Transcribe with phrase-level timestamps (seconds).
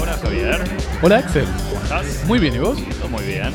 [0.00, 0.64] Hola Javier,
[1.02, 2.24] Hola Axel, ¿cómo estás?
[2.26, 2.78] muy bien, ¿y vos?
[2.98, 3.52] Todo muy bien.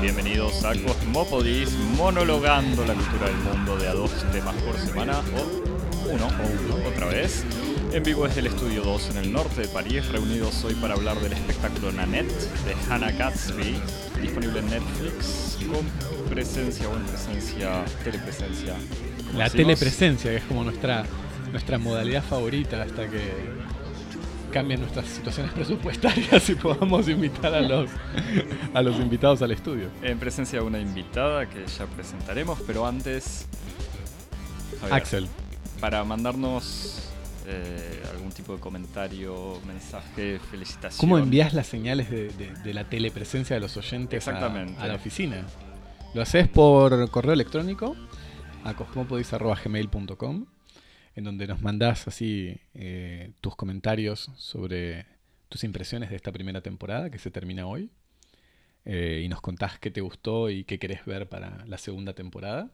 [0.00, 6.10] Bienvenidos a Cosmopodis, monologando la cultura del mundo de a dos temas por semana, o
[6.10, 7.44] uno, o uno, otra vez.
[7.92, 11.20] En vivo desde el Estudio 2 en el norte de París, reunidos hoy para hablar
[11.20, 12.32] del espectáculo Nanette
[12.64, 13.76] de Hannah Gatsby,
[14.22, 15.86] disponible en Netflix, con
[16.30, 18.76] presencia o en presencia, telepresencia.
[19.36, 19.52] La decimos.
[19.52, 21.04] telepresencia, que es como nuestra,
[21.50, 23.30] nuestra modalidad favorita hasta que
[24.54, 27.90] cambien nuestras situaciones presupuestarias y podamos invitar a los,
[28.72, 29.90] a los invitados al estudio.
[30.00, 33.46] En presencia de una invitada que ya presentaremos, pero antes.
[34.80, 35.28] Javier, Axel,
[35.78, 37.11] Para mandarnos
[37.46, 40.98] eh, algún tipo de comentario, mensaje, felicitación.
[41.00, 44.26] ¿cómo envías las señales de, de- de la telepresencia de los oyentes.
[44.28, 44.32] A,
[44.86, 45.44] la oficina?
[46.14, 47.96] Lo haces por correo electrónico
[48.64, 50.46] a cosmopodis.gmail.com
[51.14, 55.06] en donde nos mandás así eh, tus comentarios sobre
[55.48, 57.90] tus impresiones de esta primera temporada que se termina hoy
[58.84, 62.70] eh, y nos contás qué te gustó y qué querés ver para la segunda temporada.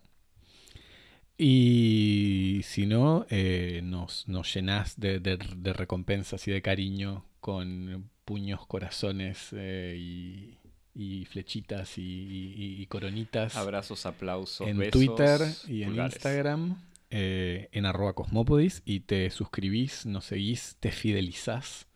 [1.41, 8.11] Y si no, eh, nos, nos llenás de, de- de recompensas y de cariño con
[8.25, 10.59] puños, corazones eh, y,
[10.95, 15.95] y flechitas y, y- y coronitas Abrazos, aplausos, en besos, Twitter y en.
[15.95, 16.77] Instagram,
[17.11, 21.87] eh, en arroba cosmopodis, y te suscribís, nos seguís, te fidelizás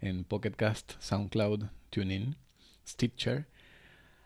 [0.00, 2.34] en Pocketcast, SoundCloud, TuneIn,
[2.84, 3.46] Stitcher,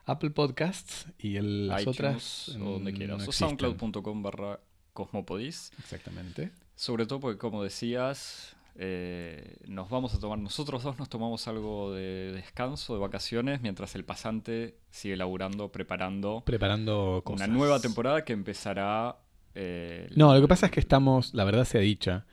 [0.06, 2.48] Apple Podcasts y el- las iTunes, otras.
[2.60, 3.18] o donde mm, quieras.
[3.18, 4.60] no o soundcloud.com barra
[4.92, 5.72] cosmopodis.
[5.78, 6.50] Exactamente.
[6.74, 11.92] Sobre todo porque, como decías, eh, nos vamos a tomar, nosotros dos nos tomamos algo
[11.94, 17.48] de descanso, de vacaciones, mientras el pasante sigue laburando, preparando Preparando una cosas.
[17.48, 19.18] nueva temporada que empezará.
[19.54, 22.26] eh, No, lo que pasa es que estamos, la verdad sea dicha,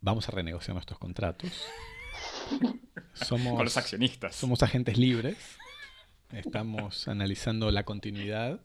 [0.00, 1.50] vamos a renegociar nuestros contratos.
[3.14, 4.34] Somos, con los accionistas.
[4.34, 5.36] Somos agentes libres.
[6.32, 8.60] Estamos analizando la continuidad.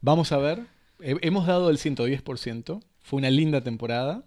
[0.00, 0.66] Vamos a ver.
[1.00, 2.82] He- hemos dado el 110%.
[3.02, 4.24] Fue una linda temporada.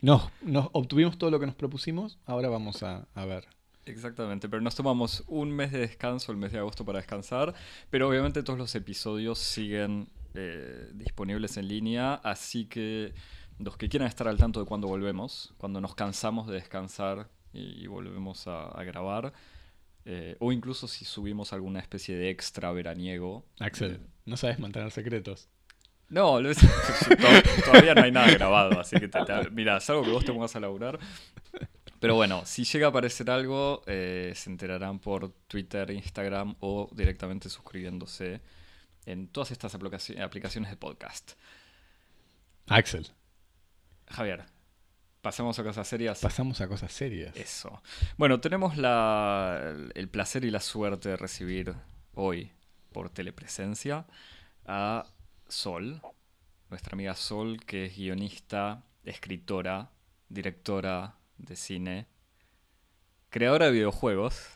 [0.00, 2.18] Nos, nos obtuvimos todo lo que nos propusimos.
[2.26, 3.44] Ahora vamos a, ver.
[3.84, 7.54] Exactamente, pero nos tomamos un mes de descanso, el mes de agosto para descansar,
[7.90, 13.12] pero obviamente todos los episodios siguen eh, disponibles en línea, así que
[13.58, 17.86] los que quieran estar al tanto de cuando volvemos, cuando nos cansamos de descansar y,
[17.88, 19.32] volvemos a grabar,
[20.12, 23.44] eh, o incluso si subimos alguna especie de extra veraniego.
[23.60, 25.48] Axel, eh, no sabes mantener secretos.
[26.08, 26.50] no, lo-
[27.64, 30.56] todavía no hay nada grabado, así que te, te- mira, salvo que vos te pongas
[30.56, 30.98] a laburar.
[32.00, 37.48] Pero bueno, si llega a aparecer algo, eh, se enterarán por Twitter, Instagram o directamente
[37.48, 38.40] suscribiéndose
[39.06, 41.32] en todas estas aplicaci- aplicaciones de podcast.
[42.66, 43.06] Axel,
[44.08, 44.44] Javier,
[45.22, 46.20] pasemos a cosas serias.
[46.20, 47.36] pasamos a cosas serias.
[47.36, 47.82] Eso.
[48.16, 51.74] Bueno, tenemos la- el placer y la suerte de recibir
[52.14, 52.50] hoy
[52.92, 54.06] por telepresencia
[54.66, 55.06] a
[55.48, 56.00] Sol,
[56.70, 59.90] nuestra amiga Sol, que es guionista, escritora,
[60.28, 62.06] directora de cine,
[63.30, 64.46] creadora de videojuegos,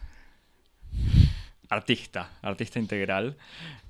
[1.69, 3.37] artista, artista integral,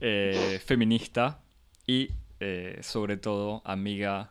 [0.01, 1.41] eh, feminista
[1.87, 2.11] y
[2.41, 4.31] eh, sobre todo amiga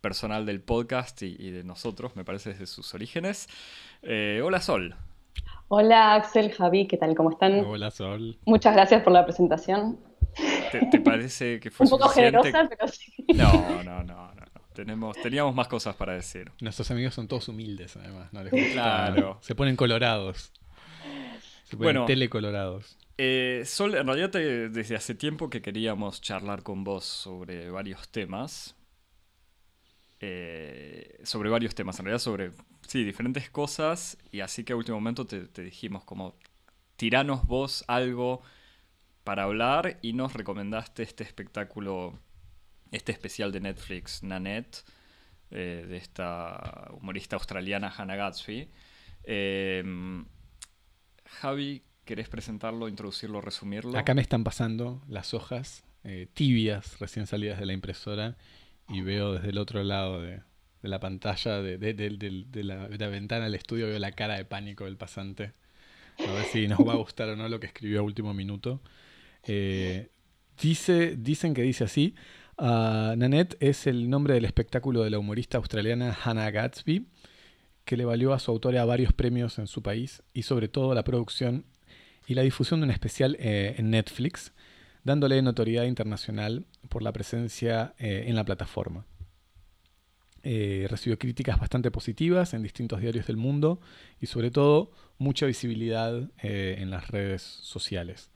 [0.00, 3.48] personal del podcast y, y de nosotros, me parece desde sus orígenes.
[4.02, 4.94] Eh, hola Sol.
[5.68, 7.14] Hola Axel, Javi, ¿qué tal?
[7.14, 7.64] ¿Cómo están?
[7.64, 8.38] Hola, Sol.
[8.46, 9.98] Muchas gracias por la presentación.
[10.72, 12.38] ¿Te, te parece que fue Un poco suficiente?
[12.42, 13.12] generosa, pero sí.
[13.34, 14.48] No, no, no, no.
[14.72, 16.52] Tenemos, teníamos más cosas para decir.
[16.60, 18.32] Nuestros amigos son todos humildes, además.
[18.32, 19.38] No les gusta- Claro.
[19.42, 20.52] Se ponen colorados.
[21.64, 22.04] Se ponen Bueno.
[22.06, 22.96] telecolorados.
[23.18, 28.08] Eh, Sol, en realidad te- desde hace tiempo que queríamos charlar con vos sobre varios
[28.08, 28.76] temas.
[30.20, 32.50] Eh, sobre varios temas, en realidad sobre,
[32.86, 34.18] sí, diferentes cosas.
[34.32, 36.34] Y así que a último momento te, dijimos como,
[36.96, 38.42] tiranos vos algo
[39.24, 42.18] para hablar y nos recomendaste este espectáculo,
[42.90, 44.84] este especial de Netflix, Nanette,
[45.50, 48.68] eh, de esta humorista australiana Hannah Gatsby.
[49.24, 50.24] Eh,
[51.26, 53.96] Javi, ¿querés presentarlo, introducirlo, resumirlo?
[53.96, 58.36] Acá me están pasando las hojas eh, tibias recién salidas de la impresora
[58.88, 60.40] y veo desde el otro lado de,
[60.82, 64.44] de la pantalla, de, de- de- la, la ventana del estudio, veo la cara de
[64.44, 65.52] pánico del pasante.
[66.18, 68.80] A ver si nos va a gustar o no lo que escribió a último minuto.
[69.44, 70.08] Eh,
[70.60, 72.14] dice, dicen que dice así.
[72.56, 77.06] ah, Nanette es el nombre del espectáculo de la humorista australiana Hannah Gatsby,
[77.84, 81.04] que le valió a su autora varios premios en su país y sobre todo la
[81.04, 81.64] producción
[82.26, 84.52] y la difusión de un especial eh, en Netflix
[85.08, 89.06] dándole notoriedad internacional por la presencia eh, en la plataforma.
[90.42, 93.80] Eh, recibió críticas bastante positivas en distintos diarios del mundo
[94.20, 98.30] y sobre todo mucha visibilidad eh, en las redes sociales.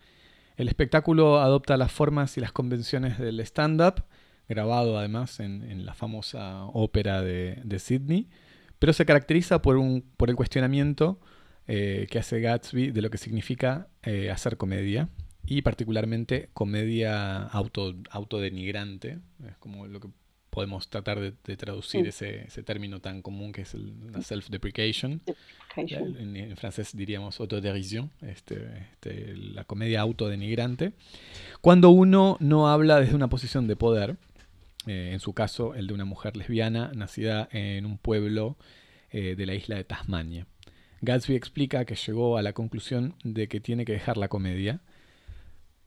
[0.56, 4.04] El espectáculo adopta las formas y las convenciones del stand-up,
[4.48, 8.28] grabado además en, la famosa ópera de, Sydney,
[8.78, 11.20] pero se caracteriza por, un, por el cuestionamiento
[11.66, 13.88] que hace Gatsby de lo que significa
[14.30, 15.08] hacer comedia
[15.44, 20.08] y particularmente comedia auto, autodenigrante, es como lo que
[20.52, 25.22] podemos tratar de, traducir ese, término tan común que es la self-deprecation.
[25.76, 30.92] En, francés diríamos autoderision, este, este, la comedia autodenigrante.
[31.62, 34.18] Cuando uno no habla desde una posición de poder,
[34.86, 38.58] eh, en su caso el de una mujer lesbiana nacida en un pueblo
[39.10, 40.46] eh, de la isla de Tasmania.
[41.00, 44.80] Gatsby explica que llegó a la conclusión de que tiene que dejar la comedia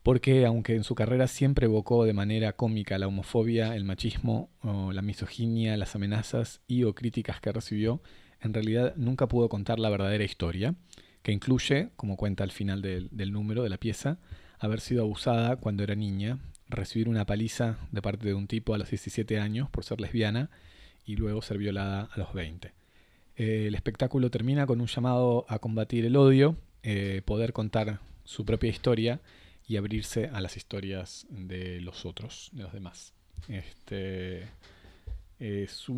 [0.06, 5.02] porque aunque en su carrera siempre evocó de manera cómica la homofobia, el machismo, la
[5.02, 8.04] misoginia, las amenazas y o críticas que recibió,
[8.40, 10.75] en realidad nunca pudo contar la verdadera historia,
[11.24, 14.19] que incluye, como cuenta al final del, número de la pieza,
[14.60, 16.38] haber sido abusada cuando era niña,
[16.69, 20.51] recibir una paliza de parte de un tipo a los 17 años por ser lesbiana
[21.04, 22.72] y luego ser violada a los 20.
[23.38, 28.69] el espectáculo termina con un llamado a combatir el odio, eh, poder contar su propia
[28.69, 29.19] historia
[29.68, 33.14] y abrirse a las historias de los otros, de los demás.
[33.48, 34.48] Este
[35.40, 35.90] es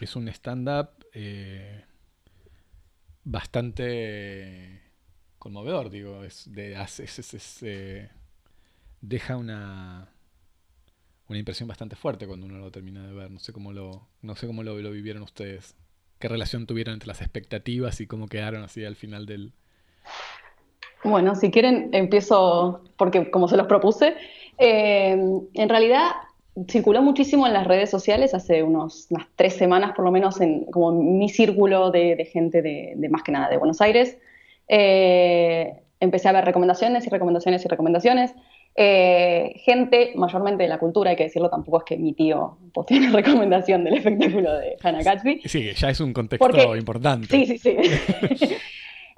[0.00, 1.84] es un stand-up eh,
[3.24, 4.80] bastante
[5.38, 6.76] conmovedor, digo, es de
[7.62, 8.10] eh,
[9.00, 10.12] deja una
[11.28, 13.30] una impresión bastante fuerte cuando uno lo termina de ver.
[13.30, 15.74] No sé cómo lo no sé cómo lo vivieron ustedes.
[16.18, 19.52] ¿Qué relación tuvieron entre las expectativas y cómo quedaron así al final del,
[21.04, 24.14] bueno, si quieren, empiezo porque como se los propuse.
[24.58, 25.16] Eh,
[25.54, 26.10] en realidad
[26.66, 30.64] circuló muchísimo en las redes sociales hace unos, unas tres semanas, por lo menos, en
[30.66, 34.18] como mi círculo de, gente de, más que nada de Buenos Aires.
[34.66, 38.34] Eh, empecé a ver recomendaciones y recomendaciones y recomendaciones.
[38.74, 42.58] Eh, gente, mayormente de la cultura, hay que decirlo, tampoco es que mi tío
[42.90, 45.42] una recomendación del espectáculo de Hannah Gatsby.
[45.44, 47.26] Sí, ya es un contexto importante.
[47.28, 47.76] Sí, sí, sí.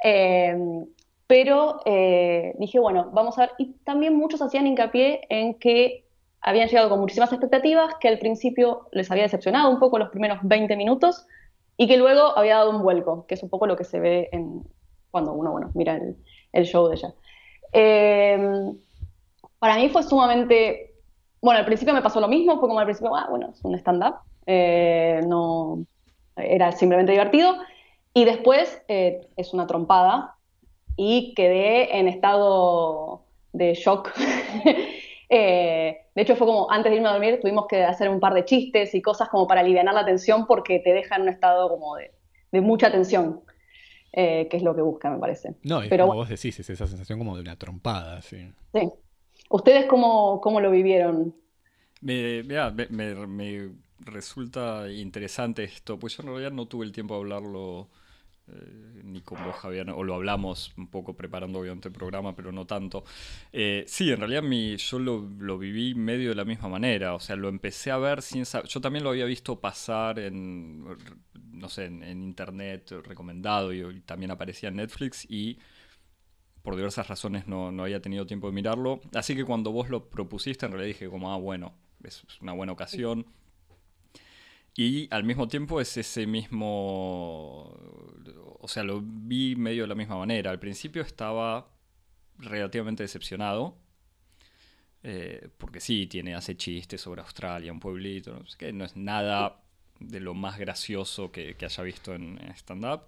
[1.30, 3.50] Pero eh, dije, bueno, vamos a ver.
[3.56, 6.04] Y también muchos hacían hincapié en que
[6.40, 10.38] habían llegado con muchísimas expectativas, que al principio les había decepcionado un poco los primeros
[10.42, 11.28] 20 minutos
[11.76, 14.28] y que luego había dado un vuelco, que es un poco lo que se ve
[14.32, 14.64] en,
[15.12, 16.00] cuando uno bueno, mira
[16.52, 17.14] el, show de ella.
[17.70, 18.76] Em,
[19.60, 20.96] para mí fue sumamente.
[21.40, 23.76] Bueno, al principio me pasó lo mismo, fue como al principio, ah, bueno, es un
[23.76, 24.16] stand-up,
[24.46, 25.84] eh, no,
[26.34, 27.54] era simplemente divertido.
[28.14, 30.34] Y después eh, es una trompada,
[30.96, 33.22] y quedé en estado
[33.52, 34.12] de shock.
[35.32, 38.34] Eh, de hecho, fue como antes de irme a dormir, tuvimos que hacer un par
[38.34, 41.68] de chistes y cosas como para aliviar la tensión porque te deja en un estado
[41.68, 43.40] como de, mucha tensión,
[44.12, 45.54] eh, que es lo que busca, me parece.
[45.62, 48.50] No, es Pero, como vos decís, es esa sensación como de una trompada, sí.
[48.74, 48.90] Sí.
[49.50, 51.32] ¿Ustedes cómo, cómo lo vivieron?
[52.00, 53.70] Me, me, me,
[54.00, 57.88] resulta interesante esto, pues yo en realidad no tuve el tiempo de hablarlo
[58.52, 62.52] eh, ni con vos, Javier, o lo hablamos un poco preparando obviamente el programa, pero
[62.52, 63.04] no tanto.
[63.52, 67.36] Eh, sí, en realidad mi, yo lo, viví medio de la misma manera, o sea,
[67.36, 70.84] lo empecé a ver sin saber, yo también lo había visto pasar en,
[71.52, 75.58] no sé, en, internet recomendado y, también aparecía en Netflix y
[76.62, 80.10] por diversas razones no, no había tenido tiempo de mirarlo, así que cuando vos lo
[80.10, 81.74] propusiste en realidad dije como, ah, bueno,
[82.04, 83.26] es una buena ocasión.
[84.76, 87.76] Y al mismo tiempo es ese mismo
[88.60, 90.50] o sea, lo vi medio de la misma manera.
[90.50, 91.68] Al principio estaba
[92.38, 93.76] relativamente decepcionado.
[95.02, 98.96] Eh, porque sí, tiene, hace chistes sobre Australia, un pueblito, no, sé qué, no es
[98.96, 99.62] nada
[99.98, 103.04] de lo más gracioso que, haya visto en, stand-up,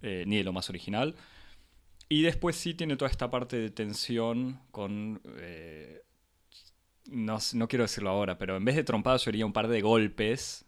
[0.00, 1.14] eh, ni de lo más original.
[2.08, 5.20] Y después sí tiene toda esta parte de tensión con...
[5.36, 6.02] Eh,
[7.10, 9.82] no, no, quiero decirlo ahora, pero en vez de trompadas yo haría un par de
[9.82, 10.64] golpes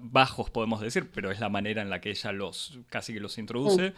[0.00, 3.38] bajos, podemos decir, pero es la manera en la que ella los casi que los
[3.38, 3.94] introduce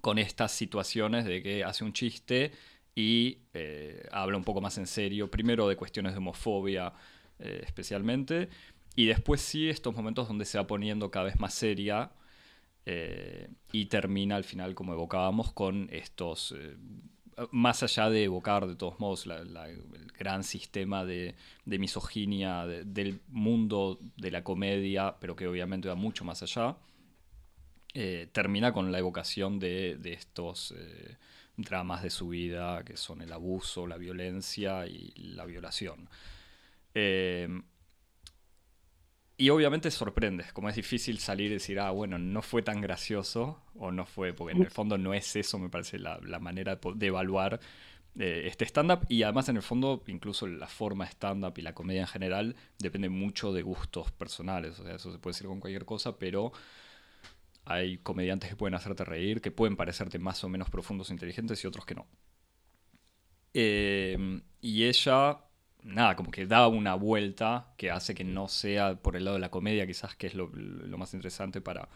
[0.00, 2.52] con estas situaciones de que hace un chiste
[2.94, 6.92] y eh, habla un poco más en serio, primero de cuestiones de homofobia
[7.38, 8.48] eh, especialmente,
[8.94, 12.12] y después sí estos momentos donde se va poniendo cada vez más seria
[12.84, 16.54] eh, y termina al final, como evocábamos, con estos
[17.50, 21.34] más allá de evocar de todos modos el gran sistema de,
[21.64, 26.76] misoginia del mundo de la comedia, pero que obviamente va mucho más allá,
[27.94, 31.16] eh, termina con la evocación de, estos, eh,
[31.56, 36.08] dramas de su vida, que son el abuso, la violencia y la violación.
[36.94, 37.48] Eh,
[39.42, 43.60] y obviamente sorprendes, como es difícil salir y decir, ah, bueno, no fue tan gracioso,
[43.74, 47.06] o no fue, porque en el fondo no es eso, me parece, la, manera de,
[47.08, 47.58] evaluar
[48.20, 49.04] eh, este stand-up.
[49.08, 53.08] Y además, en el fondo, incluso la forma stand-up y la comedia en general depende
[53.08, 54.78] mucho de gustos personales.
[54.78, 56.52] O sea, eso se puede decir con cualquier cosa, pero
[57.64, 61.64] hay comediantes que pueden hacerte reír, que pueden parecerte más o menos profundos e inteligentes
[61.64, 62.06] y otros que no.
[63.54, 65.40] Eh, y ella
[65.84, 69.40] nada, como que da una vuelta que hace que no sea por el lado de
[69.40, 70.48] la comedia, quizás que es lo,
[70.96, 71.88] más interesante para,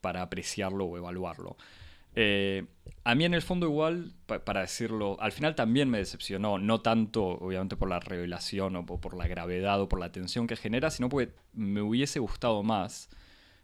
[0.00, 1.56] para apreciarlo o evaluarlo.
[2.14, 2.66] Eh,
[3.04, 7.24] a mí en el fondo igual, para decirlo, al final también me decepcionó, no tanto
[7.24, 11.08] obviamente por la revelación o por la gravedad o por la tensión que genera, sino
[11.08, 13.08] porque me hubiese gustado más,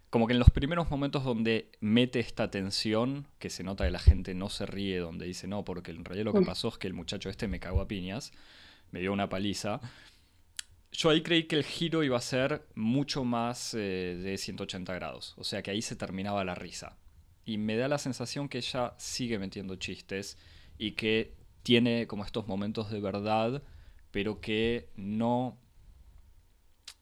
[0.09, 3.99] como que en los primeros momentos donde mete esta tensión, que se nota que la
[3.99, 6.45] gente no se ríe, donde dice no, porque en realidad lo que mm.
[6.45, 8.31] pasó es que el muchacho este me cagó a piñas,
[8.91, 9.79] me dio una paliza.
[10.91, 15.35] Yo ahí creí que el giro iba a ser mucho más eh, de 180 grados,
[15.37, 16.97] o sea que ahí se terminaba la risa.
[17.45, 20.37] Y me da la sensación que ella sigue metiendo chistes
[20.77, 23.63] y que tiene como estos momentos de verdad,
[24.11, 25.59] pero que no,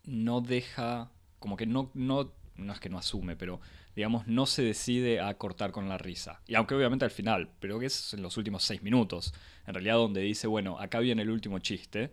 [0.03, 3.61] no deja, como que no, no, no es que no asume, pero
[3.97, 6.39] digamos, no se decide a cortar con la risa.
[6.45, 9.33] Y aunque obviamente al final, pero que es en los últimos seis minutos,
[9.65, 12.11] en realidad donde dice, bueno, acá viene el último chiste,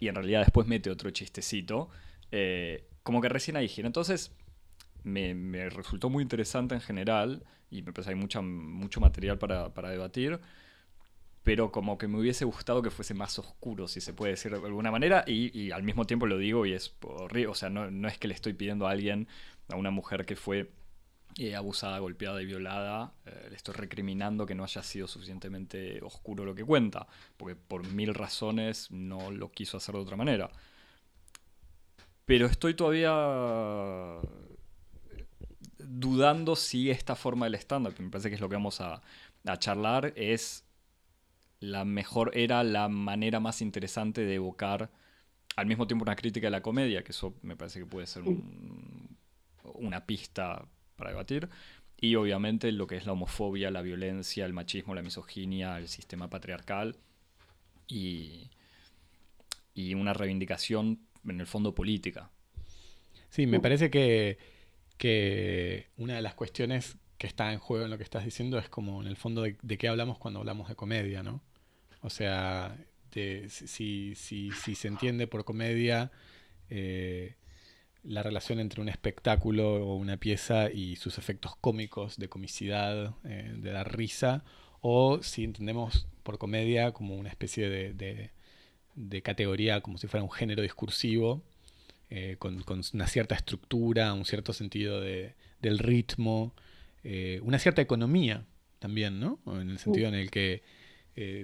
[0.00, 1.90] y en realidad después mete otro chistecito,
[2.30, 3.70] eh, como que recién ahí.
[3.76, 4.32] Entonces,
[5.04, 9.90] me, resultó muy interesante en general, y me parece que hay mucha, mucho material para,
[9.90, 10.40] debatir,
[11.42, 14.66] pero como que me hubiese gustado que fuese más oscuro, si se puede decir de
[14.66, 18.08] alguna manera, y, al mismo tiempo lo digo y es horrible, o sea, no, no
[18.08, 19.28] es que le estoy pidiendo a alguien
[19.68, 20.70] a una mujer que fue
[21.38, 26.44] eh, abusada, golpeada y violada, eh, le estoy recriminando que no haya sido suficientemente oscuro
[26.44, 27.06] lo que cuenta,
[27.38, 30.50] porque por mil razones no lo quiso hacer de otra manera.
[32.26, 34.20] Pero estoy todavía
[35.78, 39.00] dudando si esta forma del estándar, que me parece que es lo que vamos a,
[39.46, 40.64] a charlar, es
[41.60, 44.90] la mejor, era la manera más interesante de evocar
[45.56, 48.22] al mismo tiempo una crítica de la comedia, que eso me parece que puede ser
[48.22, 49.01] un,
[49.64, 50.66] una pista
[50.96, 51.48] para debatir.
[52.00, 56.28] Y obviamente lo que es la homofobia, la violencia, el machismo, la misoginia, el sistema
[56.28, 56.96] patriarcal
[57.86, 58.50] y,
[59.74, 62.30] y una reivindicación en el fondo política.
[63.30, 64.38] Sí, me parece que,
[64.98, 68.68] que una de las cuestiones que está en juego en lo que estás diciendo es
[68.68, 71.40] como en el fondo de, qué hablamos cuando hablamos de comedia, ¿no?
[72.00, 72.76] O sea,
[73.12, 73.48] si,
[74.16, 76.10] si, si, se entiende por comedia
[76.68, 77.36] eh,
[78.04, 83.52] la relación entre un espectáculo o una pieza y sus efectos cómicos de comicidad, eh,
[83.56, 84.44] de dar risa,
[84.80, 88.30] o si entendemos por comedia como una especie de,
[88.94, 91.42] de, categoría, como si fuera un género discursivo,
[92.10, 96.54] eh, con, una cierta estructura, un cierto sentido del ritmo,
[97.04, 98.44] eh, una cierta economía
[98.80, 99.38] también, ¿no?
[99.46, 100.62] En el sentido en el que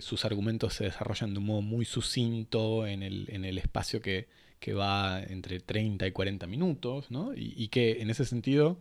[0.01, 4.27] sus argumentos se desarrollan de un modo muy sucinto en el, en el espacio que,
[4.61, 7.33] que va entre 30 y 40 minutos, ¿no?
[7.35, 8.79] y, que en ese sentido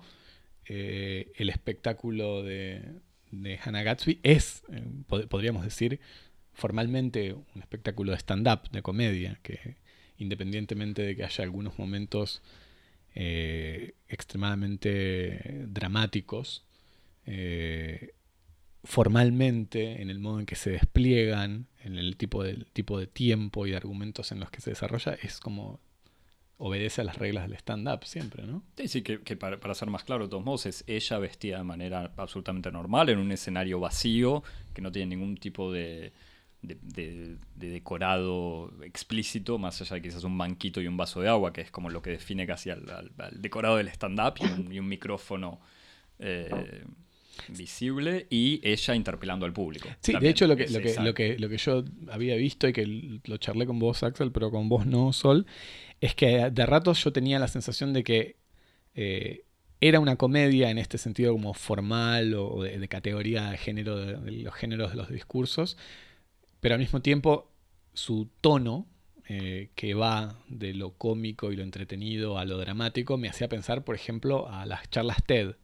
[0.65, 2.99] eh, el espectáculo de,
[3.63, 4.83] Hannah Gatsby es, eh,
[5.29, 5.99] podríamos decir,
[6.53, 9.75] formalmente un espectáculo de stand-up, de comedia, que
[10.17, 12.41] independientemente de que haya algunos momentos
[13.13, 16.63] eh, extremadamente dramáticos,
[18.83, 23.65] formalmente, en el modo en que se despliegan, en el tipo de, tipo de tiempo
[23.65, 25.79] y de argumentos en los que se desarrolla, es como
[26.59, 28.63] obedece a las reglas del stand-up siempre, ¿no?
[28.75, 32.11] Sí, sí, que, para, ser más claro, de todos modos, es ella vestida de manera
[32.17, 34.43] absolutamente normal, en un escenario vacío,
[34.73, 36.13] que no tiene ningún tipo de,
[36.61, 41.61] de, decorado explícito, más allá de quizás un banquito y un vaso de agua, que
[41.61, 44.35] es como lo que define casi al, decorado del stand-up,
[44.71, 45.59] y, un micrófono.
[46.19, 46.83] Eh,
[47.49, 49.89] visible y ella interpelando al público.
[50.01, 52.73] Sí, de hecho lo que, lo, que, lo, que, lo que yo había visto y
[52.73, 55.45] que lo charlé con vos, Axel, pero con vos no, Sol,
[56.01, 58.35] es que de ratos yo tenía la sensación de que
[58.95, 59.43] eh,
[59.79, 64.55] era una comedia en este sentido como formal o de, categoría de género, de, los
[64.55, 65.77] géneros de los discursos,
[66.59, 67.51] pero al mismo tiempo
[67.93, 68.87] su tono,
[69.29, 73.83] eh, que va de lo cómico y lo entretenido a lo dramático, me hacía pensar,
[73.83, 75.55] por ejemplo, a las charlas TED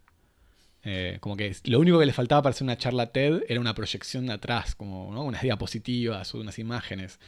[0.86, 3.74] eh, como que lo único que le faltaba para hacer una charla TED era una
[3.74, 7.20] proyección de atrás, como unas diapositivas o unas imágenes.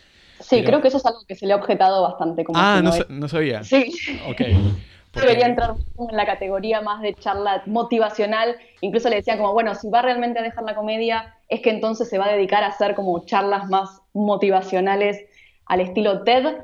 [0.42, 2.44] Sí, creo que eso es algo que se le ha objetado bastante.
[2.44, 3.64] Como ah, no, sabía.
[3.64, 3.96] Sí.
[4.28, 4.42] Ok.
[5.14, 8.58] debería entrar en la categoría más de charla motivacional.
[8.82, 12.10] Incluso le decían como, bueno, si va realmente a dejar la comedia, es que entonces
[12.10, 15.26] se va a dedicar a hacer como charlas más motivacionales
[15.66, 16.58] al estilo TED,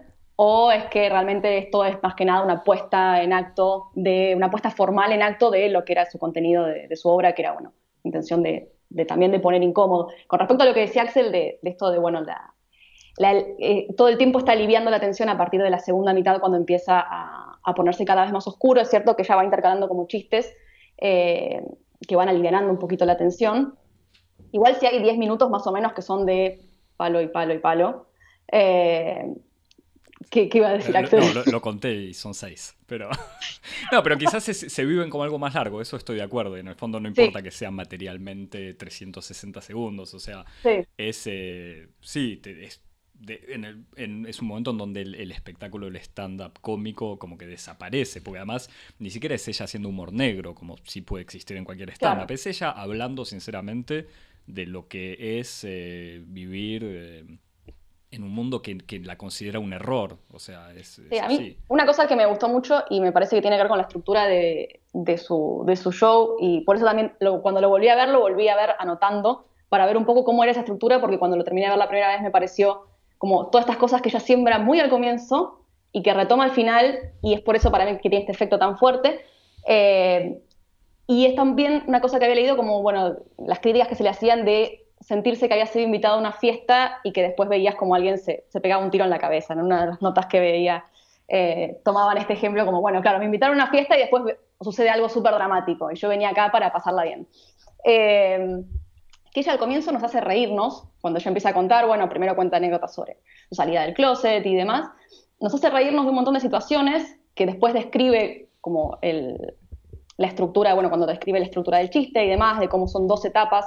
[0.43, 4.49] o es que realmente esto es más que nada una puesta en acto, de una
[4.49, 7.51] puesta formal en acto de lo que era su contenido de, su obra, que era,
[7.51, 8.71] bueno, intención de,
[9.07, 10.07] también de poner incómodo.
[10.25, 12.23] Con respecto a lo que decía Axel de, esto de, bueno,
[13.19, 16.57] eh, todo el tiempo está aliviando la tensión a partir de la segunda mitad cuando
[16.57, 20.51] empieza a, ponerse cada vez más oscuro, es cierto que ya va intercalando como chistes
[20.97, 21.61] eh,
[22.07, 23.75] que van aliviando un poquito la tensión.
[24.51, 26.63] Igual si hay 10 minutos más o menos que son de
[26.97, 28.07] palo y palo y palo.
[28.51, 29.35] Eh,
[30.29, 31.19] ¿Qué, iba a decir Axel?
[31.33, 32.75] No, lo, conté y son seis.
[32.85, 33.09] Pero...
[33.91, 36.57] no, pero quizás se, viven como algo más largo, eso estoy de acuerdo.
[36.57, 40.13] Y en el fondo no importa que sean materialmente 360 segundos.
[40.13, 40.45] O sea,
[40.97, 41.23] es.
[41.25, 42.81] Eh, sí, es,
[43.27, 48.69] es un momento en donde el, espectáculo del stand-up cómico como que desaparece, porque además
[48.99, 52.31] ni siquiera es ella haciendo humor negro, como sí puede existir en cualquier stand-up.
[52.31, 54.07] Es ella hablando sinceramente
[54.47, 56.83] de lo que es eh, vivir.
[56.85, 57.25] Eh,
[58.11, 60.17] en un mundo que, la considera un error.
[60.33, 63.41] O sea, es, a mí, Una cosa que me gustó mucho y me parece que
[63.41, 64.81] tiene que ver con la estructura de,
[65.17, 68.47] su, de su, show, y por eso también cuando lo volví a ver, lo volví
[68.49, 71.67] a ver anotando para ver un poco cómo era esa estructura, porque cuando lo terminé
[71.67, 72.87] de ver la primera vez me pareció
[73.17, 75.61] como todas estas cosas que ella siembra muy al comienzo
[75.93, 78.59] y que retoma al final, y es por eso para mí que tiene este efecto
[78.59, 79.21] tan fuerte.
[79.65, 80.41] Eh,
[81.07, 84.09] y es también una cosa que había leído como, bueno, las críticas que se le
[84.09, 87.95] hacían de sentirse que había sido invitado a una fiesta y que después veías como
[87.95, 89.53] alguien se, pegaba un tiro en la cabeza.
[89.53, 90.85] En una de las notas que veía
[91.27, 94.23] eh, tomaban este ejemplo como, bueno, claro, me invitaron a una fiesta y después
[94.59, 97.27] sucede algo súper dramático y yo venía acá para pasarla bien.
[97.83, 98.63] Eh,
[99.33, 102.57] que ella al comienzo nos hace reírnos, cuando ella empieza a contar, bueno, primero cuenta
[102.57, 103.17] anécdotas sobre
[103.49, 104.89] su salida del closet y demás,
[105.39, 110.89] nos hace reírnos de un montón de situaciones que después describe como la estructura, bueno,
[110.89, 113.65] cuando describe la estructura del chiste y demás, de cómo son dos etapas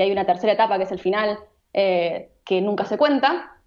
[0.00, 1.38] y hay una tercera etapa que es el final,
[1.74, 3.58] eh, que nunca se cuenta.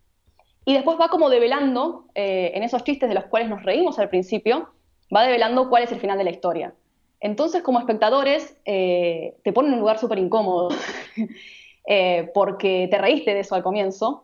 [0.65, 4.09] Y después va como develando, eh, en esos chistes de los cuales nos reímos al
[4.09, 4.73] principio,
[5.15, 6.73] va develando cuál es el final de la historia.
[7.19, 10.69] Entonces, como espectadores, eh, te ponen en un lugar súper incómodo,
[12.33, 14.23] porque te reíste de eso al comienzo,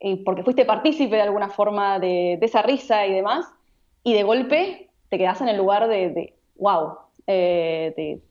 [0.00, 3.44] y porque fuiste partícipe de alguna forma de, esa risa y demás,
[4.02, 7.00] y de golpe te quedas en el lugar de, wow,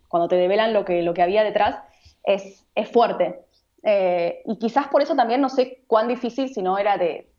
[0.08, 1.78] cuando te develan lo que, lo que había detrás
[2.24, 3.42] es, fuerte.
[3.84, 7.30] Eh, y quizás por eso también no sé cuán difícil, si no era de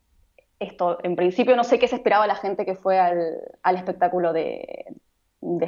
[0.59, 0.99] esto.
[1.03, 4.87] En principio no sé qué se esperaba la gente que fue al, espectáculo de,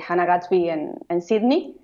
[0.08, 1.76] Hannah Gatsby en, Sydney,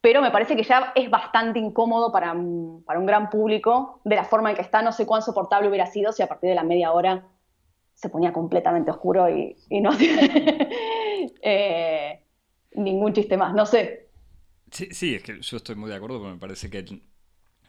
[0.00, 4.50] pero me parece que ya es bastante incómodo para, un gran público de la forma
[4.50, 4.82] en que está.
[4.82, 7.24] No sé cuán soportable hubiera sido si a partir de la media hora
[7.94, 10.16] se ponía completamente oscuro y, no hacía
[11.42, 12.24] eh,
[12.72, 13.54] ningún chiste más.
[13.54, 14.08] No sé,
[14.72, 17.02] Sí, es que yo estoy muy de acuerdo, pero me parece que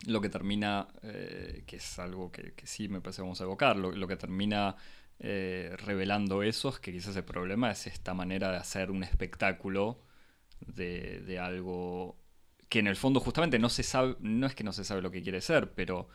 [0.07, 3.75] lo que termina, eh, que es algo que, sí me parece que vamos a evocar,
[3.75, 4.75] lo, que termina
[5.19, 10.01] eh, revelando eso es que quizás el problema es esta manera de hacer un espectáculo
[10.61, 12.17] de, algo
[12.69, 15.11] que en el fondo justamente no se sabe, no es que no se sabe lo
[15.11, 16.07] que quiere ser, pero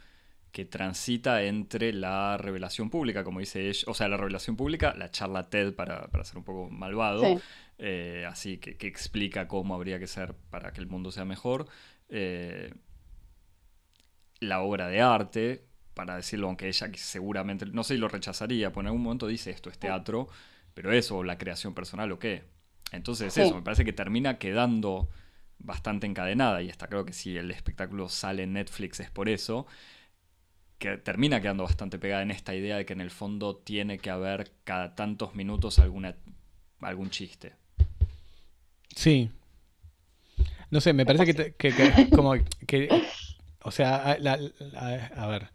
[0.53, 5.11] que transita entre la revelación pública, como dice ella, o sea, la revelación pública, la
[5.11, 7.41] charla TED para, para ser un poco malvado,
[7.79, 11.67] eh, así que, explica cómo habría que ser para que el mundo sea mejor.
[12.09, 12.75] Eh,
[14.41, 15.65] la obra de arte,
[15.95, 19.51] para decirlo, aunque ella seguramente, no sé si lo rechazaría, pues en algún momento dice
[19.51, 20.29] esto es teatro,
[20.75, 22.45] pero eso, la creación personal o qué.
[22.93, 25.09] Entonces eso, me parece que termina quedando
[25.59, 29.67] bastante encadenada y está claro que si el espectáculo sale en Netflix es por eso,
[30.79, 34.11] que termina quedando bastante pegada en esta idea de que en el fondo tiene que
[34.11, 36.17] haber cada tantos minutos alguna,
[36.81, 37.57] algún chiste.
[38.99, 39.31] Sí.
[40.71, 42.35] No sé, me parece que, como
[42.67, 42.89] que,
[43.63, 45.51] o sea, a, ver,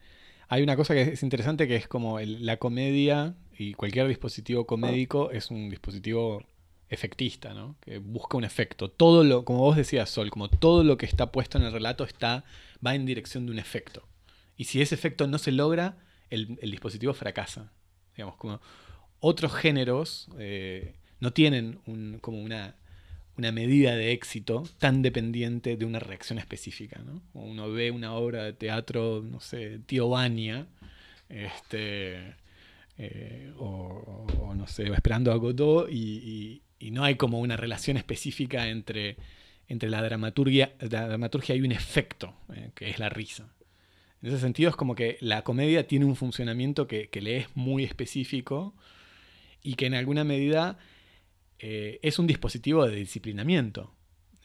[0.48, 5.30] hay una cosa que es interesante que es como la comedia y cualquier dispositivo comédico
[5.32, 6.42] es un dispositivo
[6.88, 7.76] efectista, ¿no?
[7.82, 8.90] Que busca un efecto.
[8.90, 12.06] Todo lo, como vos decías, Sol, como todo lo que está puesto en el relato
[12.06, 12.46] está,
[12.86, 14.08] va en dirección de un efecto.
[14.56, 15.98] Y si ese efecto no se logra,
[16.30, 17.74] el, dispositivo fracasa.
[18.16, 18.62] Digamos, como
[19.20, 22.78] otros géneros eh, no tienen un, como una
[23.38, 27.02] una medida de éxito tan dependiente de una reacción específica.
[27.04, 27.22] ¿no?
[27.34, 30.68] Uno ve una obra de teatro, no sé, Tío Bania,
[31.30, 32.36] este,
[32.98, 39.16] eh, o, no sé, esperando a Godot, y, no hay como una relación específica entre,
[39.70, 43.48] entre la, dramaturgia, la dramaturgia y un efecto, eh, que es la risa.
[44.22, 47.48] En ese sentido es como que la comedia tiene un funcionamiento que, que le es
[47.56, 48.76] muy específico
[49.64, 50.78] y que en alguna medida
[51.66, 53.96] eh, es un dispositivo de disciplinamiento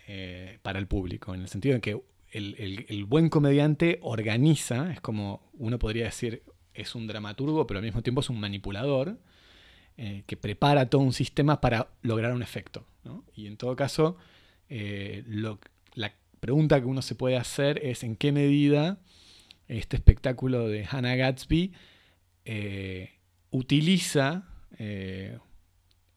[0.06, 2.00] eh, para el público, en el sentido de que
[2.30, 8.02] el, buen comediante organiza, es como uno podría decir, es un dramaturgo, pero al mismo
[8.04, 9.18] tiempo es un manipulador,
[9.96, 12.86] eh, que prepara todo un sistema para lograr un efecto.
[13.34, 14.16] Y en todo caso,
[14.68, 19.00] la pregunta que uno se puede hacer es en qué medida
[19.66, 21.72] este espectáculo de Hannah Gatsby
[23.50, 24.44] utiliza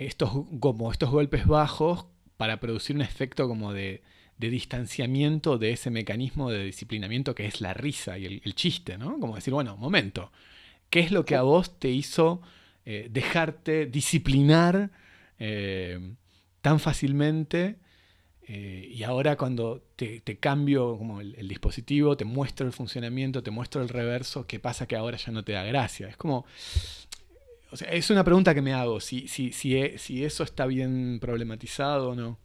[0.05, 2.05] estos, como estos golpes bajos
[2.37, 4.01] para producir un efecto como de,
[4.37, 9.19] distanciamiento de ese mecanismo de disciplinamiento que es la risa y el, chiste, ¿no?
[9.19, 10.31] Como decir, bueno, momento,
[10.89, 12.41] ¿qué es lo que a vos te hizo
[12.83, 14.89] eh, dejarte disciplinar
[15.37, 16.15] eh,
[16.61, 17.75] tan fácilmente?
[18.47, 23.81] Eh, y ahora cuando te, cambio como el, dispositivo, te muestro el funcionamiento, te muestro
[23.81, 26.07] el reverso, ¿qué pasa que ahora ya no te da gracia?
[26.07, 26.45] Es como,
[27.71, 30.65] o sea, es una pregunta que me hago, si, si, si, e, si eso está
[30.65, 32.37] bien problematizado o no.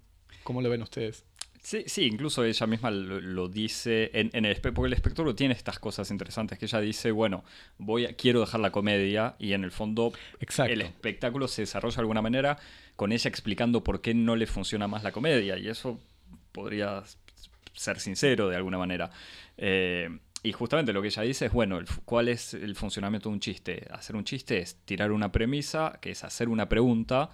[0.45, 1.25] ¿Cómo lo ven ustedes?
[1.61, 6.13] Sí, sí, incluso ella misma lo, dice en, el porque el espectro tiene estas cosas
[6.13, 7.43] interesantes que ella dice, bueno,
[7.77, 12.03] voy a, quiero dejar la comedia y en el fondo el espectáculo se desarrolla de
[12.03, 12.57] alguna manera
[12.95, 15.99] con ella explicando por qué no le funciona más la comedia y eso
[16.53, 17.03] podría
[17.73, 19.11] ser sincero de alguna manera.
[19.57, 23.41] Eh, y justamente lo que ella dice es, bueno, ¿cuál es el funcionamiento de un
[23.41, 23.89] chiste?
[23.91, 27.31] Hacer un chiste es tirar una premisa, que es hacer una pregunta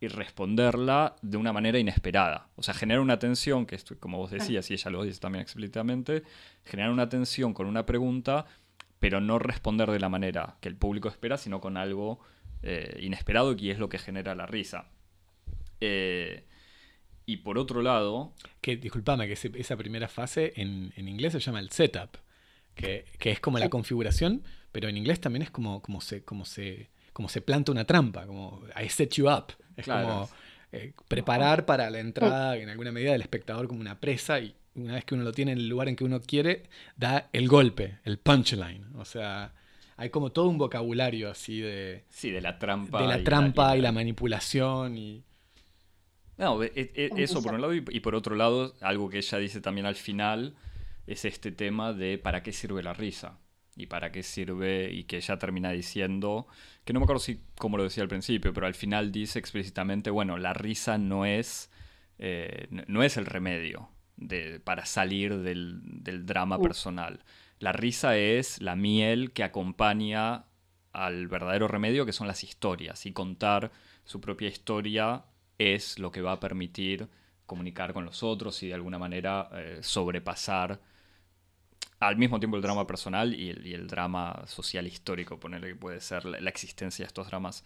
[0.00, 2.48] y responderla de una manera inesperada.
[2.56, 5.42] O sea, generar una tensión, que es como vos decías, y ella lo dice también
[5.42, 6.24] explícitamente,
[6.64, 8.46] generar una tensión con una pregunta,
[8.98, 12.18] pero no responder de la manera que el público espera, sino con algo
[12.62, 14.90] eh, inesperado, y es lo que genera la risa.
[15.80, 16.42] Eh,
[17.26, 18.32] y por otro lado...
[18.60, 22.25] Que, disculpame, que esa primera fase en, en inglés se llama el setup
[22.76, 26.90] que, es como la configuración, pero en inglés también es como, como, se, como, se,
[27.12, 29.54] como se planta una trampa, como I set you up.
[29.76, 30.28] Es como
[30.72, 34.94] eh, preparar para la entrada en alguna medida del espectador como una presa y una
[34.94, 36.64] vez que uno lo tiene en el lugar en que uno quiere,
[36.96, 38.84] da el golpe, el punchline.
[38.96, 39.54] O sea,
[39.96, 42.04] hay como todo un vocabulario así de...
[42.10, 43.00] Sí, de la trampa.
[43.00, 45.24] De la trampa y la, manipulación y...
[46.36, 49.62] No, e, e, eso por un lado y, por otro lado, algo que ella dice
[49.62, 50.54] también al final,
[51.06, 53.38] es este tema de para qué sirve la risa
[53.76, 56.46] y para qué sirve y que ella termina diciendo,
[56.84, 60.10] que no me acuerdo si como lo decía al principio, pero al final dice explícitamente,
[60.10, 61.70] bueno, la risa no es,
[62.18, 65.82] eh, no es el remedio de, para salir del,
[66.24, 67.22] drama personal.
[67.58, 70.46] La risa es la miel que acompaña
[70.92, 73.70] al verdadero remedio, que son las historias, y contar
[74.04, 75.24] su propia historia
[75.58, 77.08] es lo que va a permitir
[77.44, 80.80] comunicar con los otros y de alguna manera eh, sobrepasar
[81.98, 86.24] al mismo tiempo el drama personal y el, drama social histórico, ponerle que puede ser
[86.24, 87.64] la, existencia de estos dramas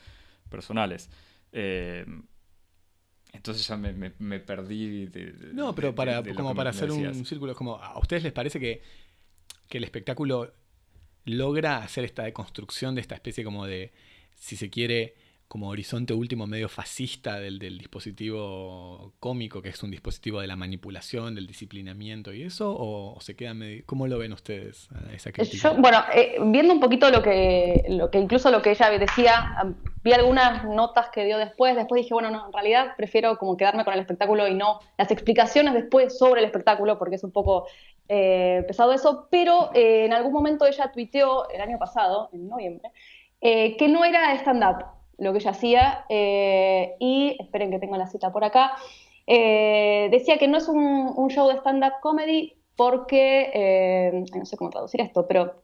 [0.48, 1.10] personales.
[1.52, 2.04] Eh,
[3.32, 7.98] entonces ya me, perdí de, No, pero para, como para hacer un círculo, como, ¿a
[7.98, 8.82] ustedes les parece que,
[9.68, 10.52] que el espectáculo
[11.24, 13.92] logra hacer esta deconstrucción de esta especie como de,
[14.34, 15.14] si se quiere,
[15.50, 21.34] como horizonte último medio fascista del, dispositivo cómico, que es un dispositivo de la manipulación,
[21.34, 23.82] del disciplinamiento y eso, o, se queda medio...
[23.84, 25.70] ¿Cómo lo ven ustedes esa crítica?
[25.76, 30.12] bueno, eh, viendo un poquito lo que, lo que incluso lo que ella decía, vi
[30.12, 33.92] algunas notas que dio después, después dije, bueno, no, en realidad prefiero como quedarme con
[33.92, 37.66] el espectáculo y no las explicaciones después sobre el espectáculo, porque es un poco
[38.08, 42.92] eh, pesado eso, pero eh, en algún momento ella tuiteó el año pasado, en noviembre,
[43.40, 48.33] que no era stand-up, lo que ella hacía, eh, y esperen que tengo la cita
[48.33, 48.72] por acá,
[49.26, 54.70] eh, decía que no es un, show de stand-up comedy porque, eh, no sé cómo
[54.70, 55.62] traducir esto, pero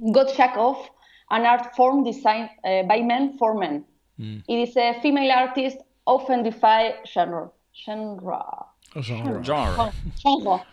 [0.00, 0.88] got shack off,
[1.28, 2.50] an art form designed
[2.86, 3.84] by men for men.
[4.16, 4.38] Mm.
[4.46, 7.50] Y dice, female artists often defy genre.
[7.72, 8.38] Genre.
[9.02, 9.42] Genre.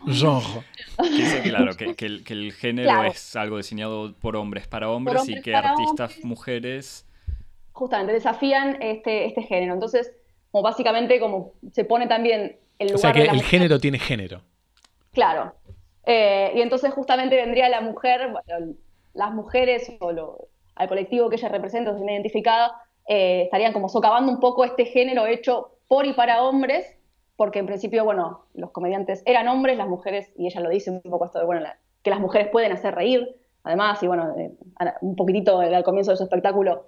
[0.05, 0.63] Genre.
[1.09, 6.19] Dice, claro, que, el, género es algo diseñado por hombres para hombres, y que artistas
[6.23, 7.07] mujeres
[7.71, 9.73] justamente desafían este, este género.
[9.73, 10.13] Entonces,
[10.51, 12.95] como básicamente como se pone también el lugar...
[12.95, 14.41] O sea que el género tiene género.
[15.11, 15.53] Claro.
[16.05, 18.33] Eh, y entonces justamente vendría la mujer,
[19.13, 22.73] las mujeres o lo, al colectivo que ella representa, se identificada,
[23.07, 26.97] eh, estarían como socavando un poco este género hecho por y para hombres,
[27.35, 31.01] porque en principio, bueno, los comediantes eran hombres, las mujeres, y ella lo dice un
[31.01, 31.65] poco esto de, bueno,
[32.03, 34.51] que las mujeres pueden hacer reír, además, y bueno, eh,
[35.01, 36.87] un poquitito al comienzo de su espectáculo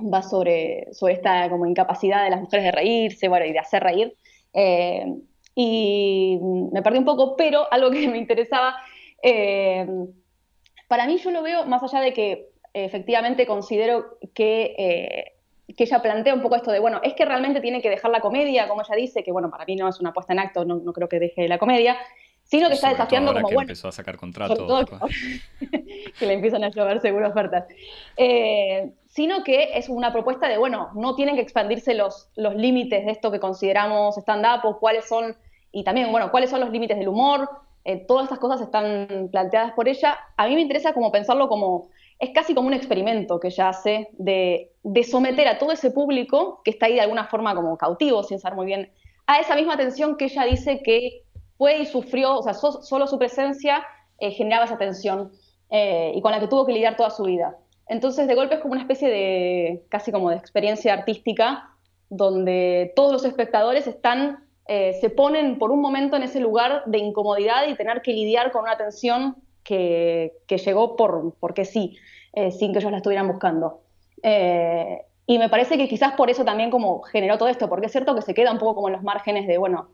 [0.00, 3.82] va sobre, sobre esta como incapacidad de las mujeres de reírse, bueno, y de hacer
[3.82, 4.16] reír.
[4.52, 5.06] Eh,
[5.54, 6.38] y
[6.72, 8.76] me perdí un poco, pero algo que me interesaba,
[9.22, 9.86] eh,
[10.88, 15.32] para mí yo lo veo más allá de que efectivamente considero que eh,
[15.74, 18.20] que ella plantea un poco esto de, bueno, es que realmente tiene que dejar la
[18.20, 20.92] comedia, como ella dice, que bueno, para mí no es una puesta en acto, no,
[20.92, 21.96] creo que deje la comedia,
[22.44, 24.86] sino que está desafiando como, que bueno, empezó a sacar contratos.
[26.18, 27.66] que le empiezan a llover seguro ofertas.
[28.16, 33.06] Eh, sino que es una propuesta de, bueno, no tienen que expandirse los, los límites
[33.06, 35.34] de esto que consideramos stand-up o cuáles son,
[35.72, 37.48] y también, bueno, cuáles son los límites del humor,
[37.86, 40.18] eh, todas estas cosas están planteadas por ella.
[40.36, 44.10] A mí me interesa como pensarlo como es casi como un experimento que ella hace
[44.18, 44.74] de,
[45.08, 48.56] someter a todo ese público que está ahí de alguna forma como cautivo, sin saber
[48.56, 48.92] muy bien,
[49.26, 51.22] a esa misma tensión que ella dice que
[51.56, 53.82] fue y sufrió, o sea, solo su presencia
[54.18, 55.32] eh, generaba esa tensión
[55.70, 57.56] eh, y con la que tuvo que lidiar toda su vida.
[57.88, 61.70] Entonces, de golpe es como una especie de, casi como de experiencia artística,
[62.08, 66.98] donde todos los espectadores están, eh, se ponen por un momento en ese lugar de
[66.98, 71.96] incomodidad y tener que lidiar con una tensión que, llegó por, porque sí,
[72.32, 73.80] eh, sin que ellos la estuvieran buscando.
[74.22, 77.92] Eh, y me parece que quizás por eso también como generó todo esto, porque es
[77.92, 79.88] cierto que se queda un poco como en los márgenes de, bueno,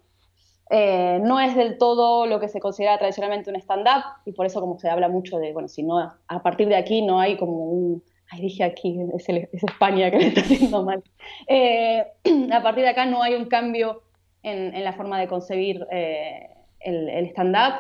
[0.73, 4.61] eh, no es del todo lo que se considera tradicionalmente un stand-up, y por eso
[4.61, 7.67] como se habla mucho de, bueno, si no, a partir de aquí no hay como
[7.67, 11.05] un, ay, dije aquí, es, España que me está haciendo mal,
[12.53, 14.03] a partir de acá no hay un cambio
[14.43, 17.75] en, la forma de concebir el, el stand-up,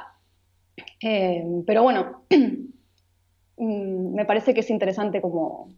[1.00, 2.24] eh, pero bueno,
[3.56, 5.68] mm, me parece que es interesante como...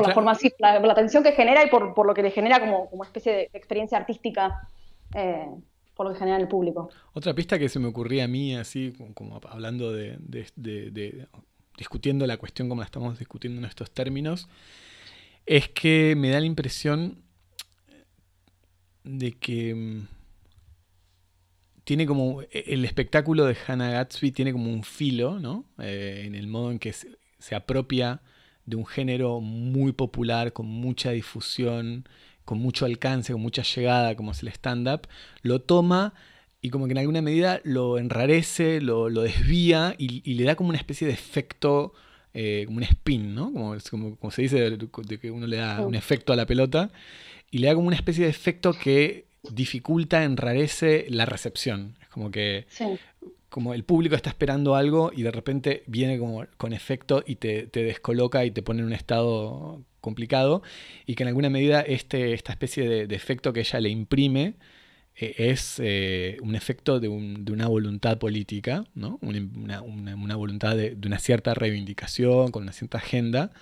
[0.00, 2.88] Por la forma la, la, atención que genera y por, lo que le genera como,
[2.90, 4.68] como especie de experiencia artística,
[5.14, 5.46] eh,
[5.94, 6.90] por lo que genera el público.
[7.14, 10.18] Otra pista que se me ocurría a mí, así como hablando de,
[11.76, 14.48] discutiendo la cuestión como la estamos discutiendo en estos términos,
[15.46, 17.22] es que me da la impresión
[19.04, 20.08] de que mm,
[21.84, 25.64] tiene como e, el espectáculo de Hannah Gatsby tiene como un filo, ¿no?
[25.78, 28.20] Eh, en el modo en que se, apropia
[28.66, 32.06] de un género muy popular, con mucha difusión,
[32.44, 35.08] con mucho alcance, con mucha llegada, como es el stand-up,
[35.42, 36.14] lo toma
[36.60, 40.78] y como que en alguna medida lo enrarece, lo, desvía y, le da como una
[40.78, 41.94] especie de efecto,
[42.34, 43.52] eh, como un spin, ¿no?
[43.52, 46.90] Como, como, se dice de que uno le da un efecto a la pelota,
[47.50, 51.96] y le da como una especie de efecto que dificulta, enrarece la recepción.
[52.02, 52.66] Es como que
[53.56, 57.70] como el público está esperando algo y de repente viene como con efecto y te,
[57.72, 60.60] descoloca y te pone en un estado complicado
[61.06, 64.56] y que en alguna medida este, esta especie de, efecto que ella le imprime
[65.14, 69.18] eh, es eh, un efecto de, una voluntad política, ¿no?
[69.22, 69.80] una,
[70.36, 73.52] voluntad de, una cierta reivindicación, con una cierta agenda.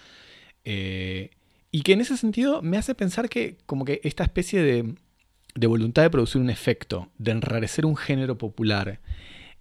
[0.65, 1.31] Eh,
[1.71, 4.97] y que en ese sentido me hace pensar que como que esta especie de,
[5.55, 8.99] de voluntad de producir un efecto, de enrarecer un género popular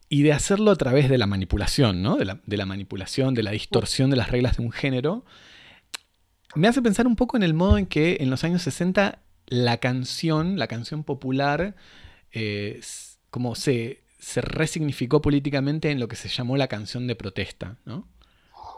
[0.10, 2.18] y de hacerlo a través de la manipulación, ¿no?
[2.18, 5.26] de, la, manipulación, de la distorsión de las reglas de un género,
[6.56, 9.78] me hace pensar un poco en el modo en que en los años 60 la
[9.78, 11.76] canción, la canción popular,
[12.32, 12.80] eh,
[13.30, 18.08] como se, se resignificó políticamente en lo que se llamó la canción de protesta, ¿no?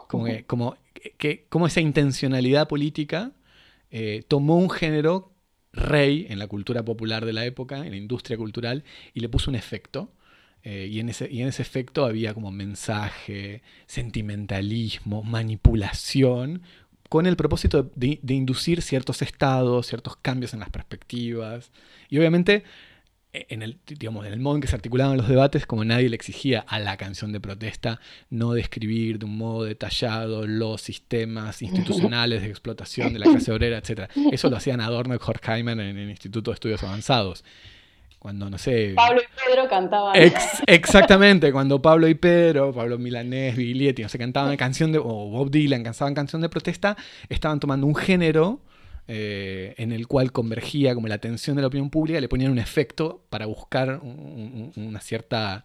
[0.08, 0.76] Como, que, como,
[1.18, 3.32] que, como esa intencionalidad política
[3.90, 5.32] eh, tomó un género
[5.72, 8.84] rey en la cultura popular de la época, en la industria cultural,
[9.14, 10.12] y le puso un efecto.
[10.68, 16.62] Eh, y, en ese, y en ese efecto había como mensaje, sentimentalismo, manipulación,
[17.08, 21.70] con el propósito de, inducir ciertos estados, ciertos cambios en las perspectivas.
[22.10, 22.64] Y obviamente
[23.32, 26.16] en el, digamos, en el modo en que se articulaban los debates, como nadie le
[26.16, 32.42] exigía a la canción de protesta no describir de un modo detallado los sistemas institucionales
[32.42, 34.10] de explotación de la clase obrera, etc.
[34.32, 37.44] Eso lo hacían Adorno y Horkheimer en el Instituto de Estudios Avanzados.
[38.18, 38.92] Cuando, no sé...
[38.96, 40.14] Pablo y Pedro cantaban.
[40.66, 44.98] exactamente, cuando Pablo y Pedro, Pablo Milanés, Biglietti, no sé, cantaban canción de...
[44.98, 46.96] o Bob Dylan cantaban canción de protesta,
[47.28, 48.60] estaban tomando un género
[49.08, 52.58] eh, en el cual convergía como la atención de la opinión pública, le ponían un
[52.58, 55.64] efecto para buscar una cierta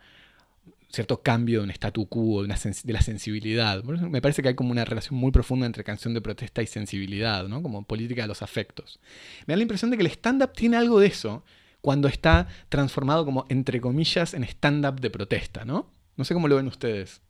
[0.93, 3.83] cierto cambio de un statu quo, de, la sensibilidad.
[3.83, 7.47] me parece que hay como una relación muy profunda entre canción de protesta y sensibilidad,
[7.47, 7.63] ¿no?
[7.63, 8.99] como política de los afectos.
[9.47, 11.43] Me da la impresión de que el stand-up tiene algo de eso
[11.82, 15.89] cuando está transformado como, entre comillas, en stand-up de protesta, ¿no?
[16.15, 17.22] No sé cómo lo ven ustedes.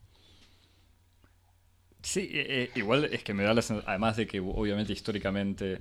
[2.02, 5.80] Sí, eh, eh, igual es que me da la sensación, además de que obviamente históricamente,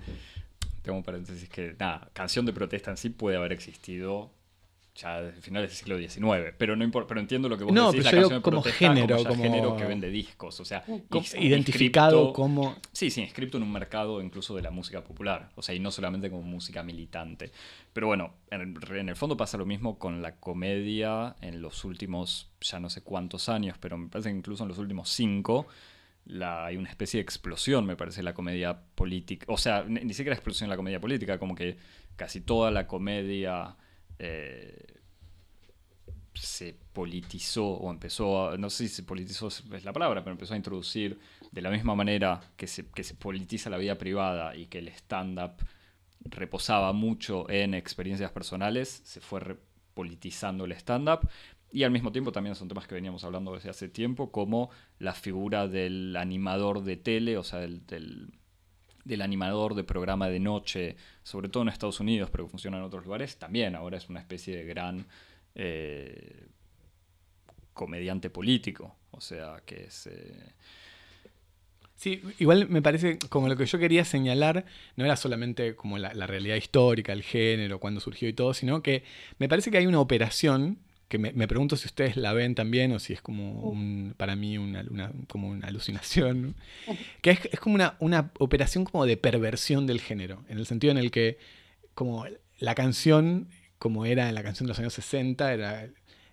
[0.82, 4.30] tengo un paréntesis que, nada, canción de protesta en sí puede haber existido
[5.00, 7.90] ya desde finales del siglo XIX, pero no importa, pero entiendo lo que vos no,
[7.90, 10.84] decís, la canción de como género, como, género que vende discos, o sea,
[11.38, 15.74] identificado como Sí, sí, inscrito en un mercado incluso de la música popular, o sea,
[15.74, 17.50] y no solamente como música militante.
[17.92, 22.50] Pero bueno, en en el fondo pasa lo mismo con la comedia en los últimos
[22.60, 25.66] ya no sé cuántos años, pero me parece que incluso en los últimos cinco
[26.42, 29.46] hay una especie de explosión, me parece, la comedia política.
[29.48, 31.76] O sea, ni, siquiera explosión en la comedia política, como que
[32.16, 33.76] casi toda la comedia
[34.22, 35.00] eh,
[36.34, 40.54] se politizó o empezó a, no sé si se politizó es la palabra, pero empezó
[40.54, 41.18] a introducir
[41.50, 44.88] de la misma manera que se, que se politiza la vida privada y que el
[44.88, 45.52] stand-up
[46.24, 49.58] reposaba mucho en experiencias personales, se fue
[49.94, 51.28] politizando el stand-up.
[51.72, 55.14] Y al mismo tiempo también son temas que veníamos hablando desde hace tiempo, como la
[55.14, 58.32] figura del animador de tele, o sea, del, del,
[59.20, 63.04] animador de programa de noche, sobre todo en Estados Unidos, pero que funciona en otros
[63.04, 65.06] lugares, también ahora es una especie de gran
[65.54, 66.46] eh,
[67.72, 70.06] comediante político, o sea, que es...
[70.06, 70.52] Eh,
[71.96, 74.64] Sí, igual me parece como lo que yo quería señalar
[74.96, 78.82] no era solamente como la, la, realidad histórica, el género, cuando surgió y todo, sino
[78.82, 79.04] que
[79.38, 80.78] me parece que hay una operación
[81.10, 84.58] que me, pregunto si ustedes la ven también o si es como un, para mí
[84.58, 84.84] una,
[85.26, 86.54] como una alucinación,
[87.20, 90.92] que es, es como una, una, operación como de perversión del género, en el sentido
[90.92, 91.36] en el que
[91.94, 92.26] como
[92.60, 93.48] la canción,
[93.80, 95.88] como era en la canción de los años 60, era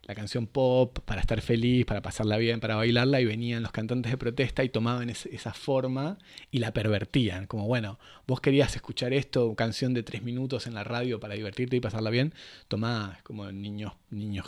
[0.07, 4.09] la canción pop para estar feliz, para pasarla bien, para bailarla, y venían los cantantes
[4.09, 6.17] de protesta y tomaban esa forma
[6.49, 7.45] y la pervertían.
[7.45, 11.75] Como, bueno, vos querías escuchar esto, canción de tres minutos en la radio para divertirte
[11.75, 12.33] y pasarla bien,
[12.69, 14.45] tomá como niños, niños,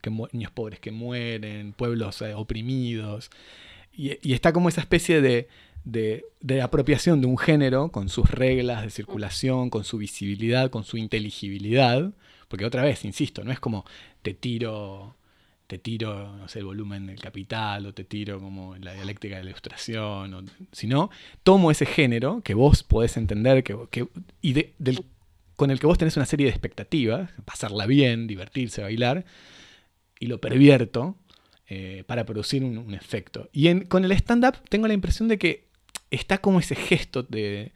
[0.00, 3.30] que, niños pobres que mueren, pueblos eh, oprimidos.
[3.92, 5.48] Y, está como esa especie de,
[5.82, 10.84] de, de, apropiación de un género con sus reglas de circulación, con su visibilidad, con
[10.84, 12.12] su inteligibilidad.
[12.50, 13.84] Porque otra vez, insisto, no es como
[14.22, 15.14] te tiro,
[15.68, 19.44] te tiro, no sé, el volumen del capital, o te tiro como la dialéctica de
[19.44, 21.10] la ilustración, sino
[21.44, 23.76] tomo ese género que vos podés entender que,
[24.42, 24.64] y
[25.54, 29.24] con el que vos tenés una serie de expectativas, pasarla bien, divertirse, bailar,
[30.18, 31.14] y lo pervierto
[31.68, 33.48] eh, para producir un, efecto.
[33.52, 35.68] Y con el stand-up tengo la impresión de que
[36.10, 37.70] está como ese gesto de,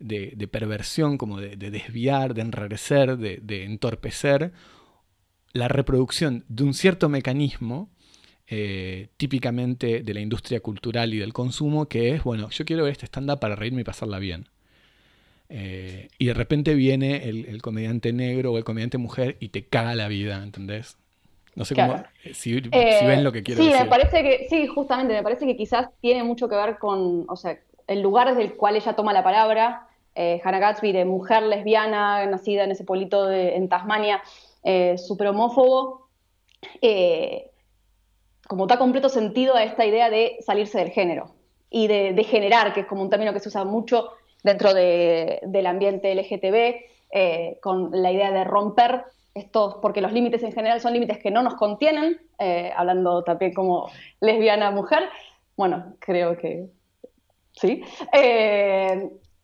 [0.00, 4.52] de, perversión, como de, desviar, de enrarecer, de, entorpecer
[5.52, 7.90] la reproducción de un cierto mecanismo
[8.46, 12.92] eh, típicamente de la industria cultural y del consumo, que es, bueno, yo quiero ver
[12.92, 14.48] este stand-up para reírme y pasarla bien.
[15.48, 19.94] Eh, y de repente viene el, comediante negro o el comediante mujer y te caga
[19.96, 20.96] la vida, ¿entendés?
[21.56, 23.76] No sé cómo, eh, si, ven lo que quiero decir.
[23.76, 27.24] Sí, me parece que, sí, justamente, me parece que quizás tiene mucho que ver con,
[27.28, 27.58] o sea,
[27.88, 32.26] el lugar desde el cual ella toma la palabra, eh, Hannah Gatsby, de mujer lesbiana,
[32.26, 34.22] nacida en ese pueblito en Tasmania,
[34.62, 36.08] eh, súper homófobo,
[36.82, 37.50] eh,
[38.46, 41.34] como da completo sentido a esta idea de salirse del género
[41.70, 44.10] y de, generar, que es como un término que se usa mucho
[44.42, 50.80] dentro del ambiente LGTB, con la idea de romper estos, porque los límites en general
[50.80, 52.20] son límites que no nos contienen,
[52.76, 53.88] hablando también como
[54.20, 55.08] lesbiana mujer,
[55.56, 56.66] bueno, creo que
[57.52, 57.84] sí.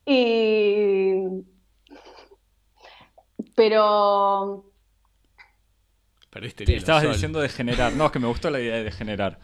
[0.07, 1.43] Y...
[3.55, 4.63] Pero...
[6.29, 7.91] Perdiste Estabas diciendo de generar.
[7.93, 9.39] No, es que me gustó la idea de generar.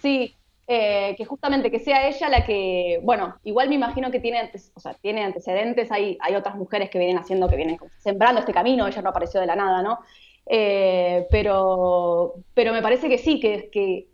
[0.00, 0.36] Sí,
[0.68, 4.80] eh, que justamente que sea ella la que, bueno, igual me imagino que tiene, o
[4.80, 8.86] sea, tiene antecedentes, hay, hay otras mujeres que vienen haciendo, que vienen sembrando este camino,
[8.86, 9.98] ella no apareció de la nada, ¿no?
[10.46, 14.06] Eh, pero, pero me parece que sí, que, que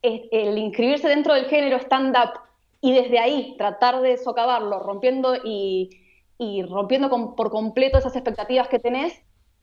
[0.00, 2.47] el inscribirse dentro del género stand-up
[2.80, 5.90] y desde ahí tratar de socavarlo, rompiendo y,
[6.68, 9.20] rompiendo por completo esas expectativas que tenés,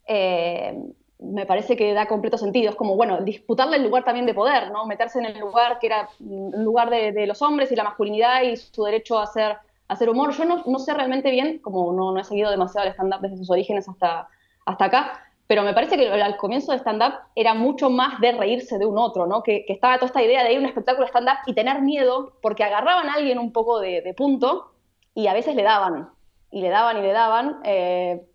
[0.07, 0.77] eh,
[1.19, 2.69] me parece que da completo sentido.
[2.69, 4.85] Es como, bueno, disputarle el lugar también de poder, ¿no?
[4.85, 8.83] Meterse en el lugar que era lugar de, los hombres y la masculinidad y su
[8.83, 10.33] derecho a hacer, hacer humor.
[10.33, 13.49] Yo no, sé realmente bien, como no, no he seguido demasiado el stand-up desde sus
[13.49, 14.27] orígenes hasta,
[14.65, 18.79] hasta acá, pero me parece que al comienzo de stand-up era mucho más de reírse
[18.79, 19.43] de un otro, ¿no?
[19.43, 22.63] Que, estaba toda esta idea de ir a un espectáculo stand-up y tener miedo porque
[22.63, 24.71] agarraban a alguien un poco de, punto
[25.13, 26.09] y a veces le daban,
[26.49, 27.59] y le daban y le daban.
[27.63, 28.25] Eh,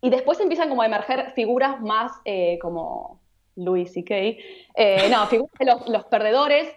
[0.00, 3.20] y después empiezan como a emerger figuras más eh, como
[3.54, 4.14] Louis C.K.
[4.14, 6.68] Eh, no, figuras de los, perdedores,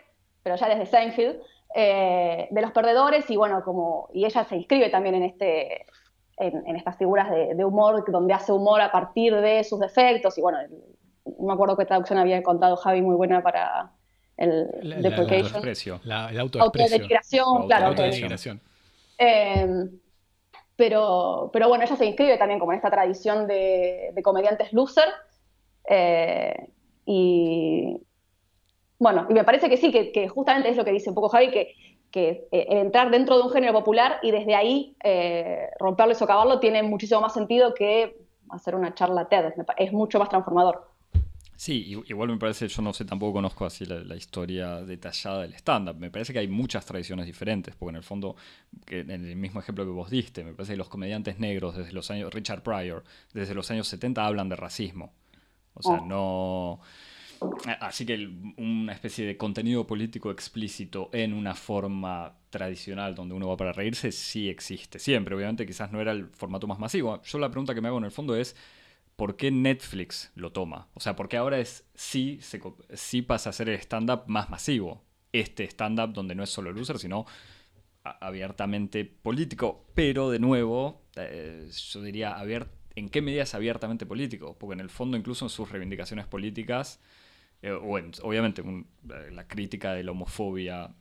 [0.44, 1.40] pero ya desde Seinfeld,
[1.74, 5.86] de los perdedores y bueno, como, y ella se inscribe también en este,
[6.42, 10.38] en, estas figuras de, humor, donde hace humor a partir de sus defectos.
[10.38, 10.60] Y bueno,
[11.26, 13.92] no me acuerdo qué traducción había encontrado Javi muy buena para
[14.38, 16.02] el la, deprecation.
[16.04, 17.66] La, el autodesprecio.
[17.68, 17.94] claro.
[19.18, 19.68] Eh,
[20.76, 25.10] pero, pero bueno, ella se inscribe también como en esta tradición de, comediantes loser.
[25.88, 26.56] Eh,
[27.06, 27.98] y
[28.98, 31.30] bueno, y me parece que sí, que, que, justamente es lo que dice un poco
[31.30, 31.76] Javi, que
[32.12, 36.60] que eh, entrar dentro de un género popular y desde ahí eh, romperlo y socavarlo
[36.60, 38.18] tiene muchísimo más sentido que
[38.50, 39.54] hacer una charla TED.
[39.78, 40.92] Es mucho más transformador.
[41.62, 45.96] Sí, igual me parece, yo no sé, tampoco conozco así la, historia detallada del stand-up.
[45.96, 48.36] Me parece que hay muchas tradiciones diferentes, porque en el fondo,
[48.84, 51.94] que en el mismo ejemplo que vos diste, me parece que los comediantes negros desde
[51.94, 55.14] los años, Richard Pryor, desde los años 70 hablan de racismo.
[55.76, 56.06] O sea, oh.
[56.06, 56.80] no...
[57.80, 63.58] Así que una especie de contenido político explícito en una forma tradicional donde uno va
[63.58, 65.00] para reírse sí existe.
[65.00, 67.22] Siempre, obviamente quizás no era el formato más masivo.
[67.24, 68.56] Yo la pregunta que me hago en el fondo es,
[69.16, 70.88] ¿por qué Netflix lo toma?
[70.94, 72.40] O sea, porque ahora es sí,
[72.94, 75.04] sí pasa a ser el stand-up más masivo.
[75.32, 77.26] Este stand-up donde no es solo loser, sino
[78.04, 79.86] abiertamente político.
[79.96, 82.36] Pero de nuevo, eh, yo diría,
[82.96, 84.58] ¿en qué medida es abiertamente político?
[84.60, 87.00] Porque en el fondo, incluso en sus reivindicaciones políticas,
[87.62, 90.94] eh, obviamente eh, la crítica de la homofobia,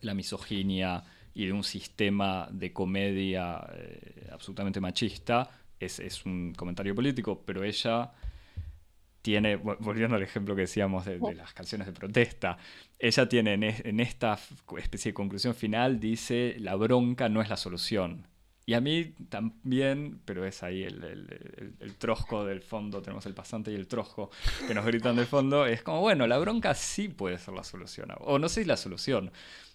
[0.00, 3.66] la misoginia y de un sistema de comedia
[4.30, 5.48] absolutamente machista,
[5.80, 8.12] es, un comentario político, pero ella
[9.22, 12.58] tiene, volviendo al ejemplo que decíamos de, las canciones de protesta,
[12.98, 14.38] ella tiene en, esta
[14.78, 18.26] especie de conclusión final, dice, la bronca no es la solución.
[18.70, 23.34] Y a mí también, pero es ahí el, el, el, trosco del fondo, tenemos el
[23.34, 24.30] pasante y el trosco
[24.68, 28.10] que nos gritan del fondo, es como, bueno, la bronca sí puede ser la solución,
[28.20, 29.32] o no sé si la solución,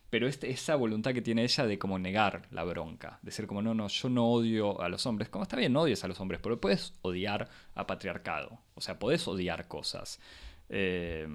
[0.09, 3.61] pero este, esa voluntad que tiene ella de como negar la bronca, de ser como,
[3.61, 6.21] no, no, yo no odio a los hombres, como está bien, no odies a los
[6.21, 10.21] hombres, pero puedes odiar a patriarcado, o sea, puedes odiar cosas.
[10.69, 11.27] Eh,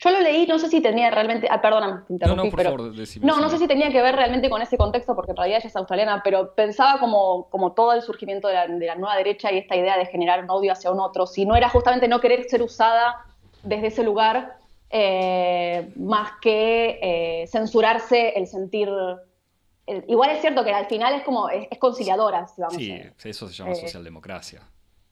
[0.00, 3.40] yo lo leí, no sé si tenía realmente, ah, perdóname, te interrumpí, no, no, no,
[3.40, 5.76] no sé si tenía que ver realmente con ese contexto, porque en realidad ella es
[5.76, 9.58] australiana, pero pensaba como, como todo el surgimiento de la, de la nueva derecha y
[9.58, 12.44] esta idea de generar un odio hacia un otro, si no era justamente no querer
[12.48, 13.24] ser usada
[13.64, 14.58] desde ese lugar
[14.90, 18.88] eh, más que eh, censurarse el sentir...
[20.06, 23.54] igual es cierto que al final es como, es, conciliadora, si vamos Sí, eso se
[23.54, 24.62] llama eh, socialdemocracia.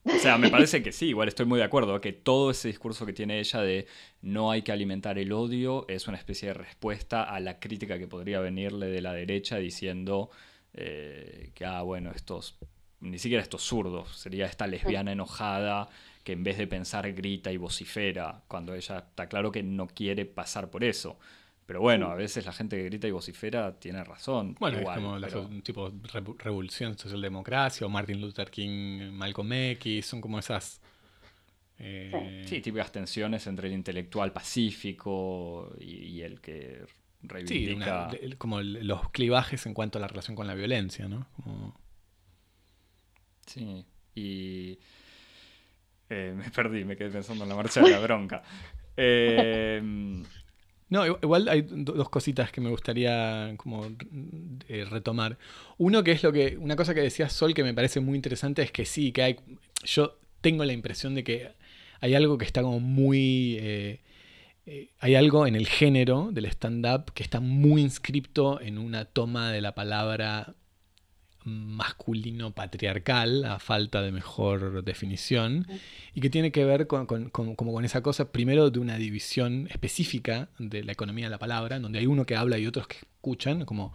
[0.07, 3.05] O sea, me parece que sí, igual estoy muy de acuerdo, que todo ese discurso
[3.07, 3.87] que tiene ella de
[4.23, 8.07] no hay que alimentar el odio es una especie de respuesta a la crítica que
[8.07, 10.31] podría venirle de la derecha diciendo
[10.73, 12.59] que, ah, bueno, estos,
[13.01, 15.89] ni siquiera estos zurdos, sería esta lesbiana enojada
[16.23, 20.27] que en vez de pensar grita y vocifera, cuando ella está claro que no quiere
[20.27, 21.19] pasar por eso.
[21.67, 24.55] Pero bueno, a veces la gente que grita y vocifera tiene razón.
[24.61, 25.93] Bueno, es como un tipo
[26.39, 30.81] revolución socialdemocracia o Martin Luther King, Malcolm X, son como esas...
[31.79, 36.87] Eh, sí, típicas tensiones entre el intelectual pacífico y, el que
[37.23, 38.11] reivindica...
[38.13, 41.27] Sí, como los clivajes en cuanto a la relación con la violencia, ¿no?
[43.45, 44.79] Sí, y
[46.09, 48.43] eh, me perdí, me quedé pensando en la marcha de la bronca.
[48.97, 49.83] Eh,
[50.89, 53.87] no, igual hay dos cositas que me gustaría como
[54.69, 55.39] eh, retomar.
[55.79, 58.63] Uno que es lo que, una cosa que decía Sol que me parece muy interesante
[58.63, 59.37] es que sí, que hay,
[59.85, 61.53] yo tengo la impresión de que
[62.01, 63.99] hay algo que está como muy,
[65.01, 69.61] hay algo en el género del stand-up que está muy inscripto en una toma de
[69.61, 70.55] la palabra
[71.47, 75.67] masculino patriarcal, a falta de mejor definición,
[76.13, 80.49] y que tiene que ver con, como con esa cosa, primero de una división específica
[80.59, 83.65] de la economía de la palabra, donde hay uno que habla y otros que escuchan,
[83.65, 83.95] como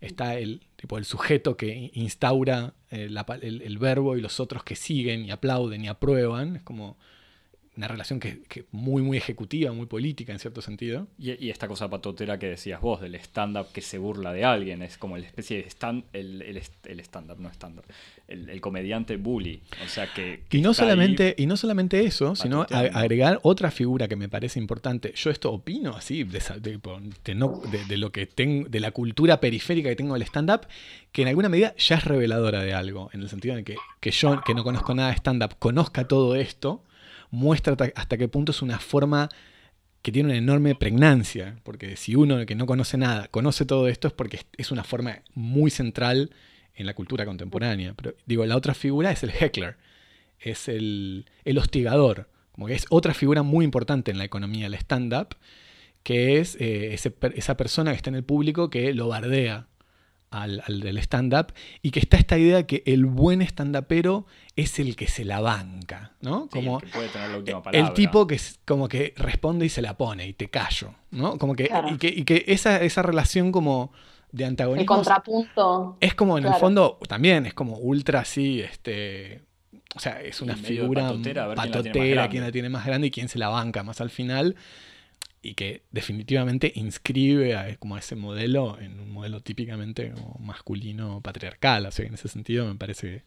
[0.00, 4.76] está el, tipo, el sujeto que instaura eh, el, el, verbo y los otros que
[4.76, 6.96] siguen y aplauden y aprueban, es como
[7.76, 11.08] una relación que, que, muy, muy ejecutiva, muy política en cierto sentido.
[11.18, 14.96] Y, esta cosa patotera que decías vos, del stand-up que se burla de alguien, es
[14.96, 17.84] como la especie de stand, el, el, el stand-up, no stand-up,
[18.28, 19.60] el, comediante bully.
[19.84, 20.44] O sea que...
[20.50, 25.12] y, no solamente, y no solamente eso, sino agregar otra figura que me parece importante.
[25.16, 30.14] Yo esto opino así, de, de, lo que tengo, de la cultura periférica que tengo
[30.14, 30.66] del stand-up,
[31.10, 34.10] que en alguna medida ya es reveladora de algo, en el sentido de que, que
[34.12, 36.82] yo, que no conozco nada de stand-up, conozca todo esto
[37.34, 39.28] muestra hasta qué punto es una forma
[40.02, 44.08] que tiene una enorme pregnancia, porque si uno que no conoce nada conoce todo esto
[44.08, 46.30] es porque es una forma muy central
[46.74, 47.94] en la cultura contemporánea.
[47.94, 49.76] Pero digo, la otra figura es el heckler,
[50.38, 51.24] es el,
[51.56, 55.36] hostigador, como que es otra figura muy importante en la economía del stand-up,
[56.02, 59.68] que es eh, esa persona que está en el público que lo bardea
[60.34, 64.26] al, del stand-up y que está esta idea que el buen stand-upero
[64.56, 66.48] es el que se la banca, ¿no?
[66.48, 67.88] Como el, que puede tener la última palabra.
[67.88, 71.38] el tipo que como que responde y se la pone y te callo, ¿no?
[71.38, 73.92] Como que, y que, esa, esa relación como
[74.32, 74.80] de antagonismo.
[74.80, 75.96] El contrapunto.
[76.00, 79.42] Es como en el fondo, también es como ultra así, este.
[79.96, 83.38] O sea, es una figura patotera, patotera quién la tiene más grande y quién se
[83.38, 84.56] la banca más al final
[85.44, 91.84] y que definitivamente inscribe a, como ese modelo en un modelo típicamente masculino patriarcal.
[91.84, 93.22] Así que en ese sentido me parece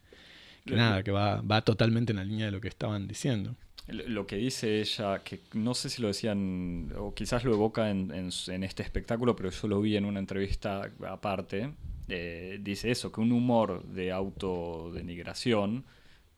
[0.66, 3.54] que, nada, que va, va, totalmente en la línea de lo que estaban diciendo.
[3.86, 8.10] lo que dice ella, que no sé si lo decían, o quizás lo evoca en,
[8.10, 11.72] este espectáculo, pero yo lo vi en una entrevista aparte,
[12.08, 15.84] eh, dice eso, que un humor de autodenigración,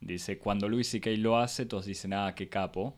[0.03, 1.11] dice, cuando Luis C.K.
[1.17, 2.97] lo hace, todos dicen, ah, qué capo,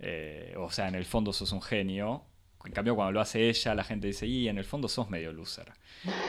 [0.00, 2.24] eh, o sea, en el fondo sos un genio,
[2.64, 5.32] en cambio, cuando lo hace ella, la gente dice, y en el fondo sos medio
[5.32, 5.72] loser.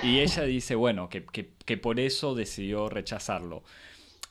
[0.03, 3.63] Y ella dice, bueno, que, que por eso decidió rechazarlo.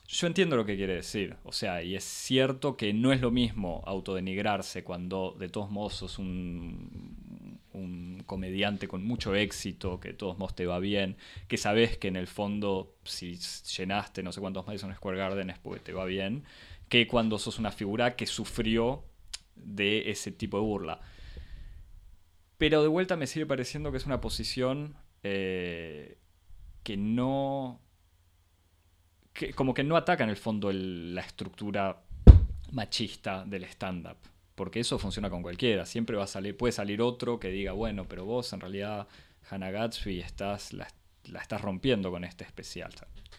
[0.07, 3.29] Yo entiendo lo que quiere decir, o sea, y es cierto que no es lo
[3.29, 10.13] mismo autodenigrarse cuando de todos modos sos un, un comediante con mucho éxito, que de
[10.15, 11.15] todos modos te va bien,
[11.47, 13.37] que sabes que en el fondo si
[13.77, 16.43] llenaste no sé cuántos Madison Square Garden es porque te va bien,
[16.89, 19.03] que cuando sos una figura que sufrió
[19.63, 20.99] de ese tipo de burla.
[22.57, 26.17] Pero de vuelta me sigue pareciendo que es una posición eh,
[26.83, 27.81] que no
[29.55, 32.01] como que no ataca en el fondo la estructura
[32.71, 34.17] machista del stand-up.
[34.55, 35.85] Porque eso funciona con cualquiera.
[35.85, 39.07] Siempre va a salir, puede salir otro que diga, bueno, pero vos en realidad,
[39.49, 40.87] Hannah Gatsby, estás, la,
[41.23, 42.91] estás rompiendo con este especial.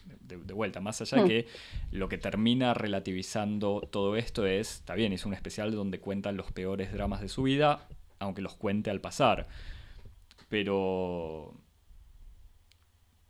[0.05, 1.47] De, vuelta, más allá de que
[1.91, 6.51] lo que termina relativizando todo esto es, está bien, es un especial donde cuentan los
[6.51, 7.87] peores dramas de su vida,
[8.19, 9.47] aunque los cuente al pasar.
[10.47, 11.53] Pero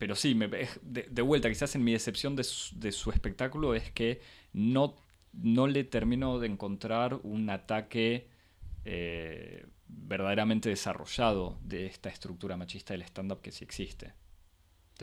[0.02, 4.20] pero sí, me, de, vuelta, quizás en mi decepción de su, espectáculo es que
[4.52, 4.96] no,
[5.32, 8.28] no le termino de encontrar un ataque
[8.84, 14.14] eh, verdaderamente desarrollado de esta estructura machista del stand-up que sí existe.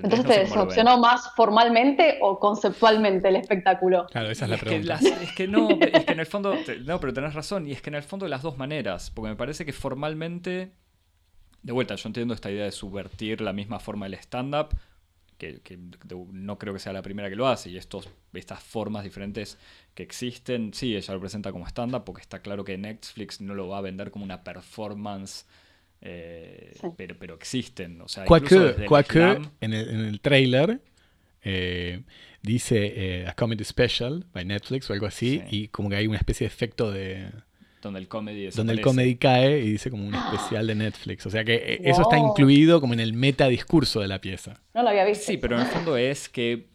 [0.02, 4.06] Entonces, ¿te decepcionó más formalmente o conceptualmente el espectáculo?
[4.06, 4.98] Claro, esa es la pregunta.
[5.22, 7.90] es que no, es que en el fondo, no, pero tenés razón, y es que
[7.90, 10.72] en el fondo de las dos maneras, porque me parece que formalmente,
[11.62, 14.68] de vuelta, yo entiendo esta idea de subvertir la misma forma del stand-up,
[15.36, 15.60] que,
[16.32, 19.58] no creo que sea la primera que lo hace, y estos, estas formas diferentes
[19.94, 23.68] que existen, sí, ella lo presenta como stand-up, porque está claro que Netflix no lo
[23.68, 25.46] va a vender como una performance,
[26.00, 28.00] eh, pero, pero existen.
[28.00, 30.80] O sea, en, el, en el trailer
[31.42, 32.02] eh,
[32.42, 36.18] dice eh, a comedy special by Netflix o algo así, y como que hay una
[36.18, 37.30] especie de efecto de
[37.80, 41.26] donde el comedy Donde el comedy cae y dice como un especial de Netflix.
[41.26, 44.60] O sea que eso está incluido como en el metadiscurso de la pieza.
[44.74, 45.26] No lo había visto.
[45.26, 46.66] Sí, pero en el fondo es que,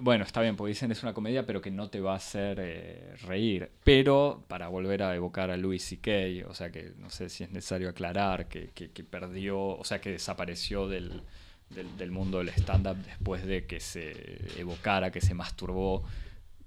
[0.00, 2.58] bueno, está bien, porque dicen es una comedia, pero que no te va a hacer
[2.60, 3.70] eh, reír.
[3.84, 7.50] Pero, para volver a evocar a Louis C.K., o sea que no sé si es
[7.50, 11.22] necesario aclarar que, que, perdió, o sea que desapareció del,
[11.70, 16.04] del, del mundo del stand-up después de que se evocara, que se masturbó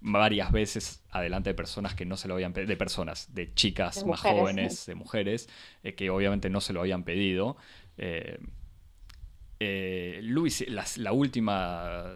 [0.04, 4.06] varias veces adelante de personas que no se lo habían pedido, de personas, de chicas
[4.06, 5.48] más jóvenes, de mujeres,
[5.82, 7.56] eh, que obviamente no se lo habían pedido.
[7.98, 8.38] Eh,
[9.62, 10.20] eh
[10.98, 12.14] la, última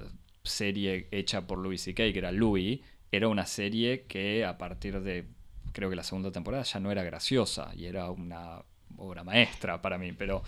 [0.47, 2.81] serie hecha por Louis C.K., que era Louis,
[3.11, 5.27] era una serie que a partir de,
[5.71, 8.63] creo que la segunda temporada ya no era graciosa y era una
[8.97, 10.43] obra maestra para mí, pero,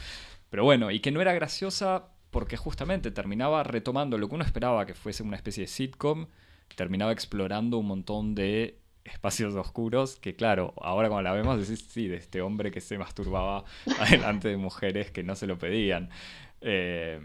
[0.49, 4.85] pero bueno, y que no era graciosa porque justamente terminaba retomando lo que uno esperaba
[4.85, 6.27] que fuese una especie de sitcom,
[6.75, 12.07] terminaba explorando un montón de espacios oscuros que claro, ahora cuando la vemos decís, sí,
[12.07, 13.63] de este hombre que se masturbaba
[13.99, 16.09] adelante de mujeres que no se lo pedían.
[16.61, 17.19] Eh,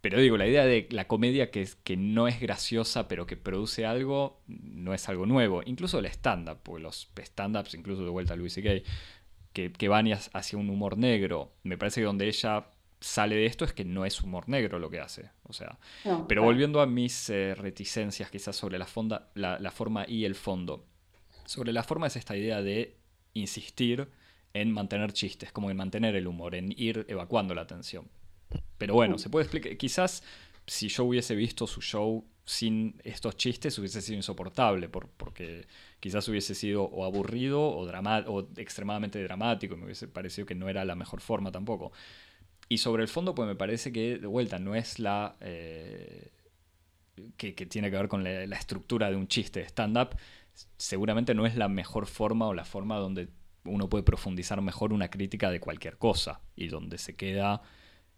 [0.00, 3.36] pero digo, la idea de la comedia que, es, que no es graciosa pero que
[3.36, 5.62] produce algo, no es algo nuevo.
[5.64, 8.88] Incluso el stand-up, porque los stand-ups, incluso de vuelta a Louis C.K.,
[9.52, 12.66] que, que van hacia un humor negro, me parece que donde ella
[13.00, 15.30] sale de esto es que no es humor negro lo que hace.
[15.44, 15.78] O sea,
[16.28, 20.84] pero volviendo a mis eh, reticencias quizás sobre la, fonda, la, forma y el fondo.
[21.44, 22.96] Sobre la forma es esta idea de
[23.34, 24.08] insistir
[24.54, 28.08] en mantener chistes, como en mantener el humor, en ir evacuando la atención.
[28.78, 30.22] Pero bueno, se puede explicar, quizás
[30.66, 35.66] si yo hubiese visto su show sin estos chistes hubiese sido insoportable, por, porque
[35.98, 40.68] quizás hubiese sido o aburrido o, o extremadamente dramático y me hubiese parecido que no
[40.68, 41.92] era la mejor forma tampoco.
[42.68, 45.36] Y sobre el fondo, pues me parece que, de vuelta, no es la...
[45.40, 46.30] Eh,
[47.36, 50.16] que, tiene que ver con la, estructura de un chiste de stand-up,
[50.76, 53.28] seguramente no es la mejor forma o la forma donde
[53.64, 57.62] uno puede profundizar mejor una crítica de cualquier cosa y donde se queda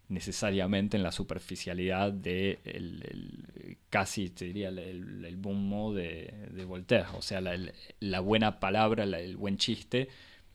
[0.09, 7.05] necesariamente en la superficialidad de el, casi te diría el, el boom de, de, Voltaire,
[7.15, 10.09] o sea, la, buena palabra, el buen chiste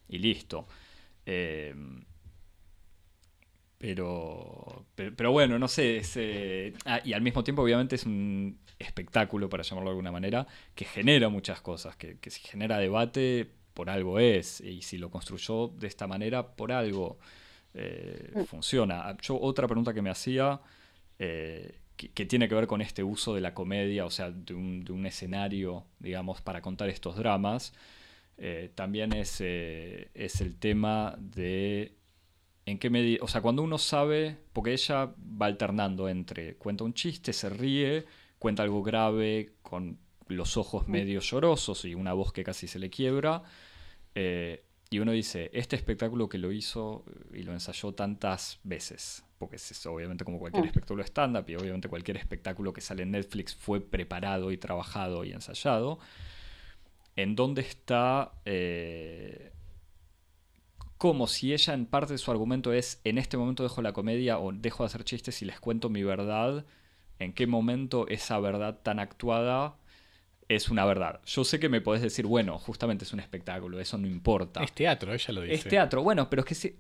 [0.09, 0.67] y listo.
[1.25, 1.75] Eh,
[3.79, 6.01] pero, pero, bueno, no sé.
[6.17, 10.47] Eh, ah, y al mismo tiempo, obviamente, es un espectáculo, para llamarlo de alguna manera,
[10.75, 11.95] que genera muchas cosas.
[11.97, 14.61] Que, que si genera debate, por algo es.
[14.63, 17.19] Y si lo construyó de esta manera, por algo
[17.75, 18.43] eh, mm.
[18.45, 19.09] funciona.
[19.09, 20.61] Ah, yo, otra pregunta que me hacía,
[21.19, 25.07] eh, que, tiene que ver con este uso de la comedia, o sea, de un,
[25.07, 27.75] escenario, digamos, para contar estos dramas,
[28.39, 31.97] eh, también es, es el tema de
[32.67, 36.95] en qué medida, o sea, cuando uno sabe, porque ella va alternando entre cuenta un
[36.95, 38.07] chiste, se ríe,
[38.39, 39.99] cuenta algo grave, con
[40.29, 43.43] los ojos medio llorosos y una voz que casi se le quiebra,
[44.15, 49.57] eh, y uno dice, este espectáculo que lo hizo y lo ensayó tantas veces, porque
[49.57, 50.69] es obviamente como cualquier mm.
[50.69, 55.33] espectáculo stand-up y obviamente cualquier espectáculo que sale en Netflix fue preparado y trabajado y
[55.33, 55.99] ensayado,
[57.17, 58.33] ¿en dónde está...
[58.45, 59.51] Eh,
[60.97, 64.39] como si ella en parte de su argumento es, en este momento dejo la comedia
[64.39, 66.65] o dejo de hacer chistes y les cuento mi verdad,
[67.19, 69.77] en qué momento esa verdad tan actuada
[70.49, 71.21] es una verdad.
[71.25, 74.63] Yo sé que me podés decir, bueno, justamente es un espectáculo, eso no importa.
[74.63, 75.55] Es teatro, ella lo dice.
[75.55, 76.77] Es teatro, bueno, pero es que sí,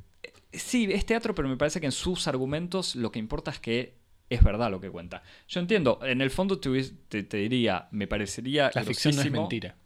[0.53, 3.95] sí, es teatro, pero me parece que en sus argumentos lo que importa es que
[4.31, 5.23] es verdad lo que cuenta.
[5.49, 8.71] Yo entiendo, en el fondo te, te, diría, me parecería...
[8.75, 9.77] La ficción no es mentira.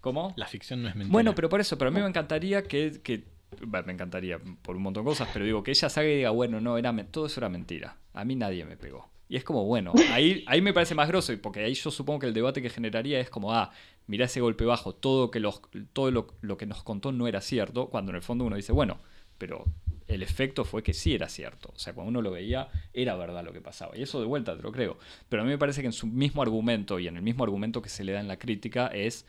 [0.00, 0.34] ¿Cómo?
[0.36, 1.12] La ficción no es mentira.
[1.12, 3.24] Bueno, pero por eso, pero a mí me encantaría que, que
[3.60, 6.60] me encantaría por un montón de cosas, pero digo que ella salga y diga, bueno,
[6.60, 7.96] no, era, todo eso era mentira.
[8.14, 9.11] A mí nadie me pegó.
[9.32, 12.26] Y es como, bueno, ahí, ahí me parece más grosso, porque ahí yo supongo que
[12.26, 13.72] el debate que generaría es como, ah,
[14.06, 15.62] mira ese golpe bajo, todo, que los,
[15.94, 18.98] todo lo, que nos contó no era cierto, cuando en el fondo uno dice, bueno,
[19.38, 19.64] pero
[20.06, 21.72] el efecto fue que sí era cierto.
[21.74, 23.96] O sea, cuando uno lo veía, era verdad lo que pasaba.
[23.96, 24.98] Y eso de vuelta te lo creo.
[25.30, 27.80] Pero a mí me parece que en su mismo argumento y en el mismo argumento
[27.80, 29.24] que se le da en la crítica es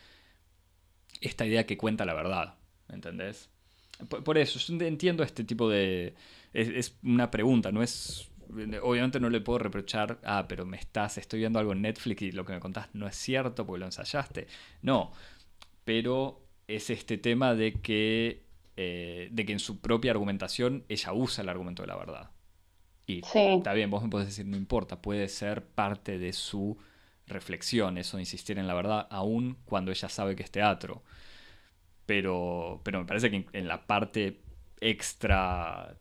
[1.21, 2.55] esta idea que cuenta la verdad.
[2.89, 3.49] ¿Me entendés?
[4.09, 6.13] Por, eso, yo entiendo este tipo de...
[6.51, 8.29] es, una pregunta, no es
[8.81, 12.31] obviamente no le puedo reprochar, ah, pero me estás, estoy viendo algo en Netflix y
[12.31, 14.47] lo que me contás no es cierto porque lo ensayaste.
[14.81, 15.11] No,
[15.83, 18.43] pero es este tema de que,
[18.77, 22.31] eh, de que en su propia argumentación ella usa el argumento de la verdad.
[23.05, 26.77] Y está bien, vos me podés decir, no importa, puede ser parte de su
[27.27, 31.03] reflexión, eso de insistir en la verdad, aun cuando ella sabe que es teatro.
[32.05, 34.41] Pero, pero me parece que en la parte
[34.79, 35.95] extra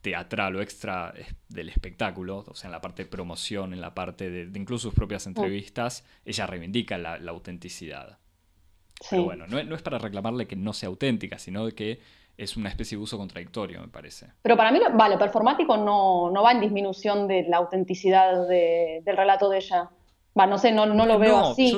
[0.00, 1.12] teatral o extra
[1.48, 4.94] del espectáculo, o sea, en la parte de promoción, en la parte de, incluso sus
[4.94, 8.18] propias entrevistas, ella reivindica la, autenticidad.
[9.08, 12.00] Pero bueno, no, es para reclamarle que no sea auténtica, sino que
[12.36, 14.28] es una especie de uso contradictorio, me parece.
[14.42, 19.48] Pero para mí, vale, performático no, no va en disminución de la autenticidad del relato
[19.48, 19.90] de ella.
[20.38, 21.72] Va, no sé, no, no lo veo así.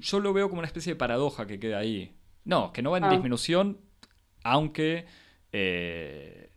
[0.00, 2.14] Yo, lo veo como una especie de paradoja que queda ahí.
[2.44, 3.10] No, que no va en ah.
[3.10, 3.78] disminución,
[4.42, 5.06] aunque
[5.52, 6.51] eh,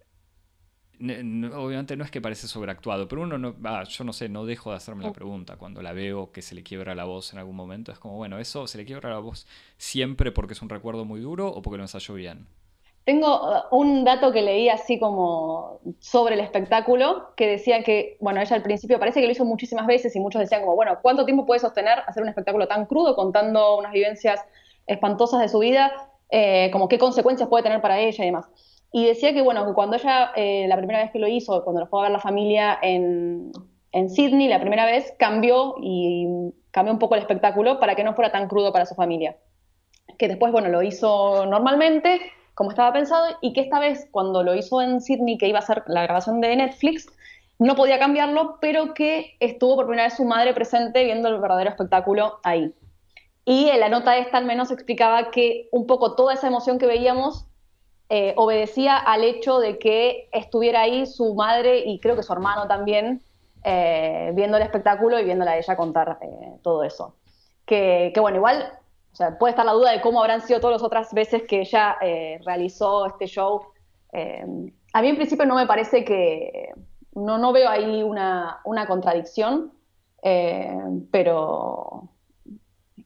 [0.99, 4.77] obviamente no es que parece sobreactuado, pero uno no, yo no sé, no dejo de
[4.77, 7.91] hacerme la pregunta cuando la veo que se le quiebra la voz en algún momento.
[7.91, 11.19] Es como, bueno, ¿eso se le quiebra la voz siempre porque es un recuerdo muy
[11.19, 12.47] duro o porque lo ensayó bien?
[13.05, 18.41] Tengo uh, un dato que leí así como sobre el espectáculo, que decía que, bueno,
[18.41, 21.23] ella al principio parece que lo hizo muchísimas veces y muchos decían como, bueno, ¿cuánto
[21.23, 24.41] tiempo puede sostener hacer un espectáculo tan crudo contando unas vivencias
[24.87, 25.91] espantosas de su vida?
[26.31, 28.49] Eh, como qué consecuencias puede tener para ella y demás.
[28.95, 31.87] Y decía que, bueno, cuando ella, eh, la primera vez que lo hizo, cuando lo
[31.87, 33.51] fue a ver la familia en,
[33.91, 36.25] en Sydney, la primera vez, cambió y
[36.71, 39.35] cambió un poco el espectáculo para que no fuera tan crudo para su familia.
[40.17, 42.21] Que después, bueno, lo hizo normalmente,
[42.53, 45.63] como estaba pensado, y que esta vez, cuando lo hizo en Sydney, que iba a
[45.63, 47.05] ser la grabación de Netflix,
[47.59, 51.69] no podía cambiarlo, pero que estuvo por primera vez su madre presente viendo el verdadero
[51.69, 52.73] espectáculo ahí.
[53.43, 56.87] Y en la nota esta al menos explicaba que un poco toda esa emoción que
[56.87, 57.45] veíamos
[58.07, 62.67] eh, obedecía al hecho de que estuviera ahí su madre y creo que su hermano
[62.67, 63.23] también
[63.63, 67.15] eh, viendo el espectáculo y viéndola a ella contar eh, todo eso.
[67.65, 68.73] Que, bueno, igual
[69.39, 71.97] puede estar la duda de cómo habrán sido todas las otras veces que ella
[72.43, 73.61] realizó este show.
[74.13, 76.73] a mí en principio no me parece que,
[77.13, 79.71] no, no veo ahí una, una contradicción,
[81.11, 82.09] pero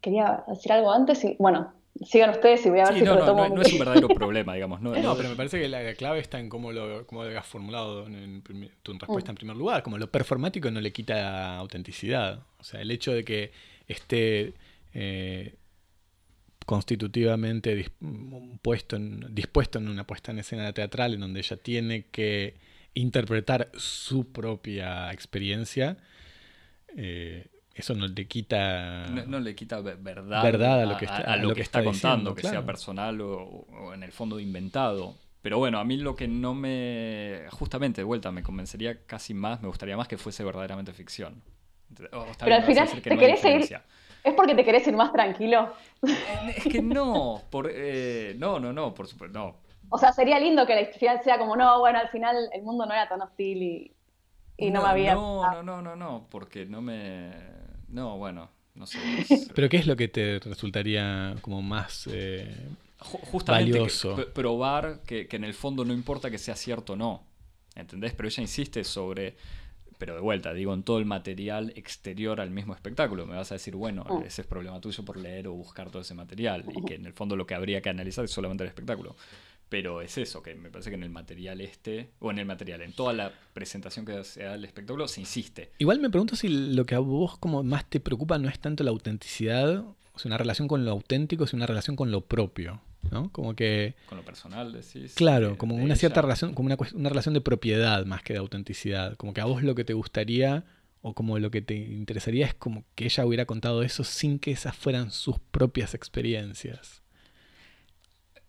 [0.02, 1.72] quería decir algo antes y bueno,
[2.06, 3.48] sigan ustedes y voy a ver si no, lo tomo.
[3.48, 4.82] No, no, es un verdadero problema, digamos.
[4.82, 8.08] No, pero me parece que la, clave está en cómo lo, cómo lo has formulado
[8.08, 8.44] en,
[8.84, 9.84] tu respuesta en primer lugar.
[9.84, 12.44] Como lo performático no le quita autenticidad.
[12.60, 13.52] O sea, el hecho de que
[13.88, 14.54] esté
[14.94, 15.56] eh,
[16.66, 17.92] constitutivamente
[18.62, 22.58] puesto en, dispuesto en una puesta en escena teatral en donde ella tiene que
[22.94, 25.98] interpretar su propia experiencia.
[26.96, 27.48] Eh,
[27.80, 29.06] eso no le quita.
[29.08, 33.22] No, le quita verdad, a lo que está, lo que está, contando, que sea personal
[33.22, 35.16] o, en el fondo inventado.
[35.42, 37.46] Pero bueno, a mí lo que no me.
[37.52, 41.42] Justamente, de vuelta, me convencería casi más, me gustaría más que fuese verdaderamente ficción.
[42.12, 43.80] Oh, Pero al final, ¿te querés ir?
[44.22, 45.74] ¿Es porque te querés ir más tranquilo?
[46.06, 49.56] Eh, es que no, por, eh, no, no, no, por supuesto, no.
[49.88, 52.86] O sea, sería lindo que la final sea como, no, bueno, al final el mundo
[52.86, 53.92] no era tan hostil y
[54.60, 55.16] y no, me había...
[55.16, 57.32] No, no, no, no, no, porque no me...
[57.92, 58.98] No, bueno, no sé.
[59.56, 62.56] Pero ¿qué es lo que te resultaría como más eh,
[63.00, 64.16] Justamente valioso?
[64.34, 67.24] probar que, que en el fondo no importa que sea cierto o no.
[67.76, 68.14] ¿Entendés?
[68.14, 69.36] Pero ella insiste sobre
[69.98, 73.26] pero de vuelta, digo, en todo el material exterior al mismo espectáculo.
[73.26, 74.24] Me vas a decir, bueno, Mm.
[74.24, 76.64] ese es problema tuyo por leer o buscar todo ese material.
[76.74, 79.18] Y que en el fondo lo que habría que analizar es solamente el espectáculo.
[79.70, 82.82] Pero es eso, que me parece que en el material este, o en el material,
[82.82, 85.72] en toda la presentación que se da del espectáculo, se insiste.
[85.78, 88.84] Igual me pregunto si lo que a vos como más te preocupa no es tanto
[88.84, 92.82] la autenticidad, o sea, una relación con lo auténtico, sino una relación con lo propio,
[93.12, 93.32] ¿no?
[93.32, 95.14] Como que, Con lo personal, decís.
[95.14, 98.34] claro, de- como de una cierta relación, como una, una relación de propiedad más que
[98.34, 99.16] de autenticidad.
[99.18, 100.66] Como que a vos lo que te gustaría
[101.02, 104.50] o como lo que te interesaría es como que ella hubiera contado eso sin que
[104.52, 107.02] esas fueran sus propias experiencias.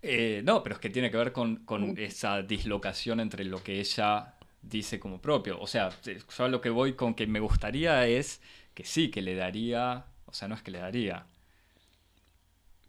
[0.02, 3.80] Eh, no, pero es que tiene que ver con, con esa dislocación entre lo que
[3.80, 5.60] ella dice como propio.
[5.60, 8.40] O sea, yo a lo que voy con que me gustaría es
[8.74, 11.26] que sí, que le daría, o sea, no es que le daría,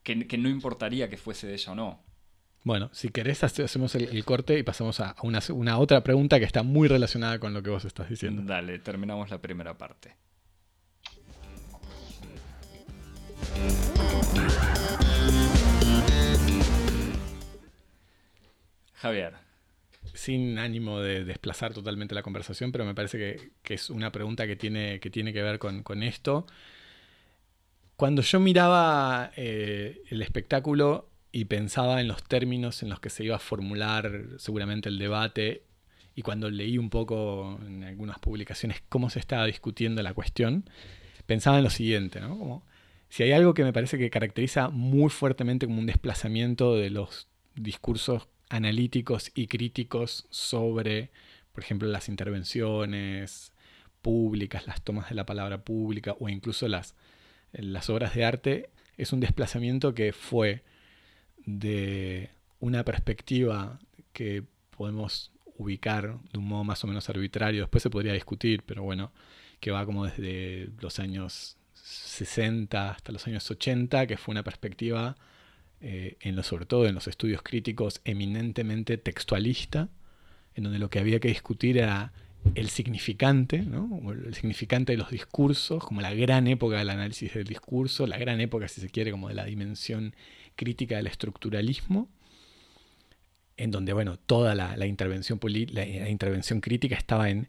[0.03, 1.99] que, que no importaría que fuese de ella o no.
[2.63, 6.03] Bueno, si querés hace- hacemos el, el corte y pasamos a, a una, una otra
[6.03, 8.43] pregunta que está muy relacionada con lo que vos estás diciendo.
[8.45, 10.15] Dale, terminamos la primera parte.
[19.01, 19.33] Javier,
[20.13, 23.17] sin ánimo de desplazar totalmente la conversación, pero me parece
[23.63, 26.45] que, es una pregunta que tiene que, ver con, con esto.
[27.95, 33.23] Cuando yo miraba eh, el espectáculo y pensaba en los términos en los que se
[33.23, 35.63] iba a formular seguramente el debate,
[36.13, 40.69] y cuando leí un poco en algunas publicaciones cómo se estaba discutiendo la cuestión,
[41.25, 42.37] pensaba en lo siguiente, ¿no?
[42.37, 42.63] Como,
[43.09, 47.27] si hay algo que me parece que caracteriza muy fuertemente como un desplazamiento de los
[47.55, 51.09] discursos analíticos y críticos sobre,
[51.53, 53.53] por ejemplo, las intervenciones
[54.01, 56.95] públicas, las tomas de la palabra pública o incluso las,
[57.53, 60.63] las obras de arte, es un desplazamiento que fue
[61.45, 62.29] de
[62.59, 63.79] una perspectiva
[64.13, 64.43] que
[64.77, 69.11] podemos ubicar de un modo más o menos arbitrario, después se podría discutir, pero bueno,
[69.59, 75.15] que va como desde los años 60 hasta los años 80, que fue una perspectiva
[75.81, 79.89] eh, en sobre todo en los estudios críticos, eminentemente textualista,
[80.53, 82.13] en donde lo que había que discutir era
[82.55, 83.57] el significante,
[84.25, 88.41] el significante de los discursos, como la gran época del análisis del discurso, la gran
[88.41, 90.15] época, si se quiere, como de la dimensión
[90.55, 92.09] crítica del estructuralismo,
[93.57, 97.47] en donde, bueno, toda la, intervención, la, la, intervención crítica estaba en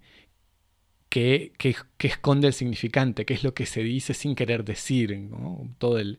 [1.09, 5.29] qué, qué, qué, esconde el significante, qué es lo que se dice sin querer decir.
[5.79, 6.19] Todo el,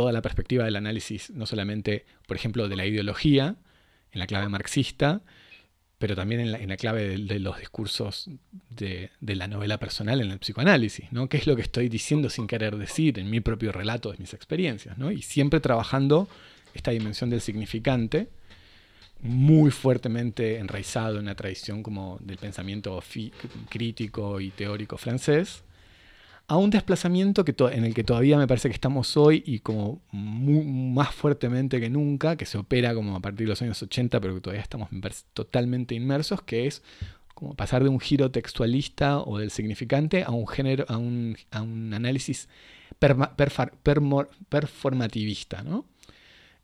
[0.00, 3.56] toda la perspectiva del análisis, no solamente, por ejemplo, de la ideología,
[4.12, 5.20] en la clave marxista,
[5.98, 8.30] pero también en la, en la clave de, los discursos
[8.70, 11.28] de, de, la novela personal en el psicoanálisis, ¿no?
[11.28, 14.32] ¿Qué es lo que estoy diciendo sin querer decir en mi propio relato de mis
[14.32, 15.12] experiencias, ¿no?
[15.12, 16.30] Y siempre trabajando
[16.72, 18.30] esta dimensión del significante,
[19.20, 23.04] muy fuertemente enraizado en una tradición como del pensamiento
[23.68, 25.62] crítico y teórico francés,
[26.50, 30.02] a un desplazamiento que en el que todavía me parece que estamos hoy y como
[30.10, 34.34] más fuertemente que nunca, que se opera como a partir de los años 80, pero
[34.34, 34.88] que todavía estamos
[35.32, 36.82] totalmente inmersos, que es
[37.36, 41.62] como pasar de un giro textualista o del significante a un género, a un, a
[41.62, 42.48] un análisis
[42.98, 45.84] performativista, ¿no?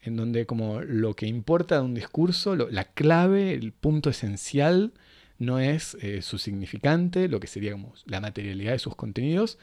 [0.03, 4.95] En donde como lo que importa de un discurso, la clave, el punto esencial,
[5.39, 9.59] no es eh, su significante, lo que sería como la materialidad de sus contenidos,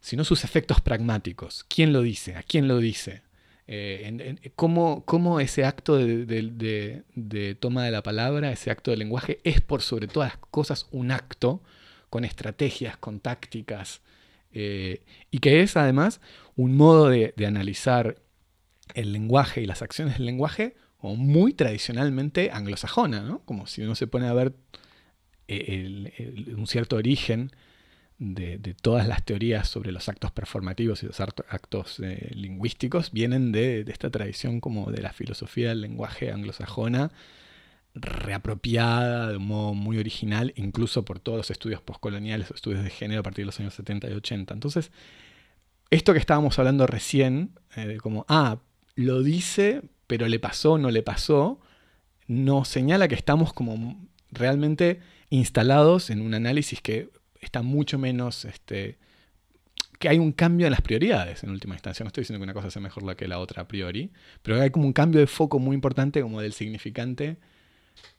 [0.00, 1.64] sino sus efectos pragmáticos.
[1.68, 2.36] ¿Quién lo dice?
[2.36, 3.22] ¿A quién lo dice?
[3.68, 9.40] Eh, cómo, cómo, ese acto de, de, toma de la palabra, ese acto de lenguaje,
[9.42, 11.62] es por sobre todas las cosas un acto
[12.08, 14.02] con estrategias, con tácticas,
[14.52, 16.20] eh, y que es además
[16.54, 18.22] un modo de, analizar
[18.94, 23.40] el lenguaje y las acciones del lenguaje como muy tradicionalmente anglosajona, ¿no?
[23.40, 24.54] Como si uno se pone a ver
[25.48, 27.52] un cierto origen
[28.18, 33.84] de, todas las teorías sobre los actos performativos y los actos eh, lingüísticos vienen de,
[33.88, 37.10] esta tradición como de la filosofía del lenguaje anglosajona
[37.94, 43.20] reapropiada de un modo muy original, incluso por todos los estudios postcoloniales, estudios de género
[43.20, 44.52] a partir de los años 70 y 80.
[44.52, 44.92] Entonces,
[45.90, 48.58] esto que estábamos hablando recién, eh, como, ah,
[48.96, 51.58] lo dice, pero le pasó, no le pasó,
[52.26, 55.00] nos señala que estamos como realmente
[55.30, 57.10] instalados en un análisis que
[57.40, 58.98] está mucho menos, este,
[59.98, 62.04] que hay un cambio en las prioridades en última instancia.
[62.04, 64.10] No estoy diciendo que una cosa sea mejor la que la otra a priori,
[64.42, 67.36] pero hay como un cambio de foco muy importante como del significante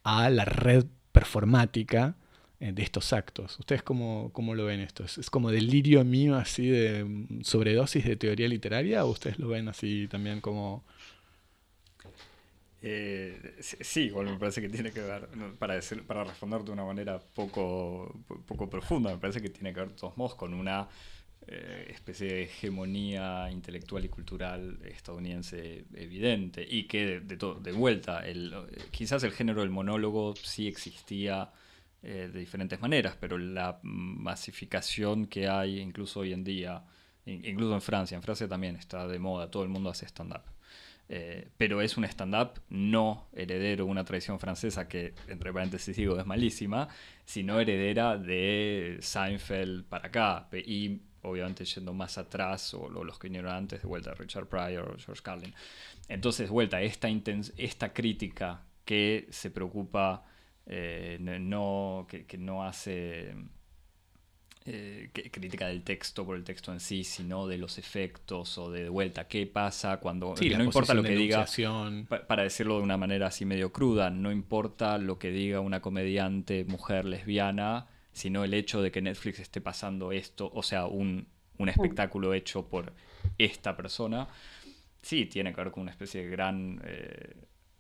[0.03, 2.15] a la red performática
[2.59, 3.59] eh, de estos actos.
[3.59, 5.03] ¿Ustedes cómo, cómo lo ven esto?
[5.03, 9.67] ¿Es, como delirio mío así de mm, sobredosis de teoría literaria o ustedes lo ven
[9.67, 10.83] así también como...
[12.89, 15.27] Eh, sí, me parece que tiene que ver,
[15.59, 19.81] para, decir, para responder de una manera poco, poco profunda, me parece que tiene que
[19.81, 20.87] ver de todos modos con una
[21.47, 28.55] eh, especie de hegemonía intelectual y cultural estadounidense evidente y que de, de, vuelta, el,
[28.91, 31.51] quizás el género del monólogo sí existía
[32.03, 36.85] eh, de diferentes maneras, pero la masificación que hay incluso hoy en día,
[37.25, 40.56] incluso en Francia, en Francia también está de moda, todo el mundo hace stand-up.
[41.09, 46.19] Eh, pero es un stand-up no heredero de una tradición francesa que, entre paréntesis digo,
[46.19, 46.89] es malísima,
[47.23, 50.49] sino heredera de Seinfeld para acá.
[50.51, 54.97] Y obviamente yendo más atrás, o, los que vinieron antes, de vuelta Richard Pryor o
[54.97, 55.53] George Carlin.
[56.09, 57.07] Entonces, vuelta, esta,
[57.57, 60.25] esta crítica que se preocupa,
[60.65, 63.33] eh, no, que no hace
[64.69, 68.89] eh, crítica del texto por el texto en sí, sino de los efectos o de,
[68.89, 70.35] vuelta, qué pasa cuando...
[70.35, 71.45] no importa lo que diga,
[72.27, 76.65] para decirlo de una manera así medio cruda, no importa lo que diga una comediante
[76.65, 81.27] mujer lesbiana, sino el hecho de que Netflix esté pasando esto, o sea, un,
[81.59, 82.91] un espectáculo hecho por
[83.37, 84.27] esta persona,
[85.01, 86.81] sí tiene que ver con una especie de gran...
[86.83, 87.35] Eh,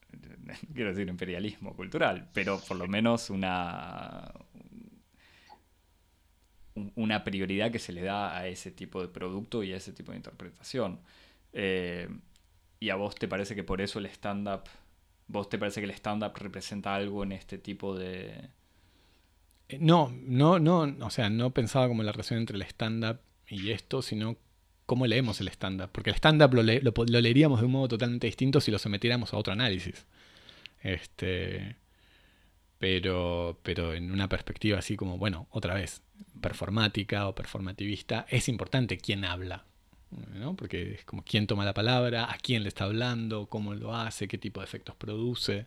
[0.73, 4.31] quiero decir imperialismo cultural, pero por lo menos una,
[6.95, 10.11] una prioridad que se le da a ese tipo de producto y a ese tipo
[10.11, 10.99] de interpretación.
[11.53, 12.07] Eh,
[12.79, 14.63] ¿Y a vos te parece que por eso el stand-up,
[15.27, 18.49] vos te parece que el stand-up representa algo en este tipo de...
[19.69, 23.71] Eh, no, no, no, o sea, no pensaba como la relación entre el stand-up y
[23.71, 24.37] esto, sino
[24.85, 25.89] cómo leemos el stand-up.
[25.91, 29.37] Porque el stand-up lo, lo, leeríamos de un modo totalmente distinto si lo sometiéramos a
[29.37, 30.05] otro análisis.
[30.81, 31.75] Este,
[32.79, 36.01] pero, pero en una perspectiva así como, bueno, otra vez,
[36.41, 39.65] performática o performativista, es importante quién habla,
[40.35, 40.55] ¿no?
[40.55, 44.27] Porque es como quién toma la palabra, a quién le está hablando, cómo lo hace,
[44.27, 45.65] qué tipo de efectos produce.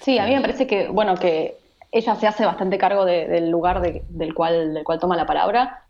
[0.00, 1.56] Sí, a mí me este, parece que, bueno, que
[1.92, 5.84] ella se hace bastante cargo del lugar del, cual, del cual toma la palabra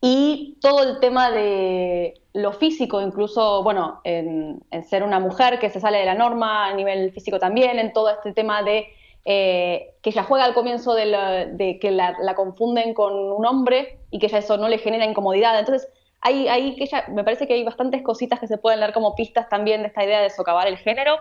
[0.00, 5.70] y todo el tema de lo físico, incluso, bueno, en, en ser una mujer que
[5.70, 8.86] se sale de la norma a nivel físico también, en todo este tema de
[9.26, 14.26] eh, que ella juega al comienzo de, que la, confunden con un hombre y que
[14.26, 15.58] ella eso no le genera incomodidad.
[15.58, 15.88] Entonces,
[16.20, 19.14] hay, hay que ella, me parece que hay bastantes cositas que se pueden leer como
[19.14, 21.16] pistas también de esta idea de socavar el género.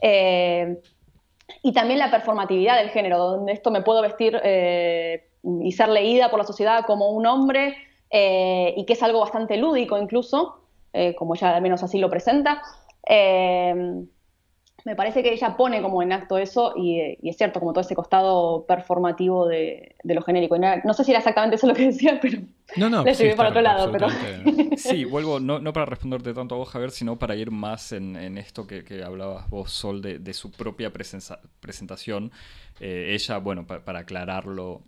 [0.00, 0.80] Eh,
[1.62, 5.28] y también la performatividad del género, donde esto me puedo vestir eh,
[5.62, 7.76] y ser leída por la sociedad como un hombre,
[8.10, 10.60] y que es algo bastante lúdico incluso,
[11.18, 12.62] como ella al menos así lo presenta
[14.84, 17.94] me parece que ella pone como en acto eso y, es cierto, como todo ese
[17.94, 20.58] costado performativo de, lo genérico.
[20.58, 22.40] no, sé si era exactamente eso lo que decía, pero
[22.76, 23.90] no, no, le sí, para otro lado.
[23.90, 24.08] Pero...
[24.76, 28.36] Sí, vuelvo, no, no, para responderte tanto a vos, Javier, sino para ir más en,
[28.36, 32.30] esto que, hablabas vos, Sol, de, su propia presentación.
[32.78, 34.82] Eh, ella, bueno, para aclararlo,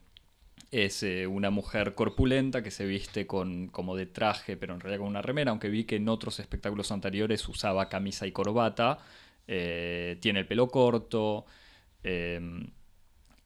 [0.70, 5.00] es eh, una mujer corpulenta que se viste con, como de traje, pero en realidad
[5.00, 8.98] con una remera, aunque vi que en otros espectáculos anteriores usaba camisa y corbata.
[9.46, 11.46] Eh, tiene el pelo corto.
[12.02, 12.70] Em,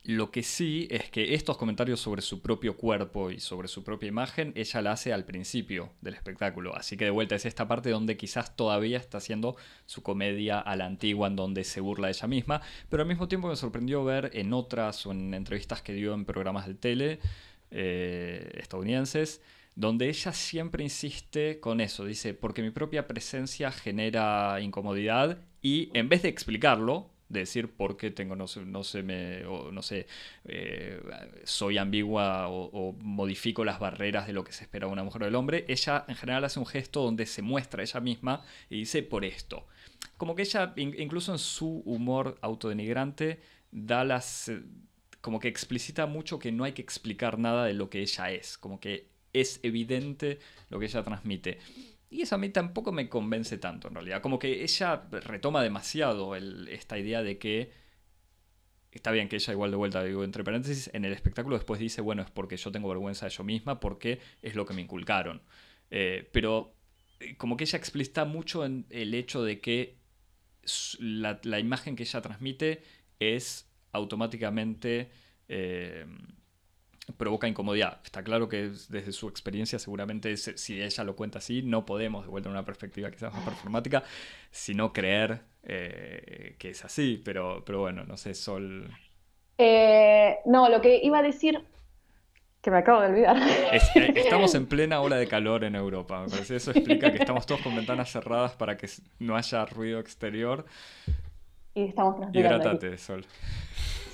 [0.05, 4.09] lo que sí es que estos comentarios sobre su propio cuerpo y sobre su propia
[4.09, 6.75] imagen, ella la hace al principio del espectáculo.
[6.75, 10.75] Así que de vuelta es esta parte donde quizás todavía está haciendo su comedia a
[10.77, 12.63] la antigua, en donde se burla de ella misma.
[12.89, 16.25] Pero al mismo tiempo me sorprendió ver en otras o en entrevistas que dio en
[16.25, 17.21] programas de tele
[17.71, 19.43] eh, estadounidenses
[19.77, 26.09] donde ella siempre insiste con eso, dice, porque mi propia presencia genera incomodidad y en
[26.09, 30.07] vez de explicarlo, de decir por qué tengo, no sé, no sé, me, no sé
[30.45, 31.01] eh,
[31.45, 35.25] soy ambigua o, modifico las barreras de lo que se espera de una mujer o
[35.27, 39.03] del hombre, ella en general hace un gesto donde se muestra ella misma y dice
[39.03, 39.67] por esto.
[40.17, 43.41] Como que ella, incluso en su humor autodenigrante,
[43.71, 44.51] da las...
[45.21, 48.59] como que explicita mucho que no hay que explicar nada de lo que ella es,
[48.59, 51.59] como que es evidente lo que ella transmite.
[52.11, 54.21] Y eso a mí tampoco me convence tanto, en realidad.
[54.21, 57.73] Como que ella retoma demasiado esta idea de que.
[58.91, 62.01] Está bien que ella, igual de vuelta, digo, entre paréntesis, en el espectáculo después dice,
[62.01, 65.43] bueno, es porque yo tengo vergüenza de yo misma, porque es lo que me inculcaron.
[65.93, 66.75] Eh, pero
[67.21, 69.97] eh, como que ella explicita mucho en el hecho de que
[70.99, 72.83] la, imagen que ella transmite
[73.21, 75.11] es automáticamente.
[75.49, 76.07] Eh,
[77.17, 78.01] provoca incomodidad.
[78.05, 82.31] Está claro que desde su experiencia seguramente si ella lo cuenta así, no podemos, de
[82.31, 84.03] vuelta a una perspectiva quizás más performática,
[84.51, 88.91] sino creer eh, que es así, pero, pero bueno, no sé, Sol...
[89.59, 91.63] Eh, no, lo que iba a decir,
[92.63, 93.37] que me acabo de olvidar.
[93.37, 96.23] Eh, estamos en plena ola de calor en Europa.
[96.23, 98.89] Me parece eso explica que estamos todos con ventanas cerradas para que
[99.19, 100.65] no haya ruido exterior.
[101.75, 103.25] Y estamos Hidratate, Sol.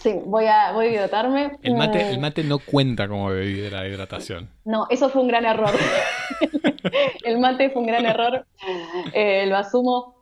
[0.06, 1.58] Sí, voy a, voy a hidratarme.
[1.64, 4.48] El mate, el mate no cuenta como bebida de hidratación.
[4.64, 5.72] No, eso fue un gran error.
[7.24, 8.46] el mate fue un gran error.
[9.12, 10.14] Eh, lo asumo.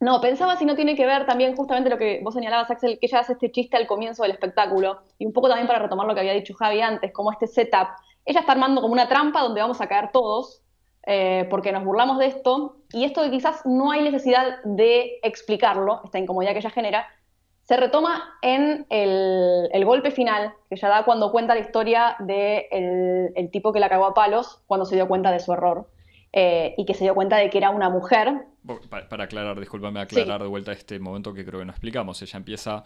[0.00, 3.08] No, pensaba si no tiene que ver también justamente lo que vos señalabas, Axel, que
[3.08, 6.14] ella hace este chiste al comienzo del espectáculo, y un poco también para retomar lo
[6.14, 7.88] que había dicho Javi antes, como este setup.
[8.24, 10.62] Ella está armando como una trampa donde vamos a caer todos,
[11.02, 16.00] eh, porque nos burlamos de esto, y esto que quizás no hay necesidad de explicarlo,
[16.04, 17.06] esta incomodidad que ella genera,
[17.66, 23.50] se retoma en el, golpe final, que ella da cuando cuenta la historia del el
[23.50, 25.88] tipo que la cagó a palos cuando se dio cuenta de su error.
[26.32, 28.44] Eh, y que se dio cuenta de que era una mujer.
[28.90, 32.20] Para, aclarar, discúlpame, aclarar de vuelta este momento que creo que no explicamos.
[32.20, 32.84] Ella empieza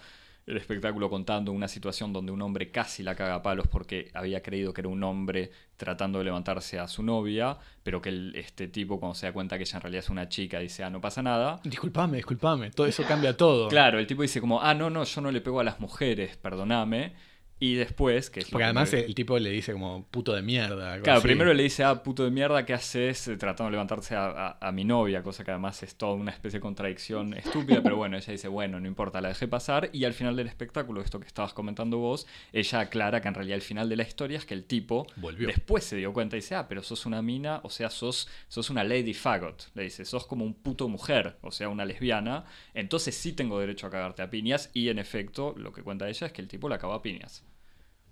[0.50, 4.42] el espectáculo contando una situación donde un hombre casi la caga a palos porque había
[4.42, 8.98] creído que era un hombre tratando de levantarse a su novia, pero que este tipo
[8.98, 11.22] cuando se da cuenta que ella en realidad es una chica dice, ah, no pasa
[11.22, 11.60] nada.
[11.64, 13.68] Disculpame, disculpame, todo eso cambia todo.
[13.68, 16.36] Claro, el tipo dice como, ah, no, no, yo no le pego a las mujeres,
[16.36, 17.14] perdoname.
[17.62, 20.98] Y después, que es Porque además el tipo le dice como puto de mierda.
[21.02, 24.70] Claro, primero le dice, ah, puto de mierda, ¿qué haces eh, tratando de levantarse a,
[24.72, 25.22] mi novia?
[25.22, 28.80] Cosa que además es toda una especie de contradicción estúpida, pero bueno, ella dice, bueno,
[28.80, 29.90] no importa, la dejé pasar.
[29.92, 33.56] Y al final del espectáculo, esto que estabas comentando vos, ella aclara que en realidad
[33.56, 35.46] el final de la historia es que el tipo Volvió.
[35.46, 38.70] después se dio cuenta y dice, ah, pero sos una mina, o sea, sos, sos
[38.70, 39.68] una lady fagot.
[39.74, 42.46] Le dice, sos como un puto mujer, o sea, una lesbiana.
[42.72, 44.70] Entonces sí tengo derecho a cagarte a piñas.
[44.72, 47.44] Y en efecto, lo que cuenta ella es que el tipo la acabó a piñas.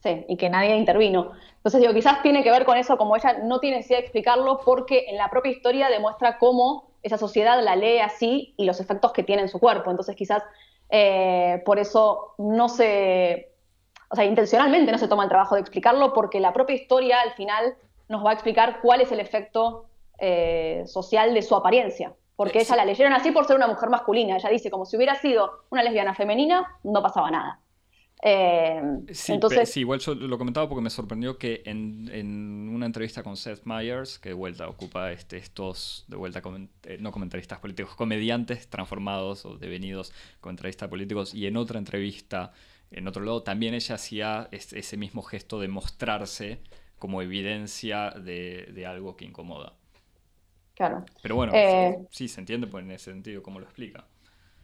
[0.03, 1.32] Sí, y que nadie intervino.
[1.57, 4.61] Entonces digo, quizás tiene que ver con eso, como ella no tiene necesidad de explicarlo,
[4.64, 9.12] porque en la propia historia demuestra cómo esa sociedad la lee así y los efectos
[9.12, 9.90] que tiene en su cuerpo.
[9.90, 10.42] Entonces quizás
[10.90, 13.53] eh, por eso no se,
[14.11, 17.32] o sea, intencionalmente no se toma el trabajo de explicarlo, porque la propia historia al
[17.32, 17.74] final
[18.09, 19.86] nos va a explicar cuál es el efecto
[20.18, 22.14] eh, social de su apariencia.
[22.36, 24.36] Porque ella la leyeron así por ser una mujer masculina.
[24.36, 27.59] Ella dice, como si hubiera sido una lesbiana femenina, no pasaba nada.
[28.23, 29.71] Eh, sí, entonces...
[29.71, 34.19] sí, igual yo lo comentaba porque me sorprendió que en, una entrevista con Seth Meyers,
[34.19, 36.43] que de vuelta ocupa este, estos, de vuelta,
[36.85, 42.53] eh, no comentaristas políticos, comediantes transformados o devenidos comentaristas políticos, y en otra entrevista,
[42.91, 46.61] en otro lado, también ella hacía ese mismo gesto de mostrarse
[46.99, 49.75] como evidencia de, algo que incomoda.
[50.75, 51.05] Claro.
[51.23, 54.05] Pero bueno, eh, sí, se entiende pues, en ese sentido cómo lo explica.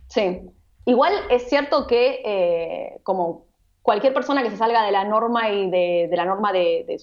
[0.09, 0.41] Sí,
[0.87, 3.47] Igual es cierto que eh, como
[3.82, 6.99] cualquier persona que se salga de la norma y de, la norma de,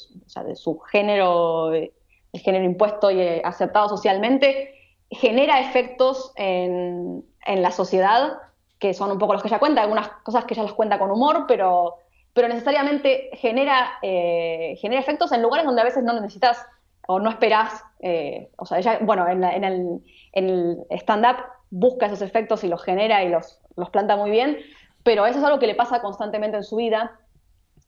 [0.55, 1.91] su género, el
[2.33, 4.75] género impuesto y eh, aceptado socialmente,
[5.09, 8.37] genera efectos en, la sociedad
[8.77, 11.11] que son un poco los que ella cuenta, algunas cosas que ella las cuenta con
[11.11, 11.97] humor, pero,
[12.35, 16.65] necesariamente genera, eh, genera efectos en lugares donde a veces no necesitas
[17.07, 17.83] o no esperás.
[18.57, 20.01] o sea, ella, bueno, en, el,
[20.33, 21.37] en el stand-up
[21.69, 24.57] busca esos efectos y los genera y los, los planta muy bien,
[25.03, 27.19] pero eso es algo que le pasa constantemente en su vida.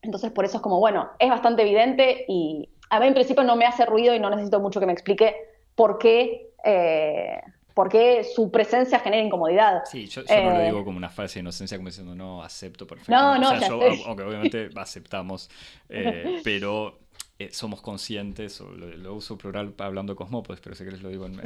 [0.02, 3.56] Entonces, por eso es como, bueno, es bastante evidente y a mí en principio no
[3.56, 5.36] me hace ruido y no necesito mucho que me explique
[5.76, 7.42] por qué, eh,
[7.74, 9.84] por qué su presencia genera incomodidad.
[9.86, 13.40] Sí, yo, no lo eh, digo como una falsa inocencia, como diciendo, no, acepto perfectamente.
[13.40, 15.50] No, no, aunque obviamente aceptamos,
[15.90, 17.00] eh, pero
[17.40, 21.10] eh, somos conscientes, o lo, uso plural hablando de Cosmópolis, pero sé que les lo
[21.10, 21.42] digo en,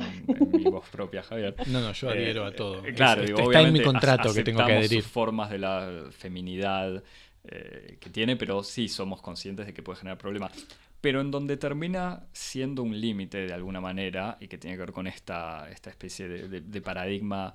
[0.52, 1.56] mi voz propia, Javier.
[1.68, 2.86] No, no, yo adhiero a todo.
[2.86, 5.04] Eh, claro, está en mi contrato que tengo que adherir.
[5.04, 7.02] formas de la feminidad
[7.46, 10.52] eh, que tiene, pero sí somos conscientes de que puede generar problemas.
[11.00, 14.92] Pero en donde termina siendo un límite de alguna manera, y que tiene que ver
[14.92, 17.54] con esta, esta especie de, paradigma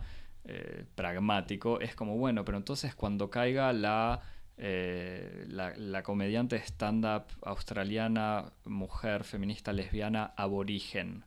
[0.95, 4.23] pragmático, es como, bueno, pero entonces cuando caiga la
[4.65, 11.25] eh, la, comediante stand-up australiana, mujer, feminista, lesbiana, aborigen.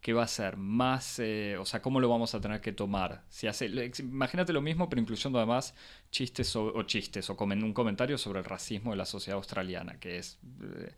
[0.00, 0.56] ¿Qué va a ser?
[0.56, 3.24] Más, eh, o sea, ¿cómo lo vamos a tener que tomar?
[3.28, 3.66] Si hace,
[3.98, 5.74] imagínate lo mismo, pero incluyendo además
[6.12, 10.38] chistes o, chistes o un comentario sobre el racismo de la sociedad australiana, que es
[10.62, 10.92] eh,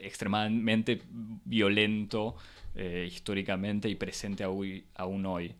[0.00, 1.00] extremadamente
[1.46, 2.36] violento
[3.06, 5.54] históricamente y presente aún hoy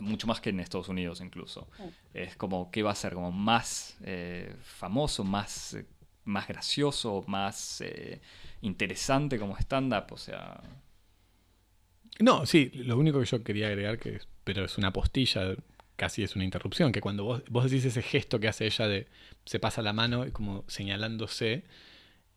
[0.00, 1.68] mucho más que en Estados Unidos incluso.
[2.14, 3.14] Es como, ¿qué va a ser?
[3.14, 5.86] Como más eh, famoso, más, eh,
[6.24, 8.20] más gracioso, más eh,
[8.62, 10.60] interesante como stand-up, o sea...
[12.20, 15.54] No, sí, lo único que yo quería agregar, que pero es una postilla,
[15.96, 19.06] casi es una interrupción, que cuando vos, vos decís ese gesto que hace ella de
[19.44, 21.64] se pasa la mano y como señalándose,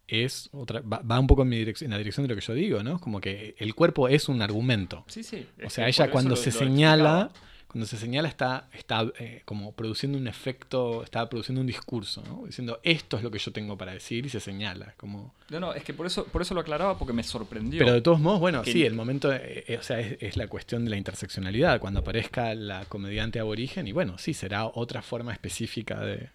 [0.08, 2.54] es otra, va, un poco en, mi dirección, en la dirección de lo que yo
[2.54, 3.00] digo, ¿no?
[3.00, 5.06] Como que el cuerpo es un argumento.
[5.08, 5.46] Sí, sí.
[5.66, 7.32] O sea, ella cuando se señala,
[7.68, 12.44] cuando se señala está, está eh, como produciendo un efecto, está produciendo un discurso, ¿no?
[12.46, 14.94] diciendo esto es lo que yo tengo para decir y se señala.
[14.98, 15.34] Como...
[15.50, 17.80] No, no, es que por eso, por eso lo aclaraba porque me sorprendió.
[17.80, 20.84] Pero de todos modos, bueno, sí, el momento, eh, eh, o sea, es, la cuestión
[20.84, 26.00] de la interseccionalidad, cuando aparezca la comediante aborigen y bueno, sí, será otra forma específica
[26.02, 26.30] de...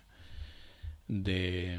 [1.07, 1.79] de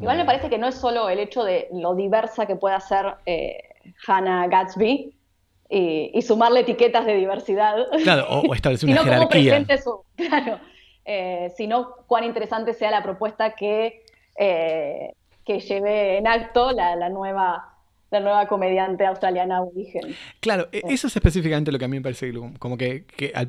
[0.00, 3.14] Igual me parece que no es solo el hecho de lo diversa que pueda ser
[4.06, 5.12] Hannah Gatsby,
[5.70, 7.76] y, sumarle etiquetas de diversidad.
[8.02, 9.64] Claro, o, establecer una jerarquía.
[10.16, 10.60] claro,
[11.04, 14.02] eh, sino cuán interesante sea la propuesta que,
[14.36, 15.12] eh,
[15.44, 17.74] que lleve en acto la, nueva
[18.10, 20.14] la nueva comediante australiana aborigen.
[20.40, 23.04] Claro, e, eso es específicamente lo que a mí me parece como que,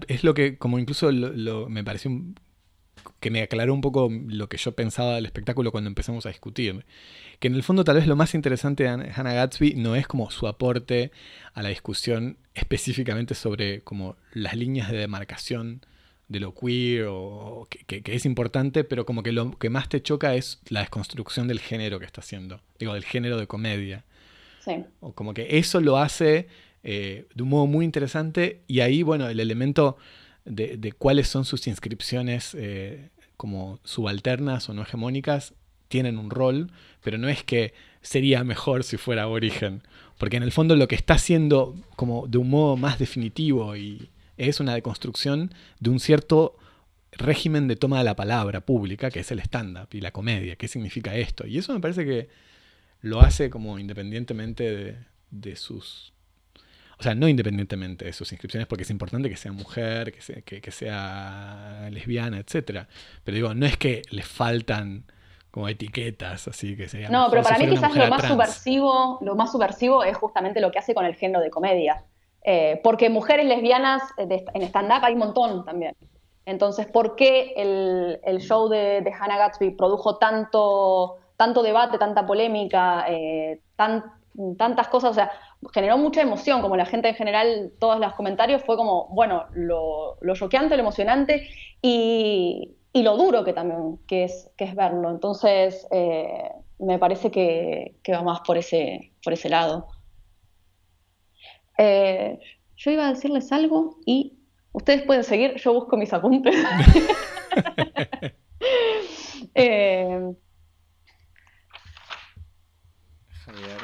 [0.08, 2.12] es lo que como incluso lo, me pareció
[3.20, 6.86] que me aclaró un poco lo que yo pensaba del espectáculo cuando empezamos a discutir.
[7.40, 10.32] Que en el fondo tal vez lo más interesante de Hannah Gatsby no es como
[10.32, 11.12] su aporte
[11.54, 15.82] a la discusión específicamente sobre como las líneas de demarcación
[16.28, 20.36] de lo queer o que, es importante, pero como que lo que más te choca
[20.36, 24.06] es la desconstrucción del género que está haciendo, digo, del género de comedia.
[24.64, 24.84] Sí.
[25.00, 26.48] O como que eso lo hace
[26.84, 29.98] eh, de un modo muy interesante y ahí, bueno, el elemento
[30.46, 35.54] de, cuáles son sus inscripciones eh, como subalternas o no hegemónicas
[35.88, 36.72] tienen un rol,
[37.04, 39.82] pero no es que sería mejor si fuera origen,
[40.18, 44.10] porque en el fondo lo que está haciendo como de un modo más definitivo y
[44.38, 46.58] es una deconstrucción de un cierto
[47.12, 50.68] régimen de toma de la palabra pública, que es el stand-up y la comedia, qué
[50.68, 51.46] significa esto.
[51.48, 52.30] Y eso me parece que
[53.02, 54.98] lo hace como independientemente
[55.32, 56.14] de sus
[57.00, 60.42] o sea, no independientemente de sus inscripciones, porque es importante que sea mujer, que sea,
[60.42, 62.88] que, sea lesbiana, etc.
[63.24, 65.06] Pero digo, no es que le faltan
[65.50, 67.10] como etiquetas, así que sea.
[67.10, 70.80] No, pero para mí quizás lo más subversivo, lo más subversivo es justamente lo que
[70.80, 72.04] hace con el género de comedia.
[72.44, 75.96] Eh, porque mujeres lesbianas en stand-up hay un montón también.
[76.46, 83.62] Entonces, ¿por qué el, show de, Hannah Gatsby produjo tanto, tanto debate, tanta polémica, eh,
[84.58, 85.12] tantas cosas?
[85.12, 85.32] O sea,
[85.74, 90.18] generó mucha emoción, como la gente en general, todos los comentarios fue como, bueno, lo,
[90.34, 91.48] choqueante, lo emocionante
[91.82, 95.10] y, lo duro que también que es, que es verlo.
[95.10, 99.88] Entonces, eh, me parece que, va más por ese, por ese lado.
[101.78, 102.40] Eh,
[102.76, 104.38] yo iba a decirles algo y
[104.74, 106.56] ustedes pueden seguir, yo busco mis apuntes.
[109.56, 110.34] eh,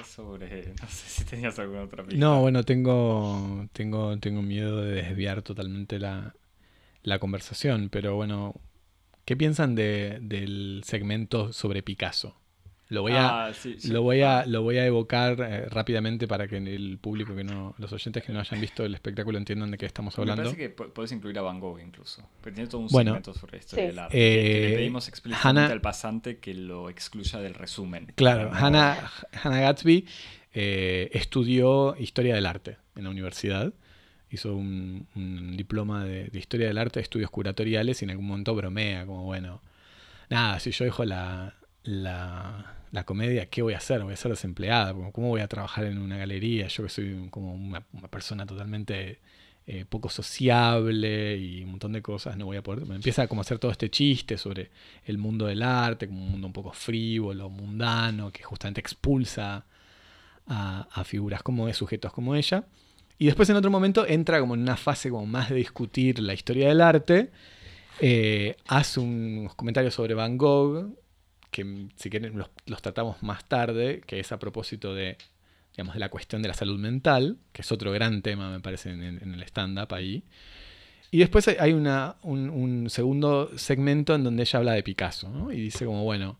[0.06, 0.74] sobre.
[0.82, 2.20] No sé si tenías alguna otra pista.
[2.20, 6.36] No, bueno, tengo, tengo, tengo miedo de desviar totalmente la,
[7.04, 8.56] la conversación, pero bueno,
[9.26, 12.36] ¿qué piensan de, del segmento sobre Picasso?
[12.90, 13.52] Lo voy a, ah,
[13.86, 14.46] Lo voy a, ah.
[14.46, 18.32] lo voy a evocar eh, rápidamente para que el público que no, los oyentes que
[18.32, 20.44] no hayan visto el espectáculo entiendan de qué estamos hablando.
[20.44, 22.30] Me parece que puedes incluir a Van Gogh incluso.
[22.42, 24.16] Pero tiene todo un segmento sobre esto del arte.
[24.16, 28.14] que, le pedimos explícitamente al pasante que lo excluya del resumen.
[28.16, 29.12] Claro, Hannah,
[29.42, 30.06] Hannah, Gatsby
[30.54, 33.74] eh, estudió historia del arte en la universidad.
[34.30, 35.08] Hizo un,
[35.58, 39.62] diploma de, historia del arte, de estudios curatoriales y en algún momento bromea, como bueno,
[40.30, 41.56] nada, si yo dejo la,
[41.86, 44.02] la, comedia, ¿qué voy a hacer?
[44.04, 46.68] Voy a ser desempleada, ¿cómo voy a trabajar en una galería?
[46.68, 49.20] Yo que soy como una, persona totalmente
[49.68, 52.86] eh, poco sociable y un montón de cosas, no voy a poder.
[52.86, 54.72] Me empieza como a hacer todo este chiste sobre
[55.06, 59.66] el mundo del arte, como un mundo un poco frívolo, mundano, que justamente expulsa
[60.48, 62.66] a, figuras como de sujetos como ella.
[63.18, 66.34] Y después en otro momento entra como en una fase como más de discutir la
[66.34, 67.32] historia del arte.
[68.02, 71.05] Eh, hace unos comentarios sobre Van Gogh
[71.56, 75.18] que si quieren los, tratamos más tarde, que es a propósito de,
[75.72, 78.90] digamos, de la cuestión de la salud mental, que es otro gran tema, me parece,
[78.90, 80.26] en, el stand-up ahí.
[81.12, 85.50] Y después hay una, un, segundo segmento en donde ella habla de Picasso, ¿no?
[85.50, 86.40] Y dice como, bueno,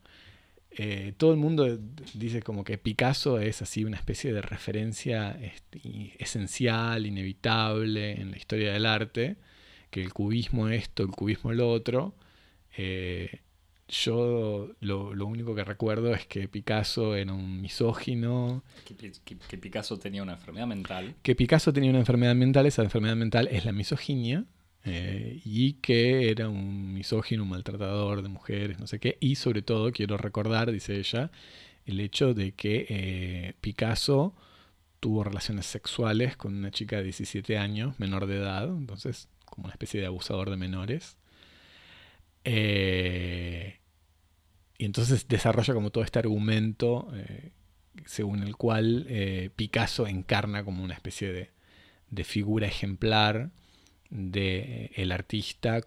[0.72, 1.80] eh, todo el mundo
[2.14, 8.38] dice como que Picasso es así una especie de referencia este, esencial, inevitable en la
[8.38, 9.38] historia del arte,
[9.92, 12.16] que el cubismo esto, el cubismo lo otro.
[12.76, 13.45] Eh,
[13.88, 18.64] yo lo, único que recuerdo es que Picasso era un misógino.
[18.84, 21.16] Que, Picasso tenía una enfermedad mental.
[21.22, 24.46] Que Picasso tenía una enfermedad mental, esa enfermedad mental es la misoginia.
[24.88, 29.18] Eh, y que era un misógino, un maltratador de mujeres, no sé qué.
[29.20, 31.32] Y sobre todo quiero recordar, dice ella,
[31.86, 34.36] el hecho de que eh, Picasso
[35.00, 39.74] tuvo relaciones sexuales con una chica de 17 años, menor de edad, entonces como una
[39.74, 41.18] especie de abusador de menores.
[42.46, 43.80] Eh,
[44.78, 47.52] y entonces desarrolla como todo este argumento eh,
[48.06, 51.50] según el cual eh, Picasso encarna como una especie de,
[52.24, 53.50] figura ejemplar
[54.10, 55.82] de el artista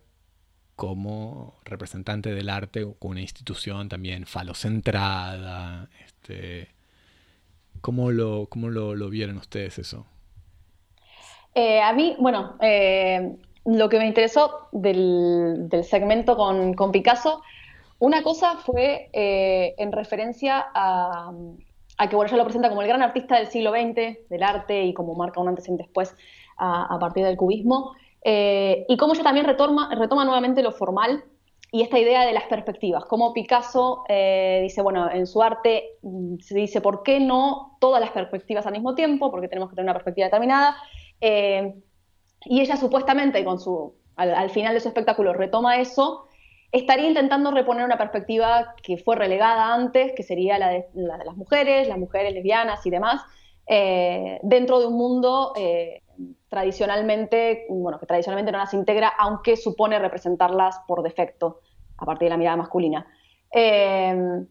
[0.76, 5.88] como representante del arte con una institución también falocentrada.
[6.04, 6.68] Este,
[7.80, 10.06] ¿Cómo, lo, cómo lo, vieron ustedes eso?
[11.54, 12.58] A mí, bueno,
[13.68, 17.42] lo que me interesó del, segmento con, Picasso,
[17.98, 21.32] una cosa fue eh, en referencia a,
[22.08, 24.94] que bueno, ella lo presenta como el gran artista del siglo XX, del arte, y
[24.94, 26.16] como marca un antes y un después
[26.56, 27.92] a, partir del cubismo,
[28.24, 31.22] eh, y cómo ella también retoma, retoma nuevamente lo formal
[31.70, 36.38] y esta idea de las perspectivas, como Picasso eh, dice, bueno, en su arte mm,
[36.38, 39.30] se dice, ¿por qué no todas las perspectivas al mismo tiempo?
[39.30, 40.76] Porque tenemos que tener una perspectiva determinada.
[42.44, 46.26] Y ella supuestamente, con su, al, final de su espectáculo, retoma eso,
[46.72, 51.88] estaría intentando reponer una perspectiva que fue relegada antes, que sería la de, las mujeres,
[51.88, 53.22] las mujeres lesbianas y demás,
[53.66, 56.02] eh, dentro de un mundo eh,
[56.48, 61.60] tradicionalmente, bueno, que tradicionalmente no las integra, aunque supone representarlas por defecto,
[61.96, 63.06] a partir de la mirada masculina.
[63.52, 64.44] Eh,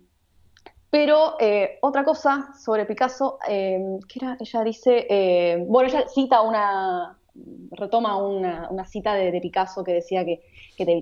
[0.90, 1.36] pero
[1.82, 7.18] otra cosa sobre Picasso, que era, ella dice, bueno, ella cita una,
[7.72, 10.42] retoma una, cita de, Picasso que decía que,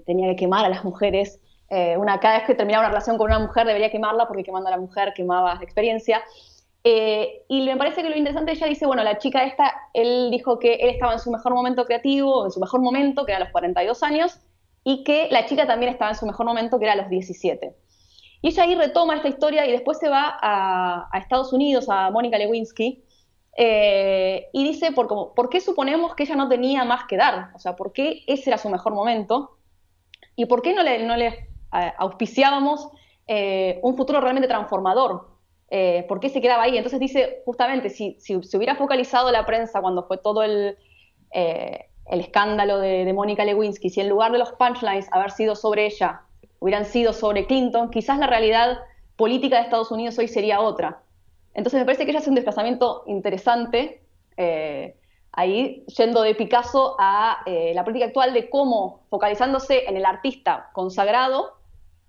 [0.05, 1.39] tenía que quemar a las mujeres.
[1.69, 4.67] Eh, una, cada vez que terminaba una relación con una mujer debería quemarla porque quemando
[4.67, 6.23] a la mujer quemaba la experiencia.
[6.83, 10.59] Eh, y me parece que lo interesante, ella dice, bueno, la chica esta, él dijo
[10.59, 13.43] que él estaba en su mejor momento creativo, en su mejor momento, que era a
[13.45, 14.39] los 42 años,
[14.83, 17.75] y que la chica también estaba en su mejor momento, que era a los 17.
[18.43, 22.11] Y ella ahí retoma esta historia y después se va a, a Estados Unidos, a
[22.11, 23.03] Mónica Lewinsky,
[23.57, 27.51] eh, y dice, por, como, ¿por qué suponemos que ella no tenía más que dar?
[27.55, 29.57] O sea, ¿por qué ese era su mejor momento?
[30.35, 31.47] ¿Y por qué no le, eh,
[31.97, 32.89] auspiciábamos
[33.27, 35.33] eh, un futuro realmente transformador?
[36.07, 36.77] ¿Por qué se quedaba ahí?
[36.77, 40.77] Entonces dice, justamente, si, se hubiera focalizado la prensa cuando fue todo el,
[41.31, 45.85] el escándalo de, de Mónica Lewinsky, si en lugar de los punchlines haber sido sobre
[45.85, 46.21] ella,
[46.59, 48.79] hubieran sido sobre Clinton, quizás la realidad
[49.17, 51.01] política de Estados Unidos hoy sería otra.
[51.55, 54.01] Entonces me parece que ella hace un desplazamiento interesante,
[54.35, 54.97] eh,
[55.31, 60.69] ahí yendo de Picasso a eh, la política actual de cómo, focalizándose en el artista
[60.73, 61.57] consagrado,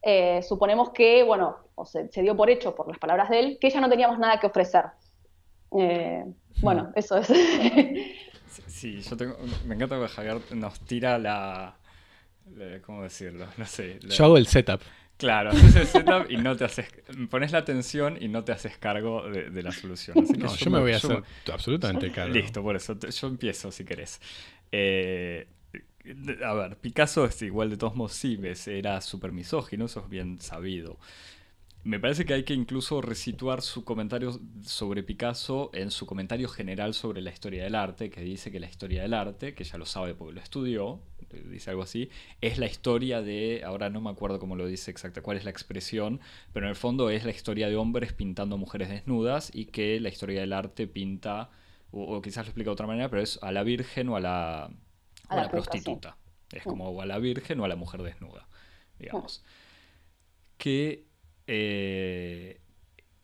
[0.03, 3.81] eh, suponemos que, bueno, se, dio por hecho por las palabras de él, que ella
[3.81, 4.85] no teníamos nada que ofrecer.
[5.71, 6.93] bueno, hmm.
[6.97, 7.29] eso es.
[8.67, 11.77] sí, yo tengo, me encanta que Javier nos tira la,
[12.85, 13.47] ¿cómo decirlo?
[13.57, 14.01] No sé.
[14.01, 14.81] Yo hago el setup.
[15.17, 16.87] Claro, haces el setup y no te haces.
[17.31, 20.17] Pones la atención y no te haces cargo de, la solución.
[20.39, 21.23] no, yo, me voy a hacer
[21.53, 22.35] absolutamente cargo.
[22.35, 22.99] Listo, por eso.
[22.99, 24.21] yo empiezo si querés.
[24.71, 25.47] Eh,
[26.45, 30.09] a ver, Picasso es igual de todos modos, sí, ves, era súper misógino, eso es
[30.09, 30.99] bien sabido.
[31.87, 36.95] Me parece que hay que incluso resituar su comentario sobre Picasso en su comentario general
[36.95, 39.87] sobre la historia del arte, que dice que la historia del arte, que ya lo
[39.87, 41.01] sabe porque lo estudió,
[41.49, 42.11] dice algo así,
[42.41, 45.53] es la historia de, ahora no me acuerdo cómo lo dice exacta, cuál es la
[45.53, 46.19] expresión,
[46.53, 50.09] pero en el fondo es la historia de hombres pintando mujeres desnudas y que la
[50.09, 51.51] historia del arte pinta,
[51.93, 54.73] o, quizás lo explica de otra manera, pero es a la virgen o a la,
[55.31, 56.17] la, prostituta.
[56.51, 58.49] Es como o a la virgen o a la mujer desnuda,
[58.99, 59.45] digamos.
[60.59, 61.07] Que
[61.47, 62.61] eh,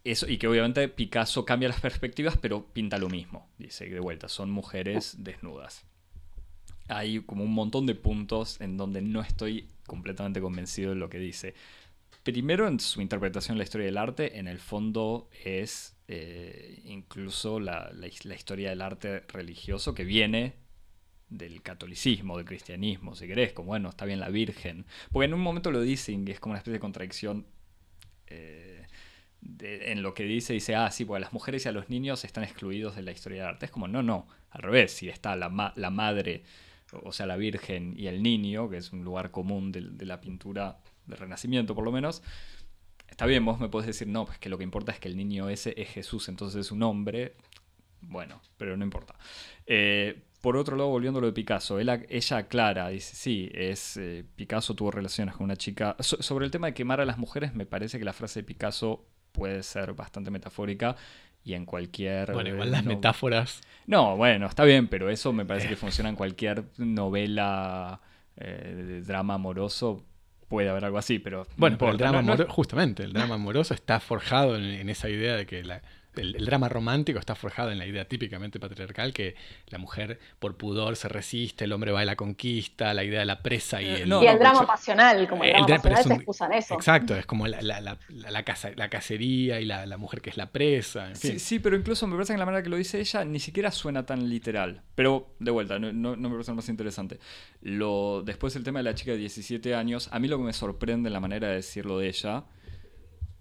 [0.04, 3.48] eso, y que obviamente Picasso cambia las perspectivas, pero pinta lo mismo.
[3.58, 5.84] Dice de vuelta, son mujeres desnudas.
[6.88, 11.18] Hay como un montón de puntos en donde no estoy completamente convencido de lo que
[11.18, 11.54] dice.
[12.22, 17.58] Primero, en su interpretación de la historia del arte, en el fondo es eh, incluso
[17.58, 20.54] la, historia del arte religioso que viene
[21.28, 24.84] del catolicismo, del cristianismo, si querés, como bueno, está bien la Virgen.
[25.10, 27.46] Porque en un momento lo dicen y es como una especie de contradicción
[28.32, 28.86] eh,
[29.60, 32.44] en lo que dice, dice, ah, sí, pues las mujeres y a los niños están
[32.44, 33.66] excluidos de la historia del arte.
[33.66, 36.44] Es como, no, no, al revés, si está la, la madre,
[37.02, 40.78] o sea, la Virgen y el niño, que es un lugar común de, la pintura
[41.06, 42.22] del Renacimiento por lo menos,
[43.08, 45.16] está bien, vos me podés decir, no, pues que lo que importa es que el
[45.16, 47.36] niño ese es Jesús, entonces es un hombre,
[48.00, 49.14] bueno, pero no importa.
[49.66, 52.02] Eh, por otro lado, volviendo a lo de Picasso, ella,
[52.36, 55.96] aclara, dice, sí, es eh, Picasso tuvo relaciones con una chica.
[56.00, 59.06] sobre el tema de quemar a las mujeres, me parece que la frase de Picasso
[59.30, 60.96] puede ser bastante metafórica
[61.44, 62.32] y en cualquier...
[62.32, 63.60] Bueno, igual las metáforas...
[63.86, 68.00] No, bueno, está bien, pero eso me parece que funciona en cualquier novela
[68.36, 70.04] eh, de drama amoroso.
[70.48, 71.46] Puede haber algo así, pero...
[71.56, 75.62] Bueno, el drama amoroso, justamente, el drama amoroso está forjado en, esa idea de que
[75.62, 75.82] la,
[76.16, 79.34] el, drama romántico está forjado en la idea típicamente patriarcal que
[79.68, 83.26] la mujer por pudor se resiste, el hombre va a la conquista, la idea de
[83.26, 84.08] la presa y Eh, el...
[84.12, 86.52] y el drama pasional, como el, el drama dra- pasional es se un- excusa en
[86.52, 86.74] eso.
[86.74, 90.30] Exacto, es como la, la, la, la, casa- la cacería y la, la mujer que
[90.30, 91.40] es la presa, en Sí, fin.
[91.40, 94.04] sí, pero incluso me parece que la manera que lo dice ella ni siquiera suena
[94.04, 94.82] tan literal.
[94.94, 97.18] Pero, de vuelta, no, no- no me parece lo más interesante.
[97.62, 100.52] Lo, después el tema de la chica de 17 años, a mí lo que me
[100.52, 102.44] sorprende en la manera de decirlo de ella,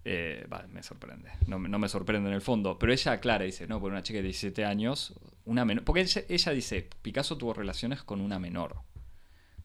[0.04, 3.80] eh, me sorprende, no, no me sorprende en el fondo, pero ella aclara, dice, no,
[3.80, 5.14] por una chica de 17 años,
[5.46, 8.82] una menor, porque ella, ella dice, Picasso tuvo relaciones con una menor,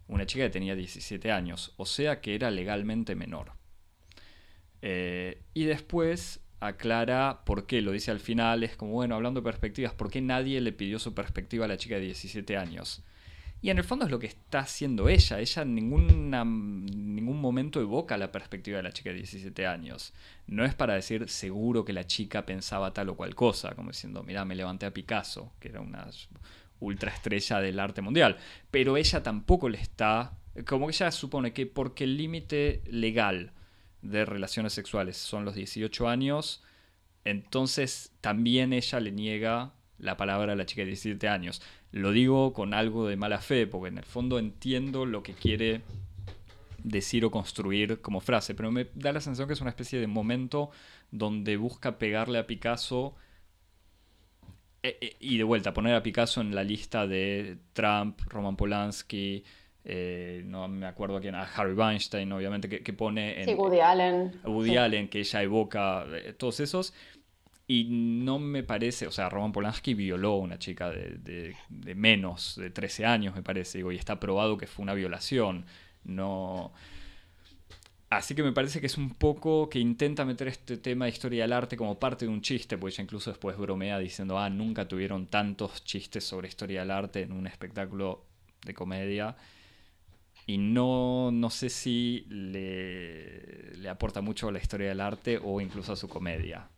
[0.09, 3.53] una chica que tenía 17 años, o sea que era legalmente menor.
[4.83, 9.45] Eh, y después aclara por qué, lo dice al final, es como, bueno, hablando de
[9.45, 13.03] perspectivas, ¿por qué nadie le pidió su perspectiva a la chica de 17 años?
[13.63, 15.41] Y en el fondo es lo que está haciendo ella.
[15.41, 20.13] Ella en ninguna, ningún momento evoca la perspectiva de la chica de 17 años.
[20.47, 24.23] No es para decir seguro que la chica pensaba tal o cual cosa, como diciendo,
[24.23, 26.07] mira, me levanté a Picasso, que era una
[26.81, 28.37] ultraestrella del arte mundial.
[28.71, 30.39] Pero ella tampoco le está...
[30.67, 33.53] Como que ella supone que porque el límite legal
[34.03, 36.63] de relaciones sexuales son los 18 años,
[37.25, 41.63] entonces también ella le niega la palabra a la chica de 17 años.
[41.93, 45.83] Lo digo con algo de mala fe, porque en el fondo entiendo lo que quiere
[46.83, 50.07] decir o construir como frase, pero me da la sensación que es una especie de
[50.07, 50.71] momento
[51.11, 53.15] donde busca pegarle a Picasso
[54.83, 59.43] eh, eh, y de vuelta poner a Picasso en la lista de Trump, Roman Polanski,
[59.89, 63.55] eh, no me acuerdo a quién, a Harry Weinstein, obviamente, que, que pone en Sí,
[63.55, 64.41] Woody Allen.
[64.45, 64.77] Woody Sí.
[64.77, 66.93] Allen, que ella evoca eh, todos esos.
[67.69, 71.19] Y no me parece, o sea, Roman Polanski violó a una chica de,
[71.69, 75.67] de- menos de 13 años, me parece, digo, y está probado que fue una violación.
[76.05, 76.73] No.
[78.09, 81.43] Así que me parece que es un poco que intenta meter este tema de historia
[81.43, 84.87] del arte como parte de un chiste, porque ella incluso después bromea diciendo, ah, nunca
[84.87, 88.25] tuvieron tantos chistes sobre historia del arte en un espectáculo
[88.65, 89.37] de comedia.
[90.47, 95.61] Y no, no sé si le, le aporta mucho a la historia del arte o
[95.61, 96.69] incluso a su comedia.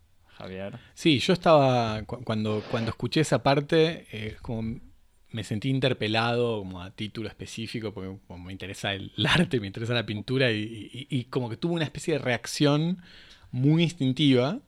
[0.94, 4.78] Sí, yo estaba, cu- cuando, cuando escuché esa parte, eh, como
[5.31, 10.06] me sentí interpelado como a título específico, porque me interesa el, arte, me interesa la
[10.06, 13.02] pintura, y, como que tuve una especie de reacción
[13.51, 14.60] muy instintiva,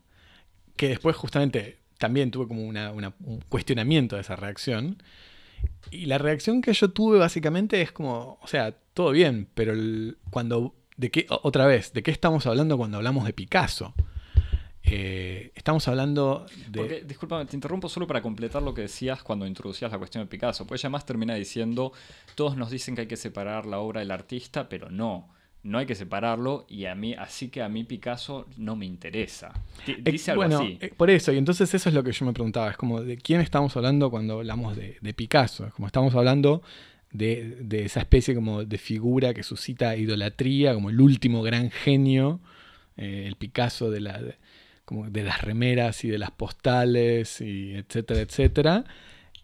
[0.76, 5.02] que después justamente también tuve como un cuestionamiento de esa reacción.
[5.90, 9.74] Y la reacción que yo tuve básicamente es como, o sea, todo bien, pero
[10.30, 13.94] cuando, de qué, otra vez, ¿de qué estamos hablando cuando hablamos de Picasso?
[14.90, 16.80] Eh, estamos hablando de...
[16.80, 20.28] Porque, discúlpame, te interrumpo solo para completar lo que decías cuando introducías la cuestión de
[20.28, 20.66] Picasso.
[20.66, 21.92] Pues ella más termina diciendo,
[22.34, 25.28] todos nos dicen que hay que separar la obra del artista, pero no.
[25.62, 29.52] No hay que separarlo y a mí, así que a mí Picasso no me interesa.
[29.86, 30.78] Eh, Dice algo bueno, así.
[30.80, 33.18] eh, por eso, y entonces eso es lo que yo me preguntaba, es como de
[33.18, 36.62] quién estamos hablando cuando hablamos de, de Picasso, es como estamos hablando
[37.12, 42.40] de, de esa especie como de figura que suscita idolatría, como el último gran genio,
[42.96, 44.36] el Picasso de, la, de-
[44.90, 48.84] de las remeras y de las postales, y etcétera, etcétera.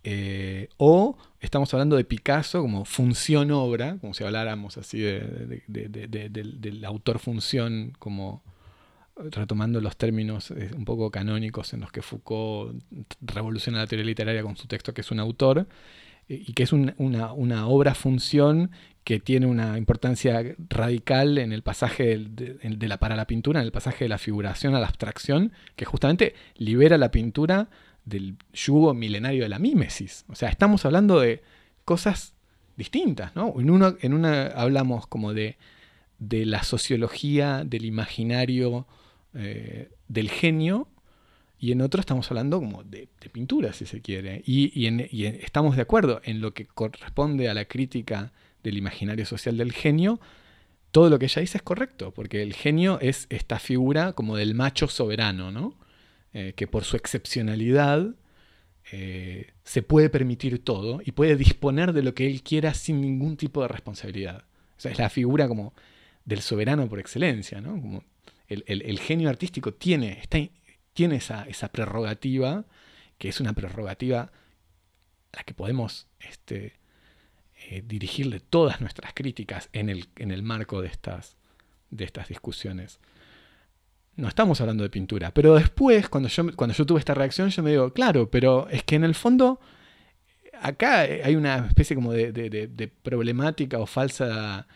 [0.04, 5.88] Eh, o estamos hablando de Picasso como función obra, como si habláramos así de- de-
[5.88, 8.42] de- de- de- del, autor función como
[9.16, 12.82] retomando los términos eh, un poco canónicos en los que Foucault
[13.22, 15.66] revoluciona la teoría literaria con su texto que es un autor,
[16.28, 18.70] y que es un- una, una obra función
[19.04, 23.72] que tiene una importancia radical en el pasaje de, la, para la pintura, en el
[23.72, 27.68] pasaje de la figuración a la abstracción, que justamente libera la pintura
[28.04, 30.24] del yugo milenario de la mímesis.
[30.28, 31.42] O sea, estamos hablando de
[31.84, 32.34] cosas
[32.76, 33.54] distintas, ¿no?
[33.60, 35.56] En, uno, en una hablamos como de,
[36.18, 38.86] de la sociología del imaginario
[39.34, 40.88] eh, del genio
[41.58, 44.42] y en otro estamos hablando como de, pintura, si se quiere.
[44.46, 44.86] Y,
[45.42, 50.20] estamos de acuerdo en lo que corresponde a la crítica del imaginario social del genio.
[50.90, 54.54] Todo lo que ella dice es correcto, porque el genio es esta figura como del
[54.54, 55.74] macho soberano, ¿no?
[56.32, 58.14] Eh, que por su excepcionalidad
[58.92, 63.36] eh, se puede permitir todo y puede disponer de lo que él quiera sin ningún
[63.36, 64.44] tipo de responsabilidad.
[64.82, 65.72] Es la figura como
[66.24, 67.70] del soberano por excelencia, ¿no?
[67.80, 68.04] Como
[68.48, 70.38] el, el- el genio artístico tiene, está,
[70.96, 72.64] tiene esa, esa prerrogativa,
[73.18, 76.72] que es una prerrogativa a la que podemos este,
[77.68, 81.36] eh, dirigirle todas nuestras críticas en el, en el marco de estas,
[81.90, 82.98] de estas discusiones.
[84.16, 87.62] No estamos hablando de pintura, pero después, cuando yo, cuando yo tuve esta reacción, yo
[87.62, 89.60] me digo, claro, pero es que en el fondo
[90.62, 94.66] acá hay una especie como de, problemática o falsa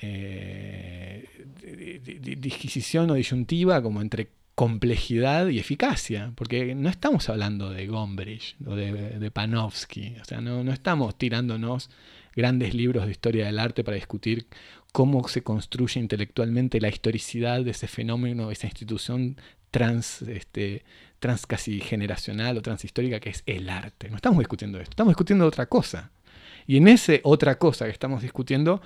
[0.00, 1.24] eh,
[2.40, 8.74] disquisición o disyuntiva como entre complejidad y eficacia, porque no estamos hablando de Gombrich o
[8.74, 11.90] de, Panofsky, o sea, no, no estamos tirándonos
[12.34, 14.46] grandes libros de historia del arte para discutir
[14.92, 19.36] cómo se construye intelectualmente la historicidad de ese fenómeno, esa institución
[19.70, 20.84] trans, este,
[21.18, 24.10] trans casi generacional o transhistórica que es el arte.
[24.10, 26.10] No estamos discutiendo esto, estamos discutiendo otra cosa.
[26.66, 28.82] Y en ese otra cosa que estamos discutiendo,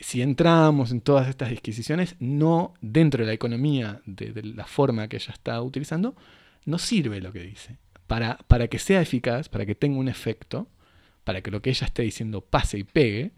[0.00, 5.16] si entramos en todas estas disquisiciones, no dentro de la economía, de, la forma que
[5.16, 6.14] ella está utilizando,
[6.64, 7.78] no sirve lo que dice.
[8.06, 10.66] Para, para que sea eficaz, para que tenga un efecto,
[11.24, 13.32] para que lo que ella esté diciendo pase y pegue,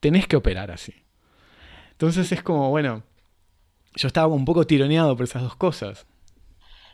[0.00, 0.94] tenés que operar así.
[1.92, 3.02] Entonces es como, bueno,
[3.94, 6.06] yo estaba un poco tironeado por esas dos cosas.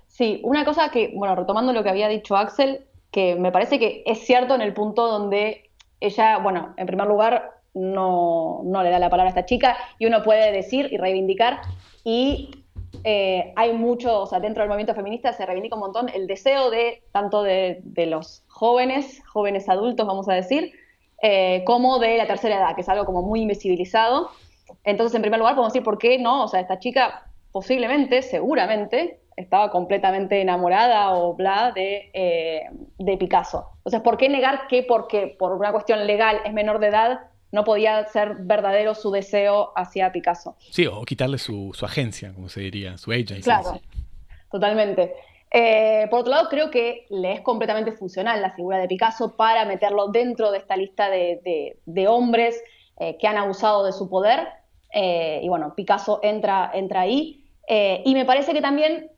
[0.06, 4.02] Sí, una cosa que, bueno, retomando lo que había dicho Axel, que me parece que
[4.06, 5.70] es cierto en el punto donde
[6.00, 10.06] ella, bueno, en primer lugar, no, no le da la palabra a esta chica y
[10.06, 11.60] uno puede decir y reivindicar
[12.04, 12.64] y
[13.02, 16.70] eh, hay mucho, o sea, dentro del movimiento feminista se reivindica un montón el deseo
[16.70, 20.72] de tanto de, los jóvenes, jóvenes adultos, vamos a decir,
[21.22, 24.30] eh, como de la tercera edad, que es algo como muy invisibilizado.
[24.84, 29.20] Entonces, en primer lugar, podemos decir por qué no, o sea, esta chica posiblemente, seguramente,
[29.36, 32.62] estaba completamente enamorada o bla de, eh,
[32.98, 33.70] de Picasso.
[33.78, 37.20] Entonces, ¿por qué negar que porque por una cuestión legal es menor de edad
[37.54, 40.56] no podía ser verdadero su deseo hacia Picasso.
[40.70, 43.42] Sí, o quitarle su, agencia, como se diría, su agency.
[43.42, 43.80] Claro,
[44.50, 45.14] totalmente.
[45.52, 49.64] Eh, por otro lado, creo que le es completamente funcional la figura de Picasso para
[49.66, 52.60] meterlo dentro de esta lista de, hombres
[52.98, 54.48] eh, que han abusado de su poder.
[54.92, 57.46] Eh, y bueno, Picasso entra, entra ahí.
[57.68, 59.12] y me parece que también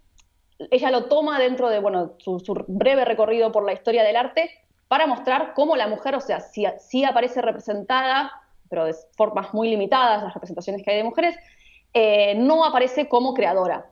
[0.70, 4.65] ella lo toma dentro de bueno, su, su breve recorrido por la historia del arte
[4.88, 8.30] para mostrar cómo la mujer, o sea, sí, aparece representada,
[8.68, 11.36] pero de formas muy limitadas, las representaciones que hay de mujeres,
[11.92, 13.86] eh, no aparece como creadora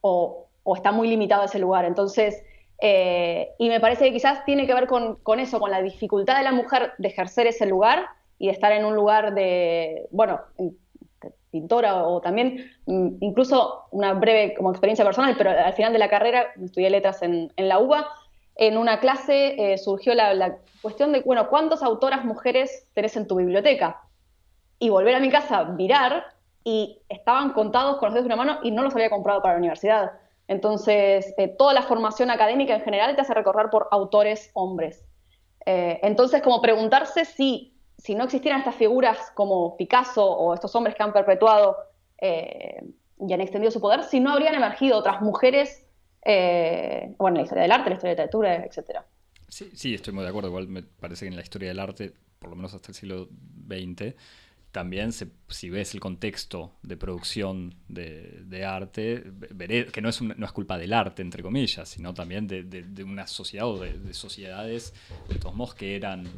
[0.00, 1.84] o, está muy limitado ese lugar.
[1.84, 2.42] Entonces,
[2.80, 6.44] eh, y me parece que quizás tiene que ver con, eso, con la dificultad de
[6.44, 8.06] la mujer de ejercer ese lugar
[8.38, 10.40] y de estar en un lugar de, bueno,
[11.50, 16.08] pintora o también mm, incluso una breve como experiencia personal, pero al final de la
[16.08, 18.08] carrera estudié letras en, en la UBA,
[18.56, 23.36] en una clase eh, surgió la, cuestión de, bueno, ¿cuántas autoras mujeres tenés en tu
[23.36, 24.02] biblioteca?
[24.78, 26.24] Y volver a mi casa, mirar,
[26.64, 29.54] y estaban contados con los dedos de una mano y no los había comprado para
[29.54, 30.12] la universidad.
[30.48, 35.04] Entonces, eh, toda la formación académica en general te hace recorrer por autores hombres.
[35.64, 40.94] Eh, entonces, como preguntarse si, si no existieran estas figuras como Picasso o estos hombres
[40.94, 41.76] que han perpetuado
[42.18, 45.85] y han extendido su poder, si no habrían emergido otras mujeres
[46.28, 49.00] eh, bueno, la historia del arte, la historia de la literatura, etc.
[49.48, 50.48] Sí, sí, estoy muy de acuerdo.
[50.48, 53.28] Igual me parece que en la historia del arte, por lo menos hasta el siglo
[53.68, 54.14] XX,
[54.72, 59.22] también si ves el contexto de producción de, arte,
[59.54, 63.26] veré que no es, no es culpa del arte, entre comillas, sino también de, una
[63.26, 64.92] sociedad o de, sociedades,
[65.28, 66.28] de todos modos, que eran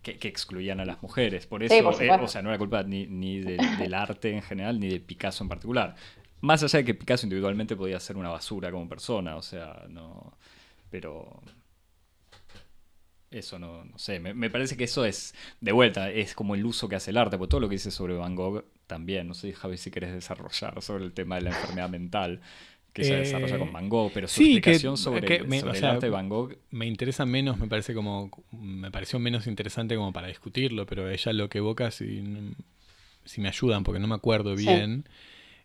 [0.00, 1.46] que, excluían a las mujeres.
[1.46, 4.88] Por eso, eh, o sea, no era culpa ni, ni del arte en general, ni
[4.88, 5.94] de Picasso en particular.
[6.40, 10.36] Más allá de que Picasso individualmente podía ser una basura como persona, o sea, no.
[10.90, 11.42] Pero.
[13.30, 16.88] Eso no, no sé, me, parece que eso es, de vuelta, es como el uso
[16.88, 19.52] que hace el arte, porque todo lo que dice sobre Van Gogh también, no sé,
[19.52, 22.40] Javi, si querés desarrollar sobre el tema de la enfermedad mental
[22.94, 26.56] que se desarrolla con Van Gogh, pero su explicación sobre, el arte de Van Gogh...
[26.70, 31.32] Me interesa menos, me parece como, me pareció menos interesante como para discutirlo, pero ella
[31.34, 32.24] lo que evoca, si,
[33.26, 35.04] si me ayudan, porque no me acuerdo bien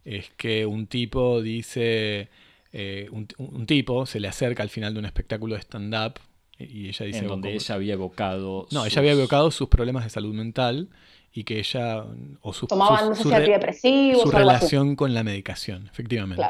[0.06, 2.30] es que un tipo dice,
[2.72, 6.20] eh, un, tipo se le acerca al final de un espectáculo de stand-up
[6.60, 7.20] y ella dice...
[7.20, 8.68] En donde ella había evocado...
[8.72, 10.90] No, ella había evocado sus problemas de salud mental
[11.34, 12.06] y que ella...
[12.42, 16.46] O su, Tomaban, su, su relación con la medicación, efectivamente.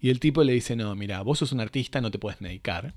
[0.00, 2.94] Y el tipo le dice, no, mira, vos sos un artista, no te puedes medicar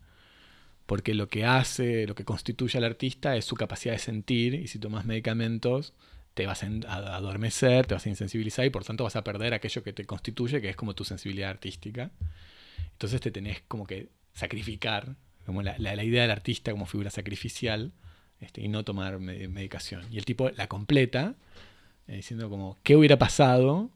[0.92, 4.68] porque lo que hace, lo que constituye al artista es su capacidad de sentir y
[4.68, 5.94] si tomas medicamentos
[6.34, 9.84] te vas a adormecer, te vas a insensibilizar y por tanto vas a perder aquello
[9.84, 12.12] que te constituye, que es como tu sensibilidad artística.
[12.94, 17.92] Entonces te tenés como que sacrificar, como la, idea del artista como figura sacrificial,
[18.40, 20.06] este, y no tomar medicación.
[20.12, 21.36] Y el tipo la completa,
[22.08, 23.90] eh, diciendo como, ¿qué hubiera pasado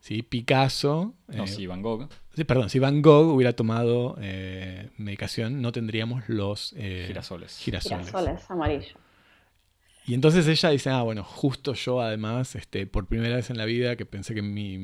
[0.00, 1.14] si Picasso...
[1.28, 2.08] no, eh, si Van Gogh.
[2.46, 7.58] perdón, si Van Gogh hubiera tomado eh, medicación, no tendríamos los girasoles.
[7.58, 9.05] Girasoles, girasoles amarillos.
[10.06, 13.64] Y entonces ella dice, ah, bueno, justo yo además, este, por primera vez en la
[13.64, 14.78] vida que pensé que mi,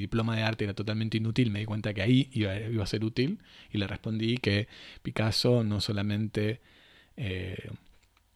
[0.00, 2.52] diploma de arte era totalmente inútil, me di cuenta que ahí iba,
[2.82, 3.38] a ser útil
[3.70, 4.66] y le respondí que
[5.02, 6.60] Picasso no solamente...
[7.16, 7.70] Eh,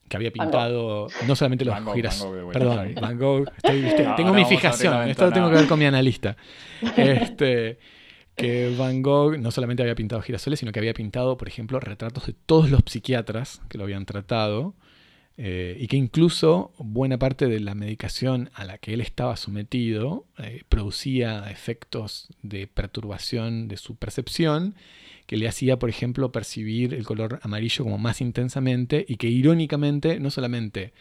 [0.08, 2.52] que había pintado no solamente los girasoles.
[2.52, 3.48] Perdón, Van Gogh.
[3.62, 5.08] tengo mi fijación.
[5.08, 6.36] Esto lo tengo que ver con mi analista.
[6.96, 7.78] Este,
[8.34, 12.26] que Van Gogh no solamente había pintado girasoles, sino que había pintado, por ejemplo, retratos
[12.26, 14.74] de todos los psiquiatras que lo habían tratado.
[15.42, 20.26] Eh, y que incluso buena parte de la medicación a la que él estaba sometido
[20.36, 24.74] eh, producía efectos de perturbación de su percepción
[25.24, 30.20] que le hacía, por ejemplo, percibir el color amarillo como más intensamente y que irónicamente
[30.20, 30.92] no solamente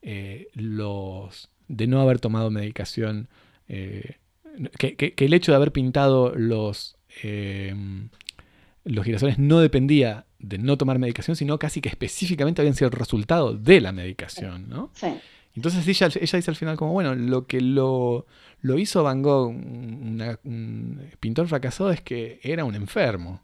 [0.00, 3.28] eh, los de no haber tomado medicación,
[3.68, 4.16] que,
[5.18, 6.96] el hecho de haber pintado los,
[8.84, 12.96] los girasoles no dependía de no tomar medicación, sino casi que específicamente habían sido el
[12.96, 14.90] resultado de la medicación, ¿no?
[14.94, 15.08] Sí.
[15.54, 18.26] Entonces ella, ella dice al final como, bueno, lo que lo,
[18.60, 23.42] lo hizo Van Gogh, un pintor fracasado, es que era un enfermo.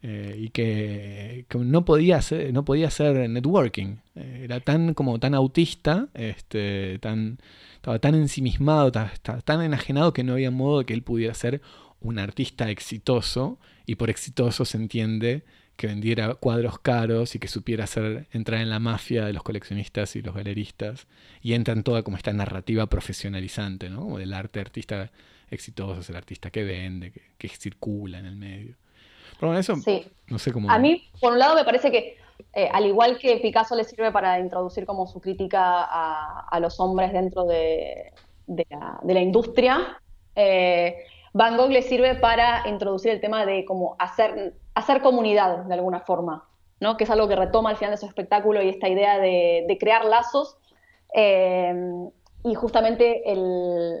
[0.00, 3.96] Eh, y que, no podía hacer, no podía hacer networking.
[4.14, 7.38] Eh, era tan como tan autista, este, tan,
[7.74, 11.60] estaba tan ensimismado, estaba tan enajenado que no había modo de que él pudiera ser
[12.00, 15.44] un artista exitoso, y por exitoso se entiende
[15.78, 20.16] que vendiera cuadros caros y que supiera hacer, entrar en la mafia de los coleccionistas
[20.16, 21.06] y los galeristas.
[21.40, 24.00] Y entra en toda como esta narrativa profesionalizante, ¿no?
[24.00, 25.12] Como del arte artista
[25.52, 28.74] exitoso, es el artista que vende, que, circula en el medio.
[29.38, 29.76] Pero bueno, eso
[30.26, 30.68] no sé cómo...
[30.68, 32.18] A mí, por un lado, me parece que
[32.54, 37.12] eh, al igual que Picasso le sirve para introducir como su crítica a, los hombres
[37.12, 38.12] dentro de,
[38.48, 40.00] la, industria,
[40.34, 41.04] eh,
[41.38, 46.00] Van Gogh le sirve para introducir el tema de cómo hacer, hacer comunidad de alguna
[46.00, 46.48] forma,
[46.80, 46.96] ¿no?
[46.96, 50.04] que es algo que retoma al final de su espectáculo y esta idea de, crear
[50.04, 50.58] lazos.
[51.14, 51.72] Eh,
[52.42, 54.00] y justamente el,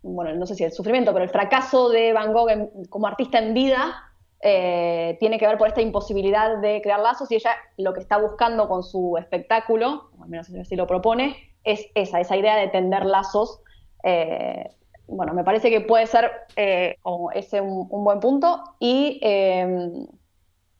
[0.00, 2.48] bueno, no sé si el sufrimiento, pero el fracaso de Van Gogh
[2.88, 3.94] como artista en vida
[4.40, 8.16] eh, tiene que ver por esta imposibilidad de crear lazos y ella lo que está
[8.16, 12.68] buscando con su espectáculo, o al menos así lo propone, es esa, esa idea de
[12.68, 13.60] tender lazos
[14.04, 14.70] eh,
[15.06, 16.96] bueno, me parece que puede ser eh,
[17.34, 18.62] ese un, buen punto.
[18.78, 20.06] Y, em,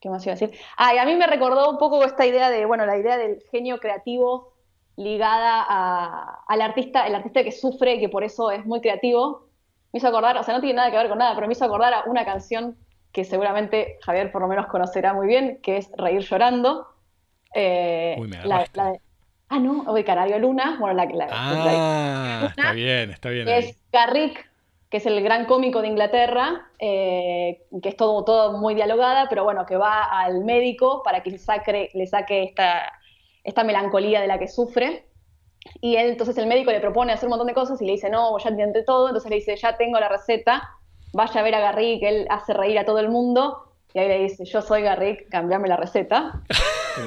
[0.01, 0.59] ¿qué más iba a decir?
[0.77, 3.43] Ah, y a mí me recordó un poco esta idea de, bueno, la idea del
[3.51, 4.53] genio creativo
[4.97, 5.63] ligada
[6.47, 9.49] al artista, el artista que sufre y que por eso es muy creativo.
[9.93, 11.65] Me hizo acordar, o sea, no tiene nada que ver con nada, pero me hizo
[11.65, 12.77] acordar a una canción
[13.11, 16.89] que seguramente Javier por lo menos conocerá muy bien, que es Reír Llorando.
[17.55, 18.67] Eh, Uy, me la,
[19.53, 20.79] Ah, no, o Canario Luna.
[20.81, 23.47] Bueno, la, la, ah, está bien, está bien.
[23.47, 24.51] Es Garrick,
[24.91, 29.45] que es el gran cómico de Inglaterra, eh, que es todo, todo muy dialogada, pero
[29.45, 32.43] bueno, que va al médico para que le saque, le saque
[33.45, 35.07] esta, melancolía de la que sufre.
[35.81, 38.11] Y él, entonces el médico le propone hacer un montón de cosas y le dice,
[38.11, 39.09] no, ya entiende todo.
[39.09, 40.69] Entonces le dice, ya tengo la receta,
[41.13, 43.72] vaya a ver a Garrick, él hace reír a todo el mundo.
[43.95, 46.43] Y ahí le dice, yo soy Garrick, cambiame la receta.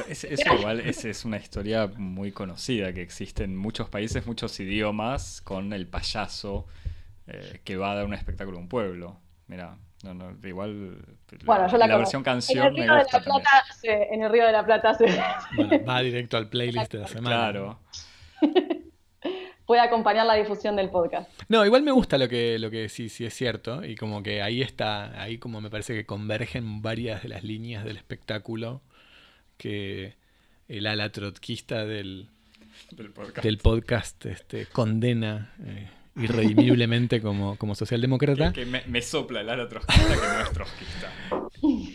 [0.07, 0.27] eso
[0.59, 5.87] igual es una historia muy conocida, que existe en muchos países, muchos idiomas, con el
[5.87, 6.67] payaso
[7.27, 9.17] eh, que va a dar un espectáculo a un pueblo.
[9.47, 10.97] Mira, no, no, igual
[11.45, 14.51] bueno, la, la versión canción en el, Río de la Plata en el Río de
[14.51, 15.05] la Plata se...
[15.55, 17.35] bueno, va directo al playlist de la semana.
[17.35, 17.79] Claro.
[19.65, 21.29] Puede acompañar la difusión del podcast.
[21.49, 23.83] No, igual me gusta lo que, lo que sí, sí es cierto.
[23.83, 27.83] Y como que ahí está, ahí como me parece que convergen varias de las líneas
[27.83, 28.81] del espectáculo
[29.57, 30.15] que
[30.67, 32.29] el ala trotskista del,
[33.41, 38.53] del podcast, este, condena eh, irredimiblemente como, como socialdemócrata.
[38.53, 41.11] Que, me, sopla el ala trotskista que no es trotskista.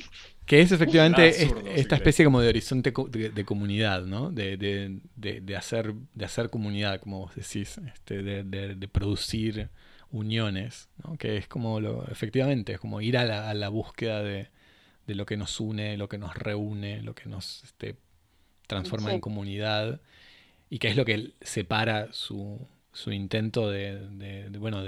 [0.51, 1.29] Que es efectivamente
[1.77, 4.33] esta especie como de horizonte de, comunidad, ¿no?
[4.33, 9.69] De, de, hacer, de hacer comunidad, como vos decís, este, de, producir
[10.11, 11.17] uniones, ¿no?
[11.19, 14.49] Que es como lo, efectivamente, es como ir a la, a la búsqueda de,
[15.07, 17.95] de lo que nos une, lo que nos reúne, lo que nos este,
[18.67, 20.01] transforma en comunidad
[20.69, 24.83] y que es lo que separa su, su intento de, bueno,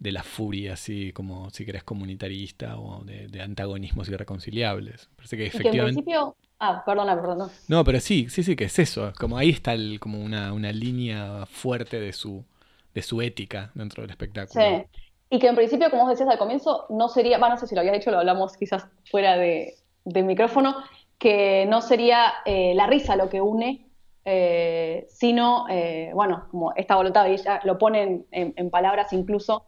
[0.00, 5.08] de, la furia, así como si querés comunitarista o de, antagonismos irreconciliables.
[5.16, 6.02] Parece que efectivamente...
[6.02, 6.36] principio...
[6.62, 7.48] Ah, perdona, perdona.
[7.68, 9.12] No, pero sí, sí, sí, que es eso.
[9.18, 12.44] Como ahí está como una, una línea fuerte de su,
[12.92, 14.62] de su ética dentro del espectáculo.
[14.62, 15.00] Sí.
[15.30, 17.76] Y que en principio, como vos decías al comienzo, no sería, bueno, no sé si
[17.76, 20.74] lo habías dicho, lo hablamos quizás fuera de, micrófono,
[21.18, 23.86] que no sería eh, la risa lo que une,
[24.24, 29.66] eh, sino, eh, bueno, como esta voluntad, y ella lo pone en, palabras incluso,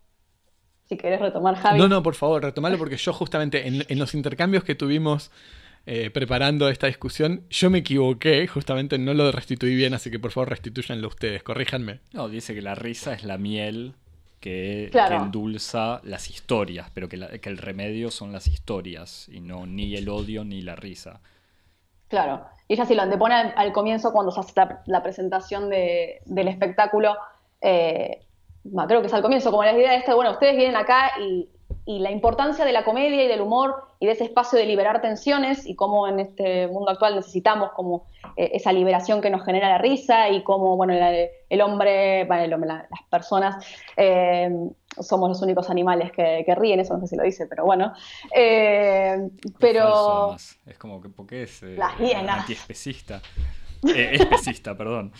[0.92, 1.78] si querés retomar, Javi.
[1.78, 5.30] No, no, por favor, retomarlo porque yo justamente en, los intercambios que tuvimos
[6.14, 10.50] preparando esta discusión, yo me equivoqué, justamente no lo restituí bien, así que por favor
[10.50, 11.98] restituyanlo ustedes, corríjanme.
[12.12, 13.94] No, dice que la risa es la miel
[14.42, 20.08] que, endulza las historias, pero que, el remedio son las historias y no ni el
[20.08, 21.20] odio ni la risa.
[22.08, 24.52] Claro, y ella sí lo antepone al, comienzo cuando se hace
[24.86, 27.16] la, presentación del espectáculo,
[27.60, 28.22] eh,
[28.86, 31.48] creo que es al comienzo, como la idea de esta, bueno, ustedes vienen acá y
[31.84, 35.00] y la importancia de la comedia y del humor y de ese espacio de liberar
[35.00, 38.06] tensiones y cómo en este mundo actual necesitamos como
[38.36, 43.02] eh, esa liberación que nos genera la risa y cómo, bueno, el hombre, bueno, las
[43.10, 43.64] personas
[43.96, 44.48] eh,
[45.00, 47.92] somos los únicos animales que, ríen, eso no sé si lo dice, pero bueno.
[48.34, 49.28] Eh,
[49.58, 50.36] pero...
[50.36, 52.40] es como que, porque es las hienas.
[52.40, 53.20] antiespecista.
[53.82, 55.12] especista, perdón.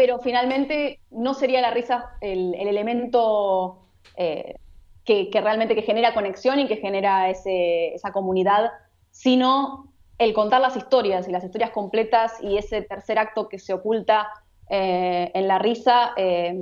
[0.00, 3.84] Pero finalmente no sería la risa el, elemento
[4.16, 8.70] que, realmente que genera conexión y que genera esa comunidad,
[9.10, 13.74] sino el contar las historias y las historias completas y ese tercer acto que se
[13.74, 14.30] oculta
[14.70, 16.54] eh, en la risa, eh,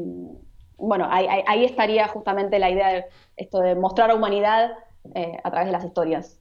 [0.77, 3.05] bueno, ahí, estaría justamente la idea de
[3.37, 4.73] esto de mostrar a humanidad
[5.15, 6.41] eh, a través de las historias.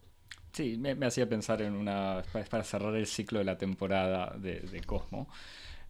[0.54, 5.28] Sí, me, hacía pensar en una, para cerrar el ciclo de la temporada de, Cosmo,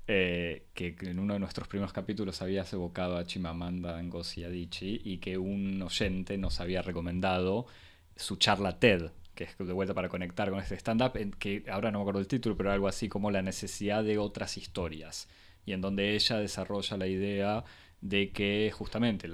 [0.07, 5.38] que en uno de nuestros primeros capítulos habías evocado a Chimamanda Ngozi Adichie y que
[5.38, 7.67] un oyente nos había recomendado
[8.15, 11.99] su charla TED, que es de vuelta para conectar con este stand-up, que ahora no
[11.99, 15.27] me acuerdo el título, pero algo así como la necesidad de otras historias,
[15.65, 17.63] y en donde ella desarrolla la idea
[17.99, 19.29] de que justamente,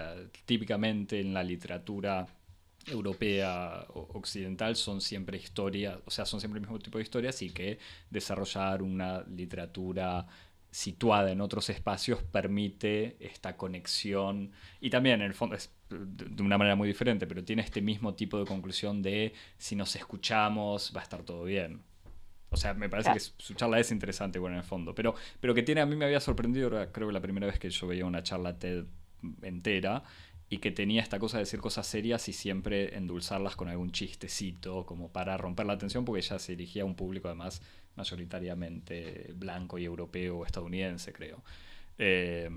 [0.45, 2.25] típicamente en la literatura
[2.87, 7.51] europea occidental son siempre historias, o sea, son siempre el mismo tipo de historias y
[7.51, 7.77] que
[8.09, 10.25] desarrollar una literatura
[10.73, 14.51] situada en otros espacios permite esta conexión
[14.81, 18.15] y también en el fondo es de una manera muy diferente, pero tiene este mismo
[18.15, 21.83] tipo de conclusión de si nos escuchamos va a estar todo bien.
[22.49, 25.53] O sea, me parece que su charla es interesante, bueno, en el fondo, pero, pero
[25.53, 28.05] que tiene, a mí me había sorprendido, creo que la primera vez que yo veía
[28.05, 28.85] una charla TED
[29.43, 30.03] entera,
[30.49, 34.85] y que tenía esta cosa de decir cosas serias y siempre endulzarlas con algún chistecito,
[34.85, 37.63] como para romper la atención, porque ella se dirigía a un público además
[37.95, 41.43] mayoritariamente blanco y europeo o estadounidense, creo.
[41.97, 42.49] Eh,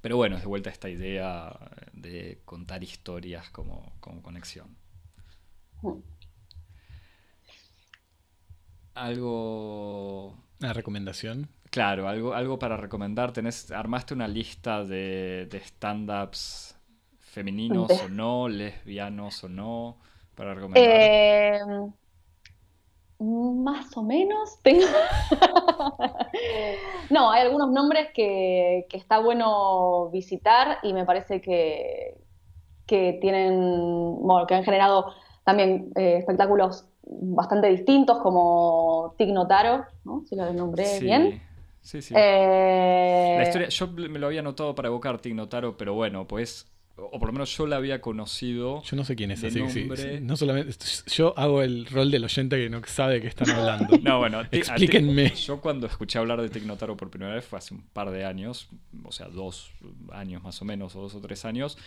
[0.00, 1.52] pero bueno, es de vuelta esta idea
[1.92, 4.76] de contar historias como, conexión.
[8.94, 10.38] Algo.
[10.60, 11.48] ¿Una recomendación?
[11.70, 13.32] Claro, algo, algo para recomendar.
[13.32, 16.76] Tenés, armaste una lista de, de stand-ups
[17.18, 19.98] femeninos o no, lesbianos o no,
[20.34, 21.00] para recomendar.
[21.00, 21.60] Eh,
[23.20, 24.58] más o menos.
[24.62, 24.86] Tengo...
[27.10, 32.16] no, hay algunos nombres que, está bueno visitar y me parece que,
[32.86, 33.58] que tienen,
[34.20, 35.12] bueno, que han generado
[35.44, 40.24] también eh, espectáculos bastante distintos, como Tig Notaro, ¿no?
[40.28, 41.42] si lo nombré bien.
[41.82, 42.14] Sí, sí.
[42.16, 46.69] Eh, La historia, yo me lo había notado para evocar Tig Notaro, pero bueno, pues
[47.00, 48.82] o por lo menos yo la había conocido.
[48.82, 49.60] Yo no sé quién es así.
[50.20, 50.74] no solamente,
[51.14, 53.98] yo hago el rol del oyente que no sabe de qué están hablando.
[54.02, 55.34] no, bueno, explíquenme.
[55.34, 58.68] Yo cuando escuché hablar de Tecnotaro por primera vez fue hace un par de años,
[59.04, 59.70] o sea, dos
[60.12, 61.78] años más o menos, o dos o tres años,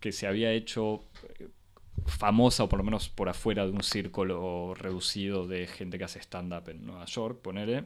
[0.00, 1.04] que se había hecho
[1.38, 1.48] eh,
[2.06, 6.18] famosa, o por lo menos por afuera de un círculo reducido de gente que hace
[6.20, 7.84] stand-up en Nueva York, ponele.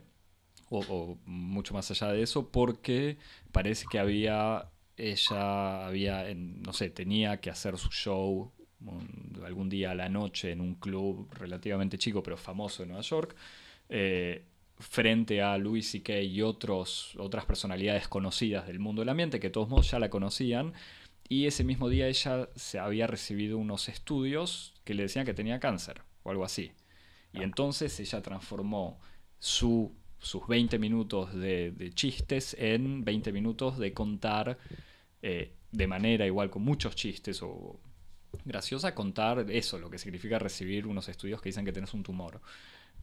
[0.71, 3.19] o mucho más allá de eso, porque
[3.53, 4.69] parece que había
[4.99, 8.53] ella había, no sé, tenía que hacer su show
[9.45, 13.35] algún día a la noche en un club relativamente chico pero famoso en Nueva York,
[13.89, 14.45] eh,
[14.79, 16.21] frente a Louis C.K.
[16.21, 20.11] y otros, otras personalidades conocidas del mundo del ambiente que de todos modos ya la
[20.11, 20.73] conocían.
[21.29, 25.61] Y ese mismo día ella se había recibido unos estudios que le decían que tenía
[25.61, 26.73] cáncer o algo así.
[27.33, 28.99] Y entonces ella transformó
[29.39, 34.59] su, sus 20 minutos de, de, chistes en 20 minutos de contar
[35.23, 37.81] eh, de manera igual con muchos chistes o
[38.45, 42.41] graciosa contar eso, lo que significa recibir unos estudios que dicen que tienes un tumor.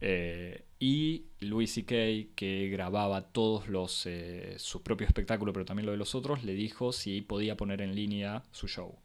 [0.00, 5.92] Eh, y Louis C.K., que grababa todos los eh, su propio espectáculo, pero también lo
[5.92, 8.96] de los otros, le dijo si podía poner en línea su show.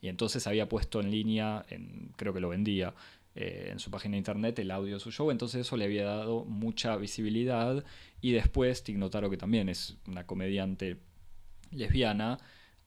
[0.00, 2.94] Y entonces había puesto en línea, en, creo que lo vendía,
[3.40, 6.44] en su página de internet el audio de su show, entonces eso le había dado
[6.44, 7.84] mucha visibilidad.
[8.20, 10.96] Y después Tignotaro, que también es una comediante
[11.70, 12.38] lesbiana,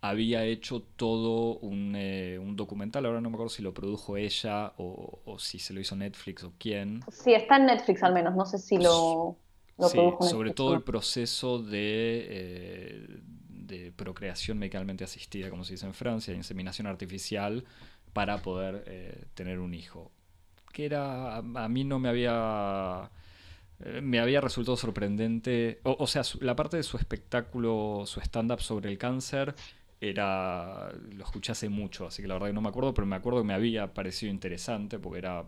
[0.01, 5.35] había hecho todo eh, un, documental, ahora no me acuerdo si lo produjo ella o,
[5.37, 7.01] si se lo hizo Netflix o quién.
[7.11, 9.37] Sí, está en Netflix al menos, no sé si lo,
[9.77, 13.07] lo sí, Sobre todo el proceso de, eh,
[13.47, 17.63] de procreación medicalmente asistida, como se dice en Francia, inseminación artificial
[18.11, 20.11] para poder eh, tener un hijo.
[20.73, 23.11] Que era, a mí no me había
[24.01, 25.79] me había resultado sorprendente.
[25.83, 29.55] O, sea, la parte de su espectáculo, su stand-up sobre el cáncer,
[29.99, 30.91] era.
[31.13, 33.41] Lo escuché hace mucho, así que la verdad que no me acuerdo, pero me acuerdo
[33.41, 35.45] que me había parecido interesante porque era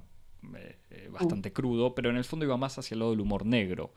[0.56, 1.54] eh, eh, bastante mm.
[1.54, 3.94] crudo, pero en el fondo iba más hacia el lado del humor negro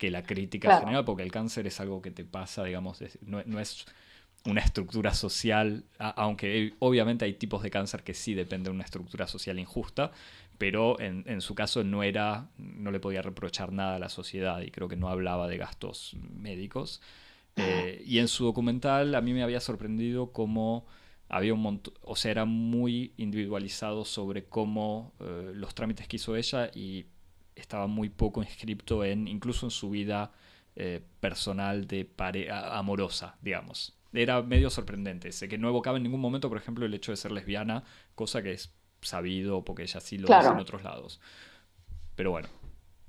[0.00, 3.84] que la crítica general, porque el cáncer es algo que te pasa, digamos, no, es
[4.46, 9.26] una estructura social, aunque obviamente hay tipos de cáncer que sí dependen de una estructura
[9.26, 10.10] social injusta,
[10.60, 14.70] pero en, su caso no era, no le podía reprochar nada a la sociedad y
[14.70, 17.00] creo que no hablaba de gastos médicos.
[17.56, 20.86] Eh, y en su documental a mí me había sorprendido cómo
[21.30, 26.36] había un montón, o sea, era muy individualizado sobre cómo eh, los trámites que hizo
[26.36, 27.06] ella y
[27.56, 30.30] estaba muy poco inscripto en, incluso en su vida
[30.76, 32.06] eh, personal de
[32.50, 33.96] amorosa, digamos.
[34.12, 35.32] Era medio sorprendente.
[35.32, 37.82] Sé que no evocaba en ningún momento, por ejemplo, el hecho de ser lesbiana,
[38.14, 41.20] cosa que es sabido porque ella sí lo dice en otros lados.
[42.16, 42.48] Pero bueno.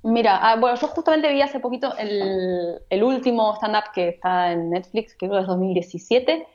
[0.04, 5.14] Mira, ah, bueno, yo justamente vi hace poquito el, último stand-up que está en Netflix,
[5.14, 6.48] que creo que es 2017.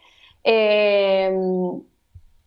[0.44, 1.38] Eh,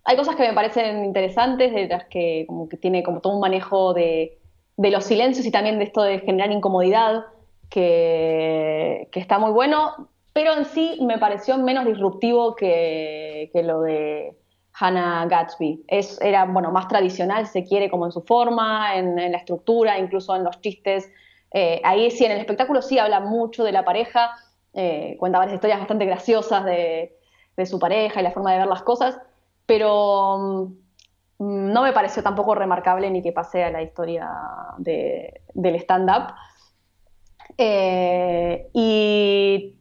[0.03, 3.39] hay cosas que me parecen interesantes, de las que como que tiene como todo un
[3.39, 4.39] manejo de,
[4.79, 7.25] de los silencios y también de esto de generar incomodidad
[7.69, 14.37] que, está muy bueno, pero en sí me pareció menos disruptivo que, lo de
[14.73, 15.83] Hannah Gatsby.
[15.87, 20.35] Es, era bueno, más tradicional, se quiere, como en su forma, en, la estructura, incluso
[20.35, 21.11] en los chistes.
[21.51, 24.35] Eh, ahí sí, en el espectáculo sí habla mucho de la pareja,
[24.73, 27.15] eh, cuenta varias historias bastante graciosas de,
[27.65, 29.19] su pareja y la forma de ver las cosas,
[29.65, 30.69] pero
[31.39, 34.31] mm, no me pareció tampoco remarcable ni que pase a la historia
[34.77, 36.33] del stand-up.
[37.57, 39.78] Eh, y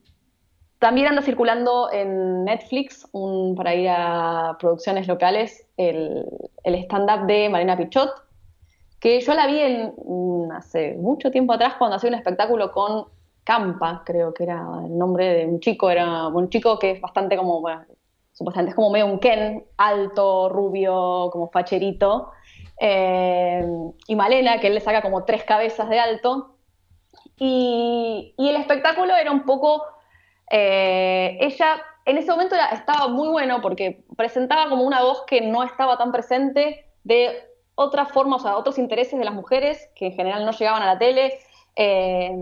[0.79, 3.07] también anda circulando en Netflix,
[3.57, 6.25] para ir a producciones locales, el,
[6.65, 8.11] stand-up de Marina Pichot,
[9.01, 13.07] que yo la vi en, mm, hace mucho tiempo atrás cuando hacía un espectáculo con
[13.45, 17.37] Campa, creo que era el nombre de un chico, era un chico que es bastante
[17.37, 17.65] como,
[18.33, 22.31] supuestamente es como medio un Ken, alto, rubio, como facherito,
[22.81, 23.65] eh,
[24.07, 26.55] y Malena, que él le saca como tres cabezas de alto,
[27.39, 29.85] y, el espectáculo era un poco,
[30.51, 35.63] eh, ella en ese momento estaba muy bueno porque presentaba como una voz que no
[35.63, 40.13] estaba tan presente de otras formas, o sea, otros intereses de las mujeres que en
[40.13, 41.39] general no llegaban a la tele.
[41.77, 42.35] Eh,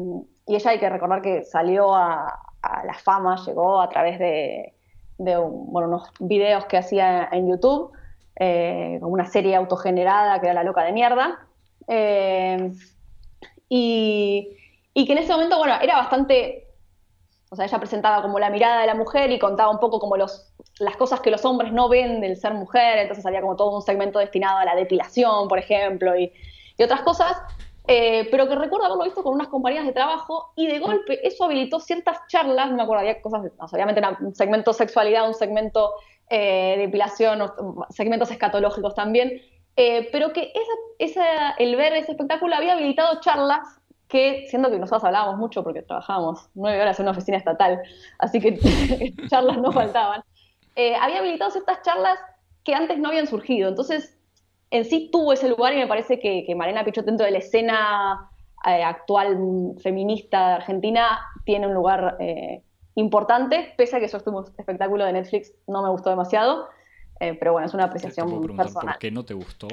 [0.47, 2.43] y ella hay que recordar que salió a,
[2.85, 4.73] la fama, llegó a través de,
[5.19, 7.93] unos videos que hacía en YouTube,
[8.39, 11.47] eh, una serie autogenerada que era La Loca de Mierda.
[13.69, 14.57] y,
[14.95, 16.66] y que en ese momento, bueno, era bastante,
[17.51, 20.17] o sea, ella presentaba como la mirada de la mujer y contaba un poco como
[20.17, 23.77] los, las cosas que los hombres no ven del ser mujer, entonces había como todo
[23.77, 26.33] un segmento destinado a la depilación, por ejemplo, y,
[26.83, 27.41] otras cosas,
[27.87, 31.45] eh, pero que recuerdo haberlo visto con unas compañías de trabajo y de golpe eso
[31.45, 35.95] habilitó ciertas charlas, no me acuerdo, cosas, obviamente un segmento sexualidad, un segmento
[36.29, 37.51] eh, depilación,
[37.89, 39.41] segmentos escatológicos también,
[39.77, 40.53] eh, pero que
[40.99, 45.83] esa, el ver ese espectáculo había habilitado charlas que, siendo que nosotros hablábamos mucho porque
[45.83, 47.81] trabajábamos nueve horas en una oficina estatal,
[48.19, 48.59] así que
[49.29, 50.23] charlas no faltaban,
[50.77, 52.19] eh, había habilitado ciertas charlas
[52.63, 53.69] que antes no habían surgido.
[53.69, 54.17] Entonces,
[54.71, 57.39] en sí tuvo ese lugar y me parece que, que Marina Pichot dentro de la
[57.39, 58.31] escena
[58.67, 62.63] eh, actual feminista de Argentina tiene un lugar eh,
[62.95, 66.69] importante, pese a que eso estuvo espectáculo de Netflix no me gustó demasiado,
[67.19, 68.95] pero bueno, es una apreciación personal.
[68.95, 69.69] ¿Por qué no te gustó?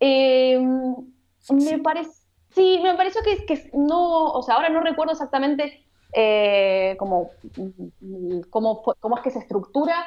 [0.00, 2.15] me parece
[2.56, 5.84] Sí, me pareció que, no, o sea, ahora no recuerdo exactamente
[6.14, 10.06] eh, cómo, es que se estructura,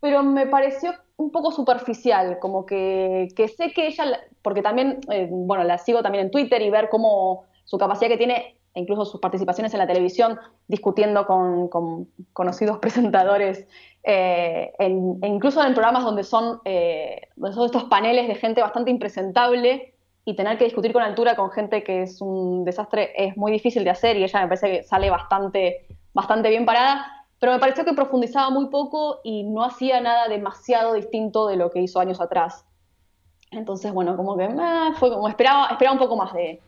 [0.00, 5.62] pero me pareció un poco superficial, como que, sé que ella, porque también, eh, bueno,
[5.62, 9.72] la sigo también en Twitter y ver cómo su capacidad que tiene, incluso sus participaciones
[9.72, 11.68] en la televisión, discutiendo con,
[12.32, 13.64] conocidos presentadores,
[14.02, 16.60] eh, e incluso en programas donde son,
[17.36, 19.92] donde son estos paneles de gente bastante impresentable
[20.28, 23.84] y tener que discutir con altura con gente que es un desastre es muy difícil
[23.84, 27.84] de hacer y ella me parece que sale bastante, bastante bien parada, pero me pareció
[27.84, 32.20] que profundizaba muy poco y no hacía nada demasiado distinto de lo que hizo años
[32.20, 32.66] atrás.
[33.52, 36.60] Entonces, bueno, como que ah, fue como esperaba, esperaba un poco más de...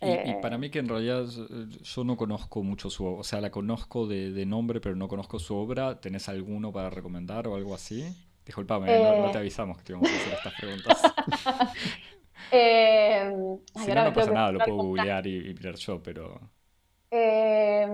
[0.00, 1.24] Y, eh, para mí que en realidad
[1.82, 5.40] yo no conozco mucho su obra, o sea, la conozco de, nombre, pero no conozco
[5.40, 6.00] su obra.
[6.00, 8.04] ¿Tenés alguno para recomendar o algo así?
[8.44, 9.40] Disculpame, no, no, te eh.
[9.40, 11.02] avisamos que te íbamos a hacer estas preguntas.
[12.50, 16.40] Eh, si no, no pasa nada, lo puedo googlear y, mirar yo, pero...
[17.10, 17.88] Eh,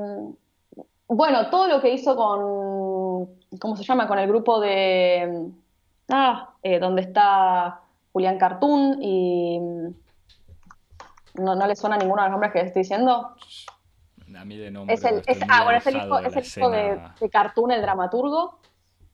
[1.08, 4.06] bueno, todo lo que hizo con, ¿cómo se llama?
[4.06, 5.50] Con el grupo de...
[6.08, 7.80] Ah, eh, donde está
[8.12, 9.58] Julián Cartoon y...
[11.34, 13.34] ¿No, ¿No le suena ninguno de los nombres que estoy diciendo?
[14.36, 14.94] A mí de nombre.
[14.94, 18.58] Es el, ah, bueno, es el hijo, es el hijo de, de, Cartoon, el dramaturgo.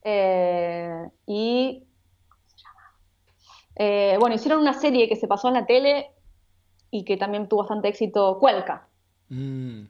[0.03, 1.83] Eh, y
[3.79, 6.11] eh, bueno, hicieron una serie que se pasó en la tele
[6.91, 8.87] y que también tuvo bastante éxito, Cuelca.
[9.29, 9.85] Mm.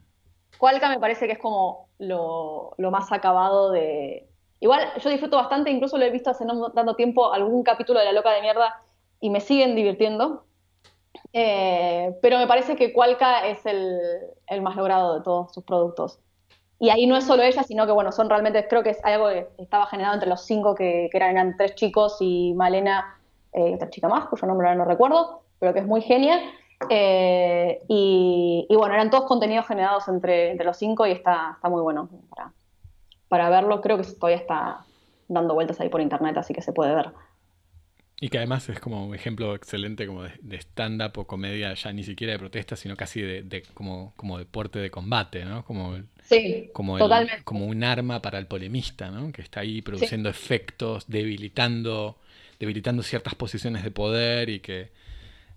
[0.58, 4.30] Cuelca me parece que es como lo, más acabado de...
[4.60, 8.06] Igual yo disfruto bastante, incluso lo he visto hace no tanto tiempo, algún capítulo de
[8.06, 8.82] La Loca de Mierda
[9.20, 10.46] y me siguen divirtiendo.
[11.34, 14.00] Eh, pero me parece que Cualca es el,
[14.48, 16.20] el, más logrado de todos sus productos.
[16.80, 19.28] Y ahí no es solo ella, sino que bueno, son realmente, creo que es algo
[19.30, 23.19] que estaba generado entre los cinco, que, eran, tres chicos y Malena,
[23.54, 26.42] eh, otra chica más, cuyo nombre ahora no recuerdo, pero que es muy genial.
[26.90, 31.82] Eh, y, bueno, eran todos contenidos generados entre, entre los cinco y está, está muy
[31.82, 32.54] bueno para,
[33.28, 33.82] para verlo.
[33.82, 34.86] Creo que todavía está
[35.28, 37.12] dando vueltas ahí por internet, así que se puede ver.
[38.22, 42.04] Y que además es como un ejemplo excelente como de, stand-up o comedia, ya ni
[42.04, 45.64] siquiera de protesta, sino casi de, como, como deporte de combate, ¿no?
[45.64, 46.98] Como, sí, como,
[47.46, 49.32] como un arma para el polemista, ¿no?
[49.32, 52.18] Que está ahí produciendo efectos, debilitando,
[52.60, 54.92] debilitando ciertas posiciones de poder y que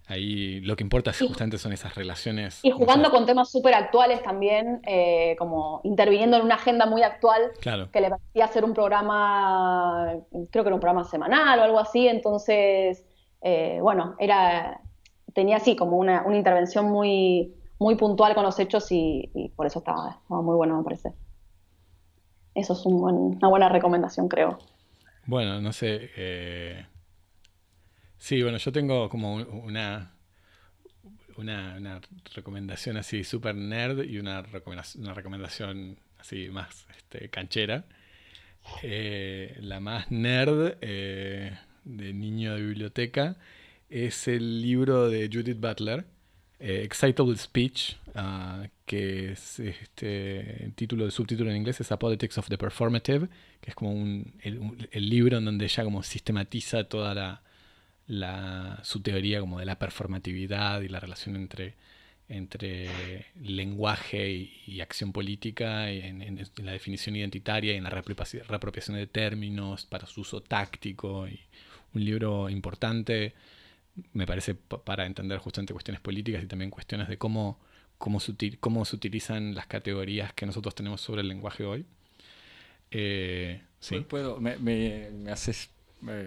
[0.09, 2.59] Ahí lo que importa justamente son esas relaciones.
[2.63, 7.53] Y jugando con temas súper actuales también, eh, como interviniendo en una agenda muy actual,
[7.61, 10.15] que le parecía hacer un programa,
[10.51, 13.05] creo que era un programa semanal o algo así, entonces,
[13.43, 14.81] eh, bueno, era,
[15.35, 20.21] tenía así como una, intervención muy, muy puntual con los hechos y, por eso estaba,
[20.29, 21.13] muy bueno, me parece.
[22.55, 24.59] Eso es una buena recomendación, creo.
[25.27, 26.11] Bueno, no sé.
[26.17, 26.85] Eh,
[28.23, 30.13] Sí, bueno, yo tengo como una,
[31.37, 32.01] una,
[32.33, 37.85] recomendación así súper nerd y una recomendación, una recomendación así más este, canchera.
[38.85, 43.39] Eh, la más nerd eh, de niño de biblioteca
[43.91, 46.05] es el libro de Judith Butler,
[46.61, 51.99] eh, Excitable Speech, ah, que es este, el título, el subtítulo en inglés es A
[51.99, 53.29] Politics of the Performative,
[53.61, 57.43] que es como un, el libro en donde ella como sistematiza toda la
[58.07, 61.75] la, su teoría como de la performatividad y la relación entre,
[62.29, 69.87] entre lenguaje y, acción política, en, la definición identitaria y en la reapropiación de términos
[69.87, 71.29] para su uso táctico.
[71.29, 71.41] Y
[71.95, 73.35] un libro importante,
[74.13, 77.59] me parece, para entender justamente cuestiones políticas y también cuestiones de cómo,
[77.99, 81.85] cómo, se, cómo se utilizan las categorías que nosotros tenemos sobre el lenguaje hoy.
[82.91, 84.01] Eh, ¿sí?
[84.01, 85.71] Puedo, me, me, me haces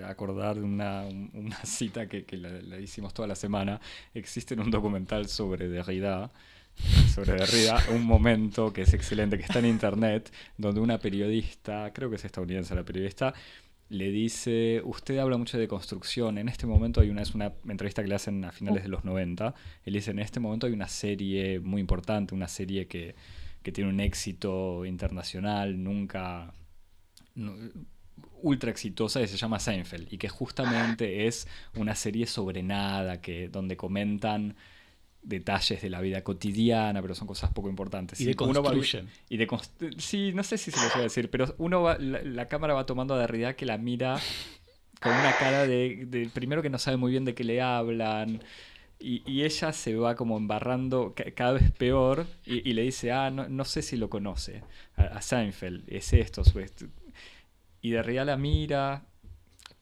[0.06, 1.04] acordar de una,
[1.34, 3.80] una cita que, que la, hicimos toda la semana.
[4.14, 6.32] Existe en un documental sobre Derrida,
[7.14, 12.10] sobre Derrida, un momento que es excelente, que está en internet, donde una periodista, creo
[12.10, 13.34] que es estadounidense la periodista,
[13.90, 18.02] le dice, usted habla mucho de construcción, en este momento hay una, es una entrevista
[18.02, 19.54] que le hacen a finales de los 90,
[19.84, 23.16] él dice, en este momento hay una serie muy importante, una serie que,
[23.62, 26.54] que tiene un éxito internacional, nunca
[28.46, 33.50] ultra exitosa que se llama Seinfeld y que justamente es una serie sobre nada, que,
[33.50, 34.56] donde comentan
[35.24, 38.22] detalles de la vida cotidiana, pero son cosas poco importantes.
[38.22, 39.10] Y de construction.
[39.30, 39.48] y de
[39.98, 42.86] sí, no sé si se lo voy a decir, pero uno va, la, cámara va
[42.86, 44.20] tomando a Derrida que la mira
[45.02, 48.44] con una cara de, primero que no sabe muy bien de qué le hablan.
[49.00, 53.66] Y, ella se va como embarrando cada vez peor y, le dice, ah, no, no,
[53.66, 54.62] sé si lo conoce,
[54.96, 56.60] a, Seinfeld, es esto, su,
[57.86, 59.06] y de real la mira,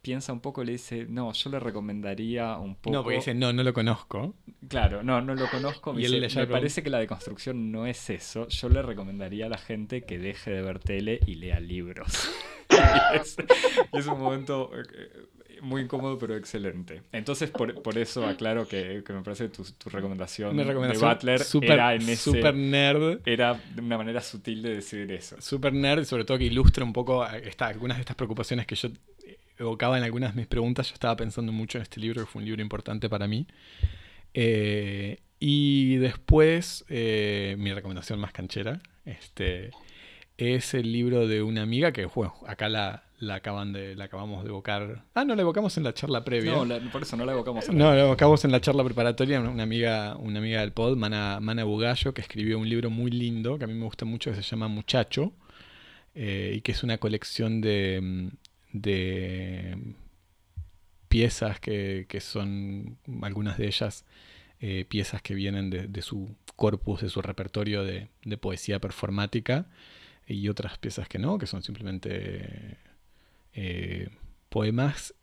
[0.02, 2.92] piensa un poco y le dice, no, yo le recomendaría un poco...
[2.92, 4.36] No, porque dice, no, no lo conozco.
[4.68, 5.94] Claro, no, no lo conozco.
[5.94, 8.50] Me, me parece que la deconstrucción no es eso.
[8.50, 12.30] Yo le recomendaría a la gente que deje de ver tele y lea libros.
[13.14, 13.38] es,
[13.94, 14.84] es, un momento eh,
[15.64, 17.02] muy incómodo, pero excelente.
[17.11, 21.72] Entonces, por, por eso aclaro que, que, me parece tu, tu recomendación, de Butler super,
[21.72, 23.22] era en ese, super nerd.
[23.26, 25.40] Era una manera sutil de decir eso.
[25.41, 28.90] Super nerd, sobre todo que ilustra un poco esta, algunas de estas preocupaciones que yo
[29.57, 30.90] evocaba en algunas de mis preguntas.
[30.90, 33.48] Yo estaba pensando mucho en este libro, que fue un libro importante para mí.
[34.34, 39.72] Eh, y después, eh, mi recomendación más canchera este,
[40.44, 44.44] es el libro de una amiga que, bueno, acá la, la acaban de la acabamos
[44.44, 45.03] de evocar.
[45.14, 46.53] Ah, no, la evocamos en la charla previa.
[46.64, 47.70] No, por eso no la evocamos.
[47.70, 49.40] no, la evocamos en la charla preparatoria.
[49.40, 53.57] Una amiga, una amiga del pod, Mana, Mana Bugallo, que escribió un libro muy lindo
[53.57, 55.34] que a mí me gusta mucho, que se llama Muchacho,
[56.15, 58.32] eh, y que es una colección de,
[58.72, 59.78] de
[61.07, 64.06] piezas que, que son algunas de ellas
[64.60, 69.68] eh, piezas que vienen de, de, su corpus, de su repertorio de, de poesía performática
[70.28, 72.78] y otras piezas que no, que son simplemente
[73.54, 74.10] eh,
[74.50, 75.14] poemas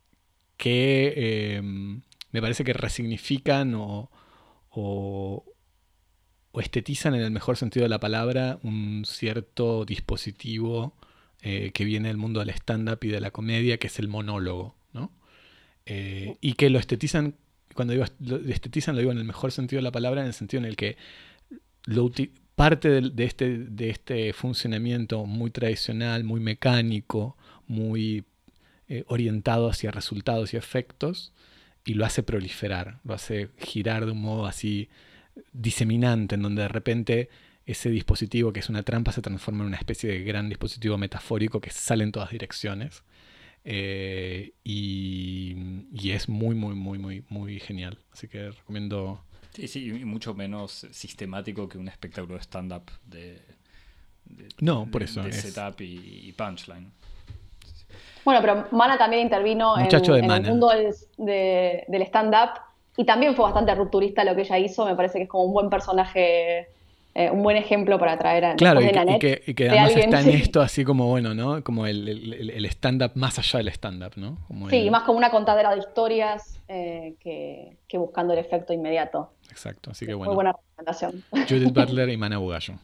[0.56, 2.02] que em,
[2.32, 4.10] me parece que resignifican o,
[4.70, 5.44] o,
[6.60, 10.94] estetizan en el mejor sentido de la palabra un cierto dispositivo
[11.43, 14.77] eh, que viene del mundo del stand-up y de la comedia, que es el monólogo,
[14.93, 15.12] ¿no?
[15.86, 17.36] Eh, y que lo estetizan,
[17.74, 20.35] cuando digo lo estetizan lo digo en el mejor sentido de la palabra, en el
[20.35, 20.98] sentido en el que
[21.85, 22.05] lo
[22.61, 27.35] parte de, este, de este funcionamiento muy tradicional, muy mecánico,
[27.66, 28.27] muy
[28.87, 31.32] eh, orientado hacia resultados y efectos,
[31.87, 34.91] y lo hace proliferar, lo hace girar de un modo así
[35.55, 37.31] diseminante, en donde de repente
[37.65, 41.62] ese dispositivo que es una trampa se transforma en una especie de gran dispositivo metafórico
[41.62, 43.05] que sale en todas direcciones.
[43.65, 45.57] Eh, y,
[45.95, 48.01] y, es muy, muy, muy, muy, muy genial.
[48.12, 49.24] Así que recomiendo.
[49.52, 53.43] Sí, sí, y mucho menos sistemático que un espectáculo de stand-up de,
[54.60, 55.22] No, por eso.
[55.22, 56.93] De setup y, punchline.
[58.24, 62.60] Bueno, pero Mana también intervino en, el mundo del, del stand-up
[62.97, 64.85] y también fue bastante rupturista lo que ella hizo.
[64.85, 66.68] Me parece que es como un buen personaje
[67.15, 70.28] eh, un buen ejemplo para traer a Claro, y, que, y que, además está en
[70.31, 71.62] esto así como, bueno, ¿no?
[71.65, 74.39] Como el, el, stand-up más allá del stand-up, ¿no?
[74.69, 79.32] sí, más como una contadera de historias eh, que, que, buscando el efecto inmediato.
[79.51, 80.31] Exacto, así que bueno.
[80.31, 81.24] Muy buena recomendación.
[81.49, 82.74] Judith Butler y Mana Bugallo.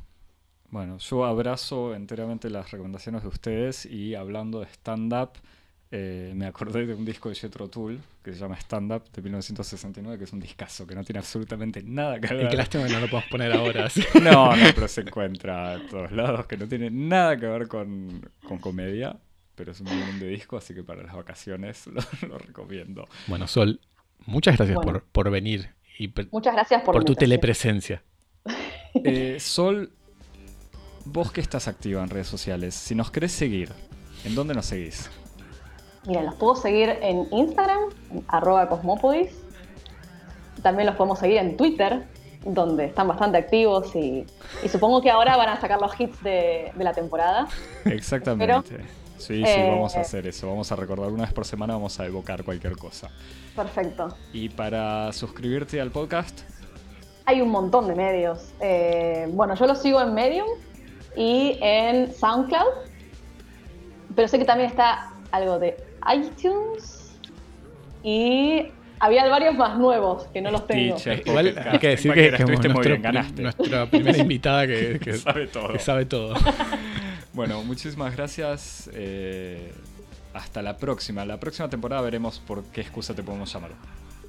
[0.71, 5.31] Bueno, yo abrazo enteramente las recomendaciones de ustedes y hablando de stand-up,
[5.93, 9.23] eh, me acordé de un disco de Jethro Tull que se llama Stand Up de
[9.23, 12.47] 1969, que es un discazo que no tiene absolutamente nada que ver.
[12.47, 13.89] Y qué lástima que no lo podemos poner ahora.
[14.23, 18.29] no, no, pero se encuentra a todos lados, que no tiene nada que ver con,
[18.49, 19.17] con comedia,
[19.55, 21.87] pero es un muy buen de disco, así que para las vacaciones
[22.29, 23.07] lo, recomiendo.
[23.29, 23.81] Bueno, Sol,
[24.25, 25.71] muchas gracias por, por, venir.
[25.99, 28.03] Y muchas gracias por, por tu telepresencia.
[29.05, 29.93] Eh, Sol,
[31.05, 33.71] vos que estás activa en redes sociales, si nos querés seguir,
[34.25, 35.09] ¿en dónde nos seguís?
[36.07, 37.91] Miren, los puedo seguir en Instagram,
[38.29, 39.35] arroba cosmopodis.
[40.63, 42.07] También los podemos seguir en Twitter,
[42.45, 44.25] donde están bastante activos y,
[44.69, 47.49] supongo que ahora van a sacar los hits de, la temporada.
[47.85, 48.77] Exactamente.
[49.19, 50.49] sí, sí, vamos a eh, hacer eso.
[50.49, 53.11] Vamos a recordar una vez por semana, vamos a evocar cualquier cosa.
[53.57, 54.17] Perfecto.
[54.33, 56.43] ¿Y para suscribirte al podcast?
[57.25, 58.53] Hay un montón de medios.
[58.61, 60.47] Eh, bueno, yo lo sigo en Medium
[61.17, 62.73] y en SoundCloud,
[64.15, 67.17] pero sé que también está algo de iTunes
[68.03, 68.67] y
[68.99, 70.97] había varios más nuevos que no los tengo.
[71.25, 75.73] Igual hay que decir que, es nuestra primera invitada que, sabe todo.
[75.73, 76.35] Que sabe todo.
[77.33, 78.91] bueno, muchísimas gracias.
[78.95, 79.73] Eh,
[80.35, 81.25] hasta la próxima.
[81.25, 83.73] La próxima temporada veremos por qué excusa te podemos llamar.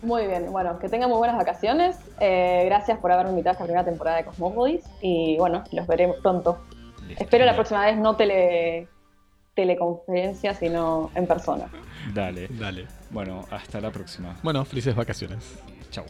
[0.02, 1.98] Muy bien, bueno, que tengan muy buenas vacaciones.
[2.20, 6.18] Eh, gracias por haberme invitado a esta primera temporada de Cosmopolis y bueno, los veremos
[6.22, 6.60] pronto.
[7.18, 8.88] Espero la próxima vez no tele
[9.58, 11.68] teleconferencia, sino en persona.
[12.14, 12.48] Dale.
[12.48, 12.86] Dale.
[13.10, 14.38] Bueno, hasta la próxima.
[14.44, 15.58] Bueno, felices vacaciones.
[15.90, 16.06] Chao.